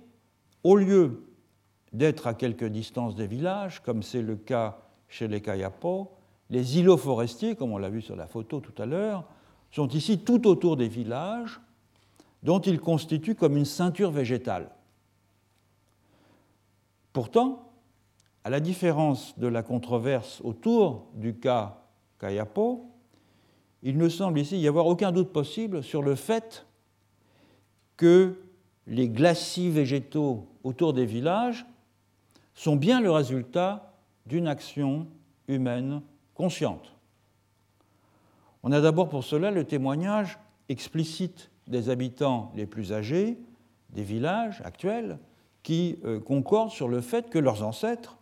au 0.64 0.76
lieu 0.76 1.27
d'être 1.98 2.28
à 2.28 2.34
quelque 2.34 2.66
distance 2.66 3.16
des 3.16 3.28
villages, 3.28 3.82
comme 3.82 4.04
c'est 4.04 4.22
le 4.22 4.36
cas 4.36 4.78
chez 5.08 5.28
les 5.28 5.42
Kayapos, 5.42 6.12
les 6.50 6.78
îlots 6.78 6.98
forestiers, 6.98 7.56
comme 7.56 7.72
on 7.72 7.78
l'a 7.78 7.90
vu 7.90 8.02
sur 8.02 8.16
la 8.16 8.28
photo 8.28 8.60
tout 8.60 8.82
à 8.82 8.86
l'heure, 8.86 9.26
sont 9.72 9.88
ici 9.90 10.20
tout 10.20 10.48
autour 10.48 10.78
des 10.78 10.88
villages 10.88 11.60
dont 12.44 12.60
il 12.60 12.80
constitue 12.80 13.36
comme 13.36 13.58
une 13.58 13.66
ceinture 13.66 14.12
végétale. 14.12 14.70
Pourtant, 17.12 17.72
à 18.44 18.50
la 18.50 18.60
différence 18.60 19.38
de 19.40 19.48
la 19.48 19.64
controverse 19.64 20.40
autour 20.44 21.08
du 21.16 21.36
cas 21.36 21.82
Kayapo, 22.20 22.92
il 23.82 23.98
ne 23.98 24.08
semble 24.08 24.40
ici 24.40 24.60
y 24.60 24.68
avoir 24.68 24.86
aucun 24.86 25.12
doute 25.12 25.34
possible 25.34 25.84
sur 25.84 26.04
le 26.04 26.16
fait 26.16 26.66
que 27.98 28.40
les 28.86 29.10
glacis 29.10 29.70
végétaux 29.70 30.48
autour 30.64 30.94
des 30.94 31.06
villages 31.06 31.66
sont 32.58 32.76
bien 32.76 33.02
le 33.02 33.12
résultat 33.12 33.94
d'une 34.26 34.48
action 34.48 35.06
humaine 35.48 36.02
consciente. 36.34 36.92
On 38.64 38.72
a 38.72 38.82
d'abord 38.82 39.10
pour 39.10 39.24
cela 39.24 39.52
le 39.52 39.64
témoignage 39.64 40.40
explicite 40.68 41.52
des 41.68 41.90
habitants 41.90 42.52
les 42.56 42.66
plus 42.66 42.94
âgés 42.94 43.38
des 43.92 44.02
villages 44.02 44.60
actuels 44.66 45.20
qui 45.62 46.00
euh, 46.04 46.20
concordent 46.20 46.72
sur 46.72 46.88
le 46.88 47.00
fait 47.00 47.30
que 47.30 47.38
leurs 47.38 47.64
ancêtres 47.64 48.18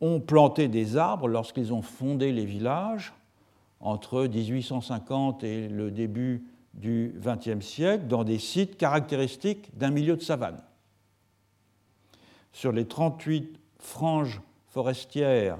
ont 0.00 0.18
planté 0.18 0.66
des 0.66 0.96
arbres 0.96 1.28
lorsqu'ils 1.28 1.72
ont 1.72 1.82
fondé 1.82 2.32
les 2.32 2.46
villages 2.46 3.14
entre 3.78 4.26
1850 4.26 5.44
et 5.44 5.68
le 5.68 5.92
début 5.92 6.44
du 6.74 7.14
XXe 7.20 7.64
siècle 7.64 8.08
dans 8.08 8.24
des 8.24 8.40
sites 8.40 8.76
caractéristiques 8.76 9.70
d'un 9.78 9.90
milieu 9.90 10.16
de 10.16 10.22
savane. 10.22 10.60
Sur 12.52 12.72
les 12.72 12.86
38 12.86 13.58
franges 13.78 14.40
forestières 14.68 15.58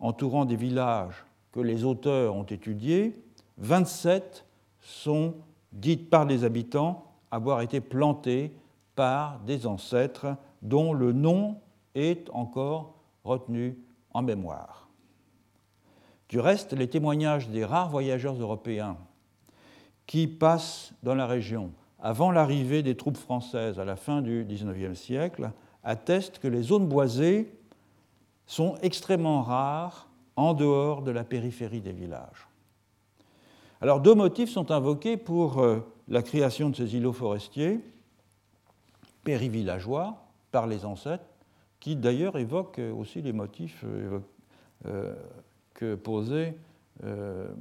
entourant 0.00 0.44
des 0.44 0.56
villages 0.56 1.24
que 1.52 1.60
les 1.60 1.84
auteurs 1.84 2.34
ont 2.34 2.44
étudiés, 2.44 3.20
27 3.58 4.44
sont 4.80 5.34
dites 5.72 6.10
par 6.10 6.24
les 6.24 6.44
habitants 6.44 7.04
avoir 7.30 7.60
été 7.60 7.80
plantées 7.80 8.52
par 8.94 9.38
des 9.40 9.66
ancêtres 9.66 10.36
dont 10.60 10.92
le 10.92 11.12
nom 11.12 11.60
est 11.94 12.28
encore 12.30 12.94
retenu 13.24 13.78
en 14.12 14.22
mémoire. 14.22 14.88
Du 16.28 16.40
reste, 16.40 16.72
les 16.72 16.88
témoignages 16.88 17.48
des 17.48 17.64
rares 17.64 17.90
voyageurs 17.90 18.40
européens 18.40 18.96
qui 20.06 20.26
passent 20.26 20.92
dans 21.02 21.14
la 21.14 21.26
région 21.26 21.72
avant 22.00 22.30
l'arrivée 22.30 22.82
des 22.82 22.96
troupes 22.96 23.16
françaises 23.16 23.78
à 23.78 23.84
la 23.84 23.96
fin 23.96 24.22
du 24.22 24.44
XIXe 24.44 24.98
siècle 24.98 25.50
attestent 25.82 26.38
que 26.38 26.48
les 26.48 26.62
zones 26.62 26.86
boisées 26.86 27.52
sont 28.46 28.76
extrêmement 28.82 29.42
rares 29.42 30.08
en 30.36 30.54
dehors 30.54 31.02
de 31.02 31.10
la 31.10 31.24
périphérie 31.24 31.80
des 31.80 31.92
villages. 31.92 32.48
Alors 33.80 34.00
deux 34.00 34.14
motifs 34.14 34.50
sont 34.50 34.70
invoqués 34.70 35.16
pour 35.16 35.58
euh, 35.58 35.80
la 36.08 36.22
création 36.22 36.70
de 36.70 36.76
ces 36.76 36.94
îlots 36.94 37.12
forestiers, 37.12 37.80
périvillageois 39.24 40.22
par 40.52 40.66
les 40.66 40.84
ancêtres, 40.84 41.24
qui 41.80 41.96
d'ailleurs 41.96 42.38
évoquent 42.38 42.80
aussi 42.96 43.22
les 43.22 43.32
motifs 43.32 43.84
euh, 43.84 44.20
euh, 44.86 45.14
que 45.74 45.94
Posé 45.94 46.56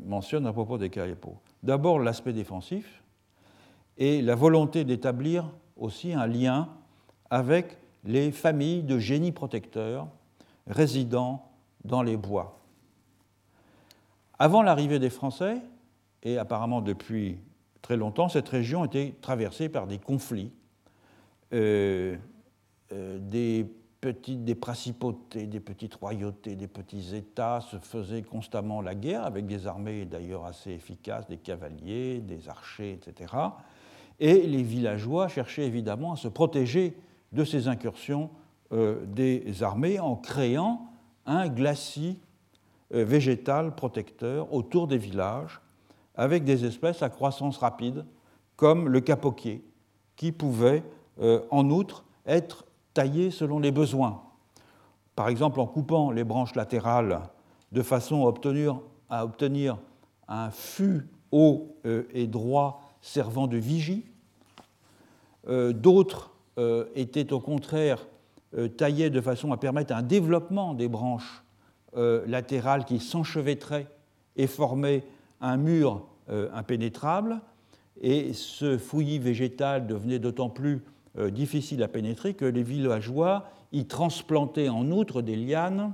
mentionne 0.06 0.46
à 0.46 0.54
propos 0.54 0.78
des 0.78 0.92
Kaipo. 0.92 1.38
D'abord 1.64 1.98
l'aspect 1.98 2.34
défensif 2.34 3.02
et 3.98 4.22
la 4.22 4.36
volonté 4.36 4.84
d'établir 4.84 5.50
aussi 5.78 6.14
un 6.14 6.28
lien 6.28 6.70
avec 7.32 7.78
les 8.04 8.32
familles 8.32 8.84
de 8.84 8.98
génies 8.98 9.32
protecteurs 9.32 10.08
résidant 10.68 11.52
dans 11.84 12.02
les 12.02 12.18
bois. 12.18 12.60
Avant 14.40 14.64
l'arrivée 14.64 15.00
des 15.00 15.10
Français, 15.10 15.58
et 16.24 16.38
apparemment 16.38 16.82
depuis 16.82 17.38
très 17.82 17.98
longtemps, 17.98 18.30
cette 18.30 18.50
région 18.50 18.86
était 18.86 19.16
traversée 19.22 19.70
par 19.70 19.88
des 19.88 19.98
conflits, 19.98 20.52
euh, 21.54 22.16
euh, 22.92 23.20
des 23.20 23.66
petites, 24.02 24.44
des 24.44 24.56
principautés, 24.56 25.46
des 25.46 25.60
petites 25.60 25.96
royautés, 25.96 26.56
des 26.56 26.68
petits 26.68 27.16
États 27.16 27.62
se 27.62 27.78
faisaient 27.78 28.24
constamment 28.24 28.82
la 28.82 28.96
guerre 28.96 29.26
avec 29.26 29.46
des 29.46 29.68
armées 29.68 30.06
d'ailleurs 30.06 30.46
assez 30.46 30.72
efficaces, 30.72 31.28
des 31.28 31.38
cavaliers, 31.38 32.20
des 32.20 32.50
archers, 32.50 32.94
etc. 32.94 33.34
Et 34.20 34.48
les 34.48 34.64
villageois 34.64 35.28
cherchaient 35.28 35.66
évidemment 35.66 36.14
à 36.14 36.16
se 36.16 36.28
protéger 36.28 36.96
de 37.32 37.44
ces 37.44 37.68
incursions 37.68 38.30
euh, 38.74 39.06
des 39.06 39.64
armées 39.64 40.00
en 40.00 40.16
créant 40.16 40.94
un 41.26 41.50
glacis 41.50 42.18
euh, 42.94 43.04
végétal 43.04 43.76
protecteur 43.76 44.54
autour 44.54 44.88
des 44.88 44.98
villages, 44.98 45.60
avec 46.16 46.44
des 46.44 46.66
espèces 46.66 47.04
à 47.04 47.10
croissance 47.10 47.58
rapide, 47.58 48.06
comme 48.56 48.88
le 48.88 49.02
capoquier, 49.02 49.64
qui 50.16 50.32
pouvait 50.32 50.84
euh, 51.20 51.42
en 51.52 51.70
outre 51.70 52.06
être 52.26 52.66
taillé 52.94 53.32
selon 53.32 53.60
les 53.60 53.72
besoins. 53.72 54.22
Par 55.16 55.28
exemple, 55.28 55.60
en 55.60 55.68
coupant 55.68 56.12
les 56.12 56.24
branches 56.24 56.56
latérales 56.56 57.22
de 57.72 57.82
façon 57.82 58.26
à 58.26 58.30
obtenir, 58.30 58.80
à 59.10 59.26
obtenir 59.26 59.78
un 60.28 60.50
fût 60.50 61.08
haut 61.32 61.76
et 62.14 62.28
droit 62.28 62.82
servant 63.02 63.48
de 63.48 63.58
vigie. 63.58 64.06
D'autres 65.48 66.31
étaient 66.96 67.34
au 67.34 67.40
contraire 67.40 68.06
taillés 68.78 69.10
de 69.10 69.22
façon 69.22 69.52
à 69.52 69.58
permettre 69.58 69.94
un 69.94 70.04
développement 70.04 70.74
des 70.74 70.88
branches 70.88 71.44
euh, 71.98 72.24
latérales 72.26 72.86
qui 72.86 73.00
s'enchevêtraient 73.00 73.86
et 74.38 74.48
formaient 74.48 75.04
un 75.42 75.58
mur 75.58 76.06
euh, 76.30 76.50
impénétrable. 76.54 77.42
Et 78.00 78.32
ce 78.32 78.78
fouillis 78.78 79.20
végétal 79.20 79.88
devenait 79.88 80.18
d'autant 80.18 80.50
plus 80.50 80.84
euh, 81.18 81.30
difficile 81.30 81.84
à 81.84 81.90
pénétrer 81.90 82.34
que 82.34 82.46
les 82.46 82.64
villageois 82.64 83.50
y 83.74 83.88
transplantaient 83.88 84.70
en 84.70 84.90
outre 84.90 85.22
des 85.22 85.36
lianes 85.36 85.94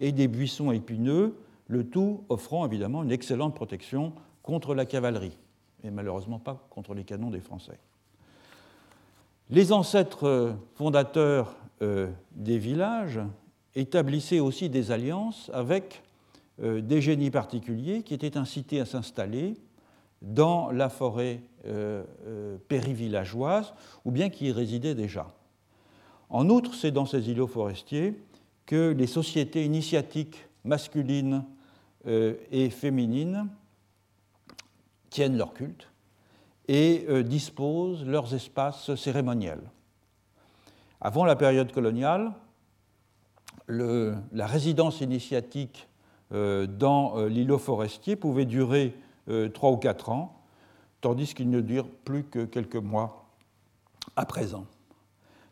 et 0.00 0.10
des 0.10 0.26
buissons 0.26 0.72
épineux, 0.72 1.36
le 1.68 1.86
tout 1.86 2.24
offrant 2.28 2.66
évidemment 2.66 3.04
une 3.04 3.12
excellente 3.12 3.54
protection 3.54 4.12
contre 4.42 4.74
la 4.74 4.86
cavalerie, 4.86 5.38
et 5.84 5.90
malheureusement 5.92 6.40
pas 6.40 6.66
contre 6.68 6.94
les 6.94 7.04
canons 7.04 7.30
des 7.30 7.40
Français. 7.40 7.78
Les 9.50 9.72
ancêtres 9.72 10.56
fondateurs 10.74 11.56
des 11.80 12.58
villages 12.58 13.20
établissait 13.74 14.40
aussi 14.40 14.68
des 14.68 14.90
alliances 14.90 15.50
avec 15.54 16.02
euh, 16.60 16.80
des 16.80 17.00
génies 17.00 17.30
particuliers 17.30 18.02
qui 18.02 18.14
étaient 18.14 18.36
incités 18.36 18.80
à 18.80 18.84
s'installer 18.84 19.54
dans 20.22 20.72
la 20.72 20.88
forêt 20.88 21.40
euh, 21.66 22.02
euh, 22.26 22.58
périvillageoise 22.66 23.72
ou 24.04 24.10
bien 24.10 24.28
qui 24.28 24.46
y 24.46 24.52
résidaient 24.52 24.96
déjà. 24.96 25.28
En 26.30 26.48
outre, 26.48 26.74
c'est 26.74 26.90
dans 26.90 27.06
ces 27.06 27.30
îlots 27.30 27.46
forestiers 27.46 28.20
que 28.66 28.90
les 28.90 29.06
sociétés 29.06 29.64
initiatiques 29.64 30.44
masculines 30.64 31.44
et 32.04 32.70
féminines 32.70 33.48
tiennent 35.10 35.36
leur 35.36 35.54
culte 35.54 35.88
et 36.68 37.22
disposent 37.24 38.04
leurs 38.04 38.34
espaces 38.34 38.94
cérémoniels. 38.94 39.70
Avant 41.00 41.24
la 41.24 41.34
période 41.34 41.72
coloniale, 41.72 42.32
la 43.68 44.46
résidence 44.46 45.00
initiatique 45.00 45.88
euh, 46.32 46.66
dans 46.66 47.16
euh, 47.16 47.28
l'îlot 47.28 47.58
forestier 47.58 48.16
pouvait 48.16 48.44
durer 48.44 48.94
euh, 49.28 49.48
trois 49.48 49.70
ou 49.70 49.76
quatre 49.76 50.10
ans, 50.10 50.42
tandis 51.00 51.34
qu'il 51.34 51.48
ne 51.50 51.60
dure 51.60 51.88
plus 52.04 52.24
que 52.24 52.44
quelques 52.44 52.76
mois 52.76 53.26
à 54.16 54.26
présent. 54.26 54.66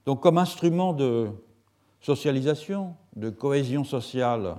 Donc 0.05 0.23
comme 0.23 0.39
instrument 0.39 0.93
de 0.93 1.29
socialisation, 2.01 2.95
de 3.17 3.31
cohésion 3.31 3.85
sociale 3.85 4.57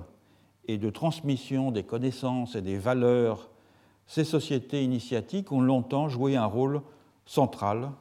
et 0.66 0.76
de 0.76 0.90
transmission 0.90 1.70
des 1.70 1.84
connaissances 1.84 2.56
et 2.56 2.62
des 2.62 2.78
valeurs, 2.78 3.48
ces 4.08 4.24
sociétés 4.24 4.82
initiatiques 4.82 5.52
ont 5.52 5.60
longtemps 5.60 6.08
joué 6.08 6.34
un 6.34 6.46
rôle 6.46 6.80
central 7.26 7.92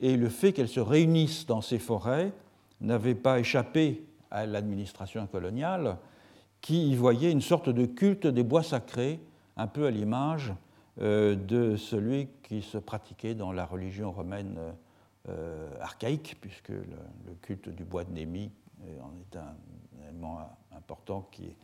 et 0.00 0.16
le 0.16 0.30
fait 0.30 0.52
qu'elles 0.52 0.68
se 0.68 0.80
réunissent 0.80 1.46
dans 1.46 1.60
ces 1.60 1.78
forêts 1.78 2.32
n'avait 2.80 3.14
pas 3.14 3.38
échappé 3.38 4.02
à 4.30 4.46
l'administration 4.46 5.26
coloniale, 5.26 5.98
qui 6.62 6.90
y 6.90 6.96
voyait 6.96 7.30
une 7.30 7.42
sorte 7.42 7.68
de 7.68 7.84
culte 7.84 8.26
des 8.26 8.42
bois 8.42 8.62
sacrés, 8.62 9.20
un 9.56 9.66
peu 9.66 9.86
à 9.86 9.90
l'image 9.90 10.54
euh, 11.00 11.36
de 11.36 11.76
celui 11.76 12.28
qui 12.42 12.62
se 12.62 12.78
pratiquait 12.78 13.34
dans 13.34 13.52
la 13.52 13.66
religion 13.66 14.12
romaine 14.12 14.58
euh, 15.28 15.68
archaïque, 15.80 16.38
puisque 16.40 16.70
le, 16.70 17.34
culte 17.42 17.68
du 17.68 17.84
bois 17.84 18.04
de 18.04 18.12
Némi 18.12 18.50
euh, 18.84 19.00
en 19.02 19.12
est 19.20 19.36
un 19.36 19.54
élément 20.08 20.56
important 20.74 21.28
qui 21.30 21.54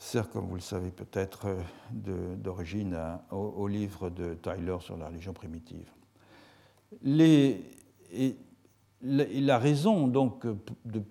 sert, 0.00 0.30
comme 0.30 0.46
vous 0.46 0.54
le 0.54 0.60
savez 0.60 0.90
peut-être, 0.90 1.46
d'origine 1.92 2.98
au, 3.30 3.68
livre 3.68 4.10
de 4.10 4.34
Tyler 4.34 4.76
sur 4.80 4.96
la 4.96 5.08
religion 5.08 5.32
primitive. 5.32 5.88
La 9.02 9.58
raison 9.58 10.08
donc 10.08 10.46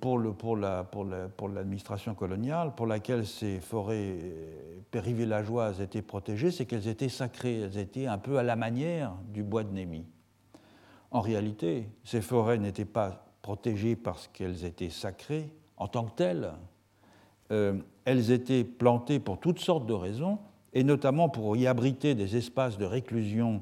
pour, 0.02 0.18
l'administration 0.18 2.16
coloniale 2.16 2.74
pour 2.76 2.88
laquelle 2.88 3.28
ces 3.28 3.60
forêts 3.60 4.18
périvillageoises 4.92 5.82
étaient 5.82 6.02
protégées, 6.02 6.50
c'est 6.52 6.66
qu'elles 6.66 6.88
étaient 6.88 7.10
sacrées, 7.10 7.60
elles 7.62 7.78
étaient 7.78 8.08
un 8.08 8.18
peu 8.18 8.40
à 8.40 8.44
la 8.44 8.56
manière 8.56 9.14
du 9.32 9.44
bois 9.44 9.64
de 9.64 9.72
Némi. 9.72 10.06
En 11.12 11.22
réalité, 11.22 11.90
ces 12.04 12.22
forêts 12.22 12.58
n'étaient 12.58 12.86
pas 12.86 13.26
protégées 13.44 13.96
parce 13.96 14.28
qu'elles 14.28 14.66
étaient 14.66 14.90
sacrées 14.90 15.54
en 15.78 15.88
tant 15.88 16.06
que 16.06 16.16
telles. 16.16 16.52
Euh, 17.52 17.80
elles 18.06 18.32
étaient 18.32 18.64
plantées 18.64 19.20
pour 19.20 19.40
toutes 19.40 19.60
sortes 19.60 19.86
de 19.86 19.94
raisons, 19.94 20.40
et 20.74 20.84
notamment 20.84 21.30
pour 21.30 21.56
y 21.58 21.68
abriter 21.68 22.16
des 22.16 22.38
espaces 22.38 22.78
de 22.78 22.86
réclusion 22.86 23.62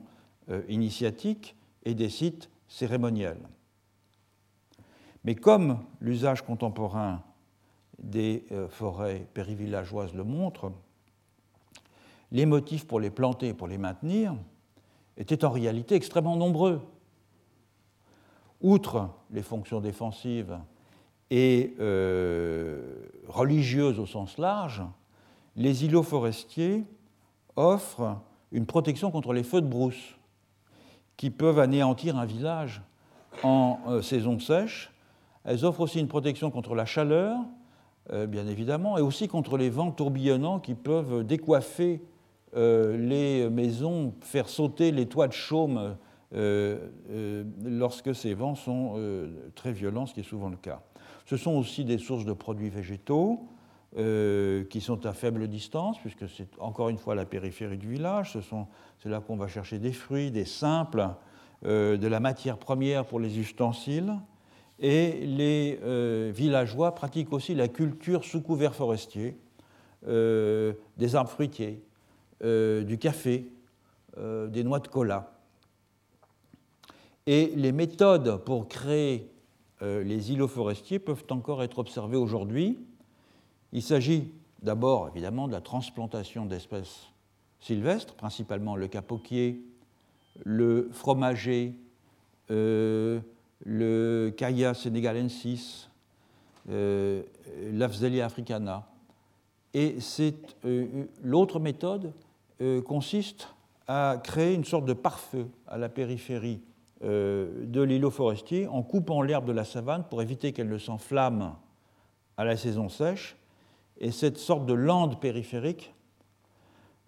euh, 0.49 0.61
initiatique 0.67 1.55
et 1.85 1.93
des 1.93 2.09
sites 2.09 2.49
cérémoniels. 2.67 3.47
Mais 5.23 5.35
comme 5.35 5.79
l'usage 6.01 6.41
contemporain 6.41 7.23
des 7.99 8.45
euh, 8.51 8.67
forêts 8.67 9.27
périvillageoises 9.33 10.13
le 10.13 10.23
montre, 10.23 10.71
les 12.31 12.45
motifs 12.45 12.85
pour 12.85 12.99
les 12.99 13.09
planter 13.09 13.49
et 13.49 13.53
pour 13.53 13.67
les 13.67 13.77
maintenir 13.77 14.35
étaient 15.15 15.45
en 15.45 15.49
réalité 15.49 15.95
extrêmement 15.95 16.35
nombreux. 16.35 16.81
Outre 18.61 19.09
les 19.31 19.43
fonctions 19.43 19.79
défensives 19.79 20.57
et 21.29 21.73
euh, 21.79 22.81
religieuses 23.27 23.99
au 23.99 24.05
sens 24.05 24.37
large, 24.37 24.83
les 25.55 25.85
îlots 25.85 26.03
forestiers 26.03 26.83
offrent 27.55 28.19
une 28.51 28.65
protection 28.65 29.11
contre 29.11 29.33
les 29.33 29.43
feux 29.43 29.61
de 29.61 29.67
brousse 29.67 30.15
qui 31.17 31.29
peuvent 31.29 31.59
anéantir 31.59 32.17
un 32.17 32.25
village 32.25 32.81
en 33.43 33.79
euh, 33.87 34.01
saison 34.01 34.39
sèche. 34.39 34.91
Elles 35.43 35.65
offrent 35.65 35.81
aussi 35.81 35.99
une 35.99 36.07
protection 36.07 36.51
contre 36.51 36.75
la 36.75 36.85
chaleur, 36.85 37.37
euh, 38.11 38.25
bien 38.27 38.47
évidemment, 38.47 38.97
et 38.97 39.01
aussi 39.01 39.27
contre 39.27 39.57
les 39.57 39.69
vents 39.69 39.91
tourbillonnants 39.91 40.59
qui 40.59 40.75
peuvent 40.75 41.23
décoiffer 41.25 42.01
les 42.55 43.47
maisons, 43.51 44.15
faire 44.21 44.49
sauter 44.49 44.91
les 44.91 45.05
toits 45.05 45.27
de 45.27 45.33
chaume 45.33 45.95
lorsque 46.31 48.15
ces 48.15 48.33
vents 48.33 48.55
sont 48.55 48.99
très 49.53 49.71
violents, 49.71 50.07
ce 50.07 50.15
qui 50.15 50.21
est 50.21 50.23
souvent 50.23 50.49
le 50.49 50.55
cas. 50.55 50.81
Ce 51.27 51.35
sont 51.35 51.51
aussi 51.51 51.83
des 51.83 51.97
sources 51.97 52.23
de 52.23 52.31
produits 52.31 52.69
végétaux 52.69 53.49
euh, 53.97 54.63
qui 54.63 54.79
sont 54.79 55.05
à 55.05 55.11
faible 55.11 55.49
distance, 55.49 55.99
puisque 55.99 56.29
c'est 56.29 56.47
encore 56.57 56.87
une 56.87 56.97
fois 56.97 57.15
la 57.15 57.25
périphérie 57.25 57.77
du 57.77 57.89
village. 57.89 58.37
C'est 58.99 59.09
là 59.09 59.19
qu'on 59.19 59.35
va 59.35 59.49
chercher 59.49 59.77
des 59.77 59.91
fruits, 59.91 60.31
des 60.31 60.45
simples, 60.45 61.05
euh, 61.65 61.97
de 61.97 62.07
la 62.07 62.21
matière 62.21 62.57
première 62.57 63.05
pour 63.05 63.19
les 63.19 63.39
ustensiles. 63.39 64.13
Et 64.79 65.25
les 65.25 65.79
euh, 65.83 66.31
villageois 66.33 66.95
pratiquent 66.95 67.33
aussi 67.33 67.55
la 67.55 67.67
culture 67.67 68.23
sous 68.23 68.41
couvert 68.41 68.73
forestier, 68.73 69.37
des 70.05 71.15
arbres 71.15 71.29
fruitiers, 71.29 71.83
du 72.41 72.97
café, 72.97 73.51
des 74.15 74.63
noix 74.63 74.79
de 74.79 74.87
cola. 74.87 75.33
Et 77.25 77.51
les 77.55 77.73
méthodes 77.73 78.37
pour 78.45 78.69
créer 78.69 79.29
les 79.81 80.31
îlots 80.31 80.47
forestiers 80.47 80.99
peuvent 80.99 81.25
encore 81.29 81.61
être 81.63 81.79
observés 81.79 82.17
aujourd'hui. 82.17 82.79
Il 83.73 83.81
s'agit 83.81 84.31
d'abord 84.61 85.09
évidemment 85.09 85.47
de 85.47 85.53
la 85.53 85.61
transplantation 85.61 86.45
d'espèces 86.45 87.07
sylvestres, 87.59 88.15
principalement 88.15 88.75
le 88.75 88.87
capoquier, 88.87 89.61
le 90.43 90.89
fromager, 90.91 91.75
euh, 92.51 93.19
le 93.65 94.33
Caia 94.35 94.73
senegalensis, 94.73 95.89
euh, 96.69 97.23
l'Afzelia 97.71 98.25
africana. 98.25 98.87
Et 99.73 99.97
l'autre 101.23 101.59
méthode 101.59 102.11
consiste 102.85 103.49
à 103.87 104.19
créer 104.23 104.55
une 104.55 104.63
sorte 104.63 104.85
de 104.85 104.93
pare-feu 104.93 105.47
à 105.67 105.77
la 105.77 105.87
périphérie 105.87 106.61
euh, 106.61 106.76
de 107.01 107.81
l'îlot 107.81 108.09
forestier 108.09 108.67
en 108.67 108.81
coupant 108.81 109.21
l'herbe 109.21 109.45
de 109.45 109.51
la 109.51 109.63
savane 109.63 110.03
pour 110.09 110.21
éviter 110.21 110.51
qu'elle 110.51 110.69
ne 110.69 110.77
s'enflamme 110.77 111.55
à 112.37 112.45
la 112.45 112.57
saison 112.57 112.89
sèche. 112.89 113.37
Et 113.99 114.11
cette 114.11 114.37
sorte 114.37 114.65
de 114.65 114.73
lande 114.73 115.19
périphérique, 115.19 115.93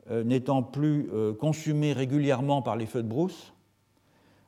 euh, 0.09 0.23
n'étant 0.23 0.63
plus 0.63 1.09
euh, 1.13 1.33
consumée 1.33 1.93
régulièrement 1.93 2.61
par 2.61 2.75
les 2.75 2.85
feux 2.87 3.03
de 3.03 3.07
brousse, 3.07 3.53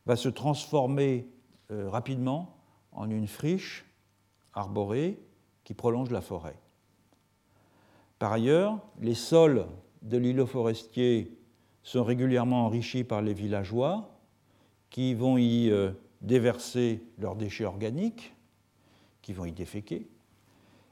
va 0.05 0.15
se 0.15 0.29
transformer 0.29 1.27
rapidement 1.69 2.57
en 2.91 3.09
une 3.09 3.27
friche 3.27 3.85
arborée 4.53 5.19
qui 5.63 5.73
prolonge 5.73 6.11
la 6.11 6.19
forêt. 6.19 6.57
Par 8.19 8.33
ailleurs, 8.33 8.79
les 8.99 9.15
sols 9.15 9.65
de 10.01 10.17
l'îlot 10.17 10.45
forestier 10.45 11.39
sont 11.83 12.03
régulièrement 12.03 12.65
enrichis 12.65 13.03
par 13.03 13.21
les 13.21 13.33
villageois 13.33 14.10
qui 14.91 15.15
vont 15.15 15.37
y 15.37 15.71
euh, 15.71 15.91
déverser 16.21 17.01
leurs 17.17 17.35
déchets 17.35 17.65
organiques, 17.65 18.35
qui 19.23 19.33
vont 19.33 19.45
y 19.45 19.51
déféquer, 19.51 20.07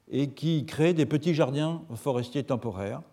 et 0.09 0.31
qui 0.31 0.65
créent 0.65 0.95
des 0.95 1.05
petits 1.05 1.35
jardins 1.35 1.83
forestiers 1.93 2.43
temporaires, 2.43 3.03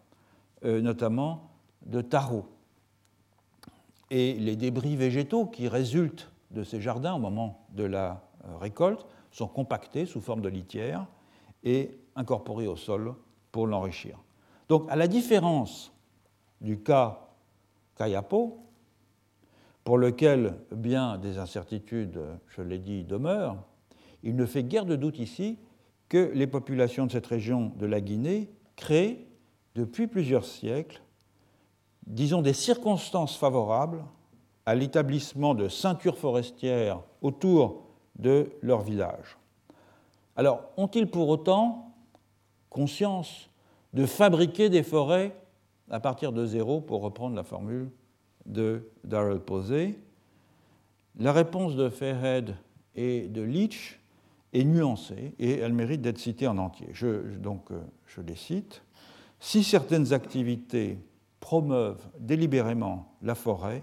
euh, 0.64 0.80
notamment 0.80 1.50
de 1.84 2.00
tarots. 2.00 2.46
Et 4.10 4.34
les 4.34 4.56
débris 4.56 4.96
végétaux 4.96 5.46
qui 5.46 5.68
résultent 5.68 6.30
de 6.52 6.62
ces 6.62 6.80
jardins 6.80 7.14
au 7.14 7.18
moment 7.18 7.66
de 7.74 7.84
la 7.84 8.22
euh, 8.46 8.56
récolte 8.56 9.04
sont 9.32 9.48
compactés 9.48 10.06
sous 10.06 10.20
forme 10.20 10.40
de 10.40 10.48
litière 10.48 11.06
et 11.64 11.98
incorporés 12.14 12.68
au 12.68 12.76
sol 12.76 13.14
pour 13.50 13.66
l'enrichir. 13.66 14.18
Donc, 14.68 14.86
à 14.88 14.96
la 14.96 15.08
différence 15.08 15.92
du 16.60 16.78
cas 16.78 17.28
Kayapo, 17.96 18.65
pour 19.86 19.98
lequel 19.98 20.54
bien 20.72 21.16
des 21.16 21.38
incertitudes, 21.38 22.20
je 22.48 22.60
l'ai 22.60 22.80
dit, 22.80 23.04
demeurent, 23.04 23.56
il 24.24 24.34
ne 24.34 24.44
fait 24.44 24.64
guère 24.64 24.84
de 24.84 24.96
doute 24.96 25.20
ici 25.20 25.60
que 26.08 26.32
les 26.34 26.48
populations 26.48 27.06
de 27.06 27.12
cette 27.12 27.28
région 27.28 27.72
de 27.76 27.86
la 27.86 28.00
Guinée 28.00 28.50
créent 28.74 29.28
depuis 29.76 30.08
plusieurs 30.08 30.44
siècles, 30.44 31.00
disons, 32.04 32.42
des 32.42 32.52
circonstances 32.52 33.36
favorables 33.36 34.04
à 34.66 34.74
l'établissement 34.74 35.54
de 35.54 35.68
ceintures 35.68 36.18
forestières 36.18 37.00
autour 37.22 37.84
de 38.18 38.50
leur 38.62 38.80
village. 38.80 39.38
Alors, 40.34 40.64
ont-ils 40.76 41.08
pour 41.08 41.28
autant 41.28 41.94
conscience 42.70 43.50
de 43.92 44.04
fabriquer 44.04 44.68
des 44.68 44.82
forêts 44.82 45.36
à 45.92 46.00
partir 46.00 46.32
de 46.32 46.44
zéro, 46.44 46.80
pour 46.80 47.02
reprendre 47.02 47.36
la 47.36 47.44
formule 47.44 47.88
de 48.46 48.88
Darrell 49.04 49.40
Posey. 49.40 49.98
La 51.18 51.32
réponse 51.32 51.76
de 51.76 51.88
Fairhead 51.88 52.54
et 52.94 53.28
de 53.28 53.42
Leach 53.42 54.00
est 54.52 54.64
nuancée 54.64 55.34
et 55.38 55.58
elle 55.58 55.72
mérite 55.72 56.00
d'être 56.00 56.18
citée 56.18 56.46
en 56.46 56.58
entier. 56.58 56.88
Donc, 57.38 57.70
euh, 57.70 57.80
je 58.06 58.20
les 58.20 58.36
cite. 58.36 58.82
Si 59.40 59.64
certaines 59.64 60.12
activités 60.12 60.98
promeuvent 61.40 62.06
délibérément 62.18 63.12
la 63.22 63.34
forêt, 63.34 63.82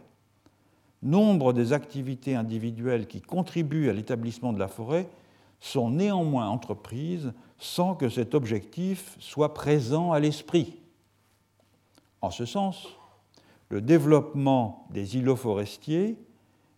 nombre 1.02 1.54
des 1.54 1.74
activités 1.74 2.36
individuelles 2.36 3.08
qui 3.08 3.22
contribuent 3.22 3.90
à 3.90 3.94
l'établissement 3.94 4.54
de 4.54 4.60
la 4.60 4.68
forêt 4.68 5.08
sont 5.60 5.90
néanmoins 5.90 6.50
entreprises 6.50 7.34
sans 7.58 7.96
que 7.96 8.10
cet 8.10 8.36
objectif 8.36 9.16
soit 9.20 9.54
présent 9.54 10.12
à 10.12 10.20
l'esprit. 10.20 10.82
En 12.22 12.32
ce 12.32 12.46
sens, 12.46 12.88
le 13.74 13.82
développement 13.82 14.86
des 14.92 15.18
îlots 15.18 15.36
forestiers 15.36 16.16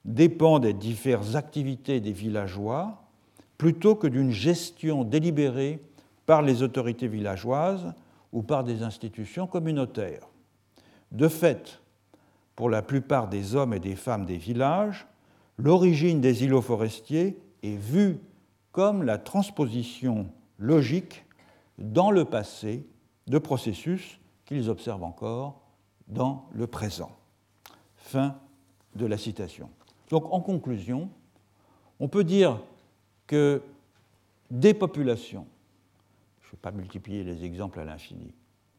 dépend 0.05 0.59
des 0.59 0.71
diverses 0.71 1.35
activités 1.35 1.99
des 1.99 2.13
villageois 2.13 3.03
plutôt 3.57 3.95
que 3.95 4.07
d'une 4.07 4.31
gestion 4.31 5.03
délibérée 5.03 5.81
par 6.25 6.41
les 6.41 6.63
autorités 6.63 7.09
villageoises 7.09 7.93
ou 8.31 8.43
par 8.43 8.63
des 8.63 8.81
institutions 8.81 9.45
communautaires. 9.45 10.29
De 11.11 11.27
fait, 11.27 11.81
pour 12.55 12.69
la 12.69 12.81
plupart 12.81 13.27
des 13.27 13.55
hommes 13.55 13.73
et 13.73 13.81
des 13.81 13.97
femmes 13.97 14.25
des 14.25 14.37
villages, 14.37 15.05
l'origine 15.57 16.21
des 16.21 16.45
îlots 16.45 16.61
forestiers 16.61 17.37
est 17.61 17.75
vue 17.75 18.19
comme 18.71 19.03
la 19.03 19.17
transposition 19.17 20.27
logique 20.59 21.25
dans 21.77 22.09
le 22.09 22.23
passé 22.23 22.87
de 23.27 23.37
processus 23.37 24.21
qu'ils 24.45 24.69
observent 24.69 25.03
encore 25.03 25.64
dans 26.07 26.47
le 26.53 26.67
présent. 26.67 27.11
Fin 27.97 28.35
de 28.95 29.05
la 29.05 29.17
citation. 29.17 29.69
Donc 30.09 30.31
en 30.31 30.41
conclusion, 30.41 31.09
on 31.99 32.07
peut 32.07 32.23
dire 32.23 32.61
que 33.27 33.61
des 34.51 34.73
populations, 34.73 35.47
je 36.41 36.47
ne 36.47 36.51
vais 36.51 36.61
pas 36.61 36.71
multiplier 36.71 37.23
les 37.23 37.43
exemples 37.43 37.79
à 37.79 37.85
l'infini, 37.85 38.33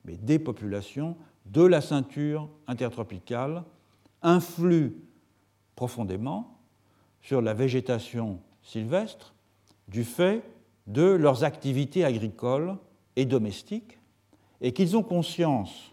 mais 0.05 0.17
des 0.17 0.39
populations 0.39 1.17
de 1.47 1.63
la 1.63 1.81
ceinture 1.81 2.49
intertropicale 2.67 3.65
influent 4.23 4.93
profondément 5.75 6.59
sur 7.21 7.43
la 7.43 7.55
végétation 7.55 8.41
sylvestre 8.63 9.35
du 9.89 10.05
fait 10.05 10.43
de 10.87 11.03
leurs 11.03 11.45
activités 11.45 12.05
agricoles 12.05 12.77
et 13.17 13.25
domestiques, 13.25 13.99
et 14.61 14.73
qu'ils 14.73 14.97
ont 14.97 15.03
conscience 15.03 15.93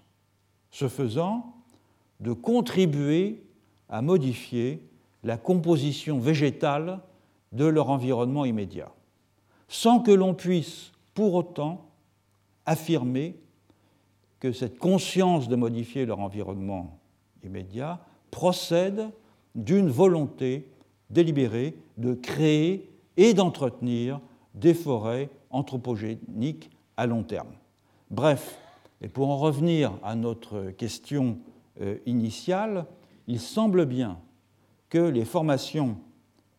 ce 0.74 0.88
faisant, 0.90 1.54
de 2.20 2.34
contribuer 2.34 3.44
à 3.90 4.02
modifier 4.02 4.84
la 5.24 5.38
composition 5.38 6.20
végétale 6.20 7.00
de 7.52 7.66
leur 7.66 7.92
environnement 7.92 8.44
immédiat, 8.44 8.92
sans 9.68 10.00
que 10.00 10.12
l'on 10.12 10.34
puisse 10.34 10.92
pour 11.14 11.36
autant 11.36 11.86
affirmer 12.66 13.36
que 14.40 14.52
cette 14.52 14.80
conscience 14.80 15.48
de 15.48 15.56
modifier 15.56 16.08
leur 16.08 16.20
environnement 16.20 16.98
immédiat 17.44 18.00
procède 18.32 19.12
d'une 19.54 19.90
volonté 19.90 20.68
délibérée 21.12 21.78
de 21.98 22.16
créer 22.16 22.90
et 23.16 23.36
d'entretenir 23.36 24.20
des 24.56 24.74
forêts 24.74 25.30
anthropogéniques 25.52 26.72
à 26.98 27.06
long 27.06 27.22
terme. 27.22 27.54
Bref, 28.10 28.60
et 29.04 29.10
pour 29.10 29.30
en 29.30 29.38
revenir 29.38 29.92
à 30.02 30.16
notre 30.16 30.72
question 30.72 31.38
euh, 31.82 31.98
initiale, 32.06 32.86
il 33.28 33.40
semble 33.40 33.86
bien 33.86 34.18
que 34.90 34.98
les 34.98 35.26
formations 35.26 35.98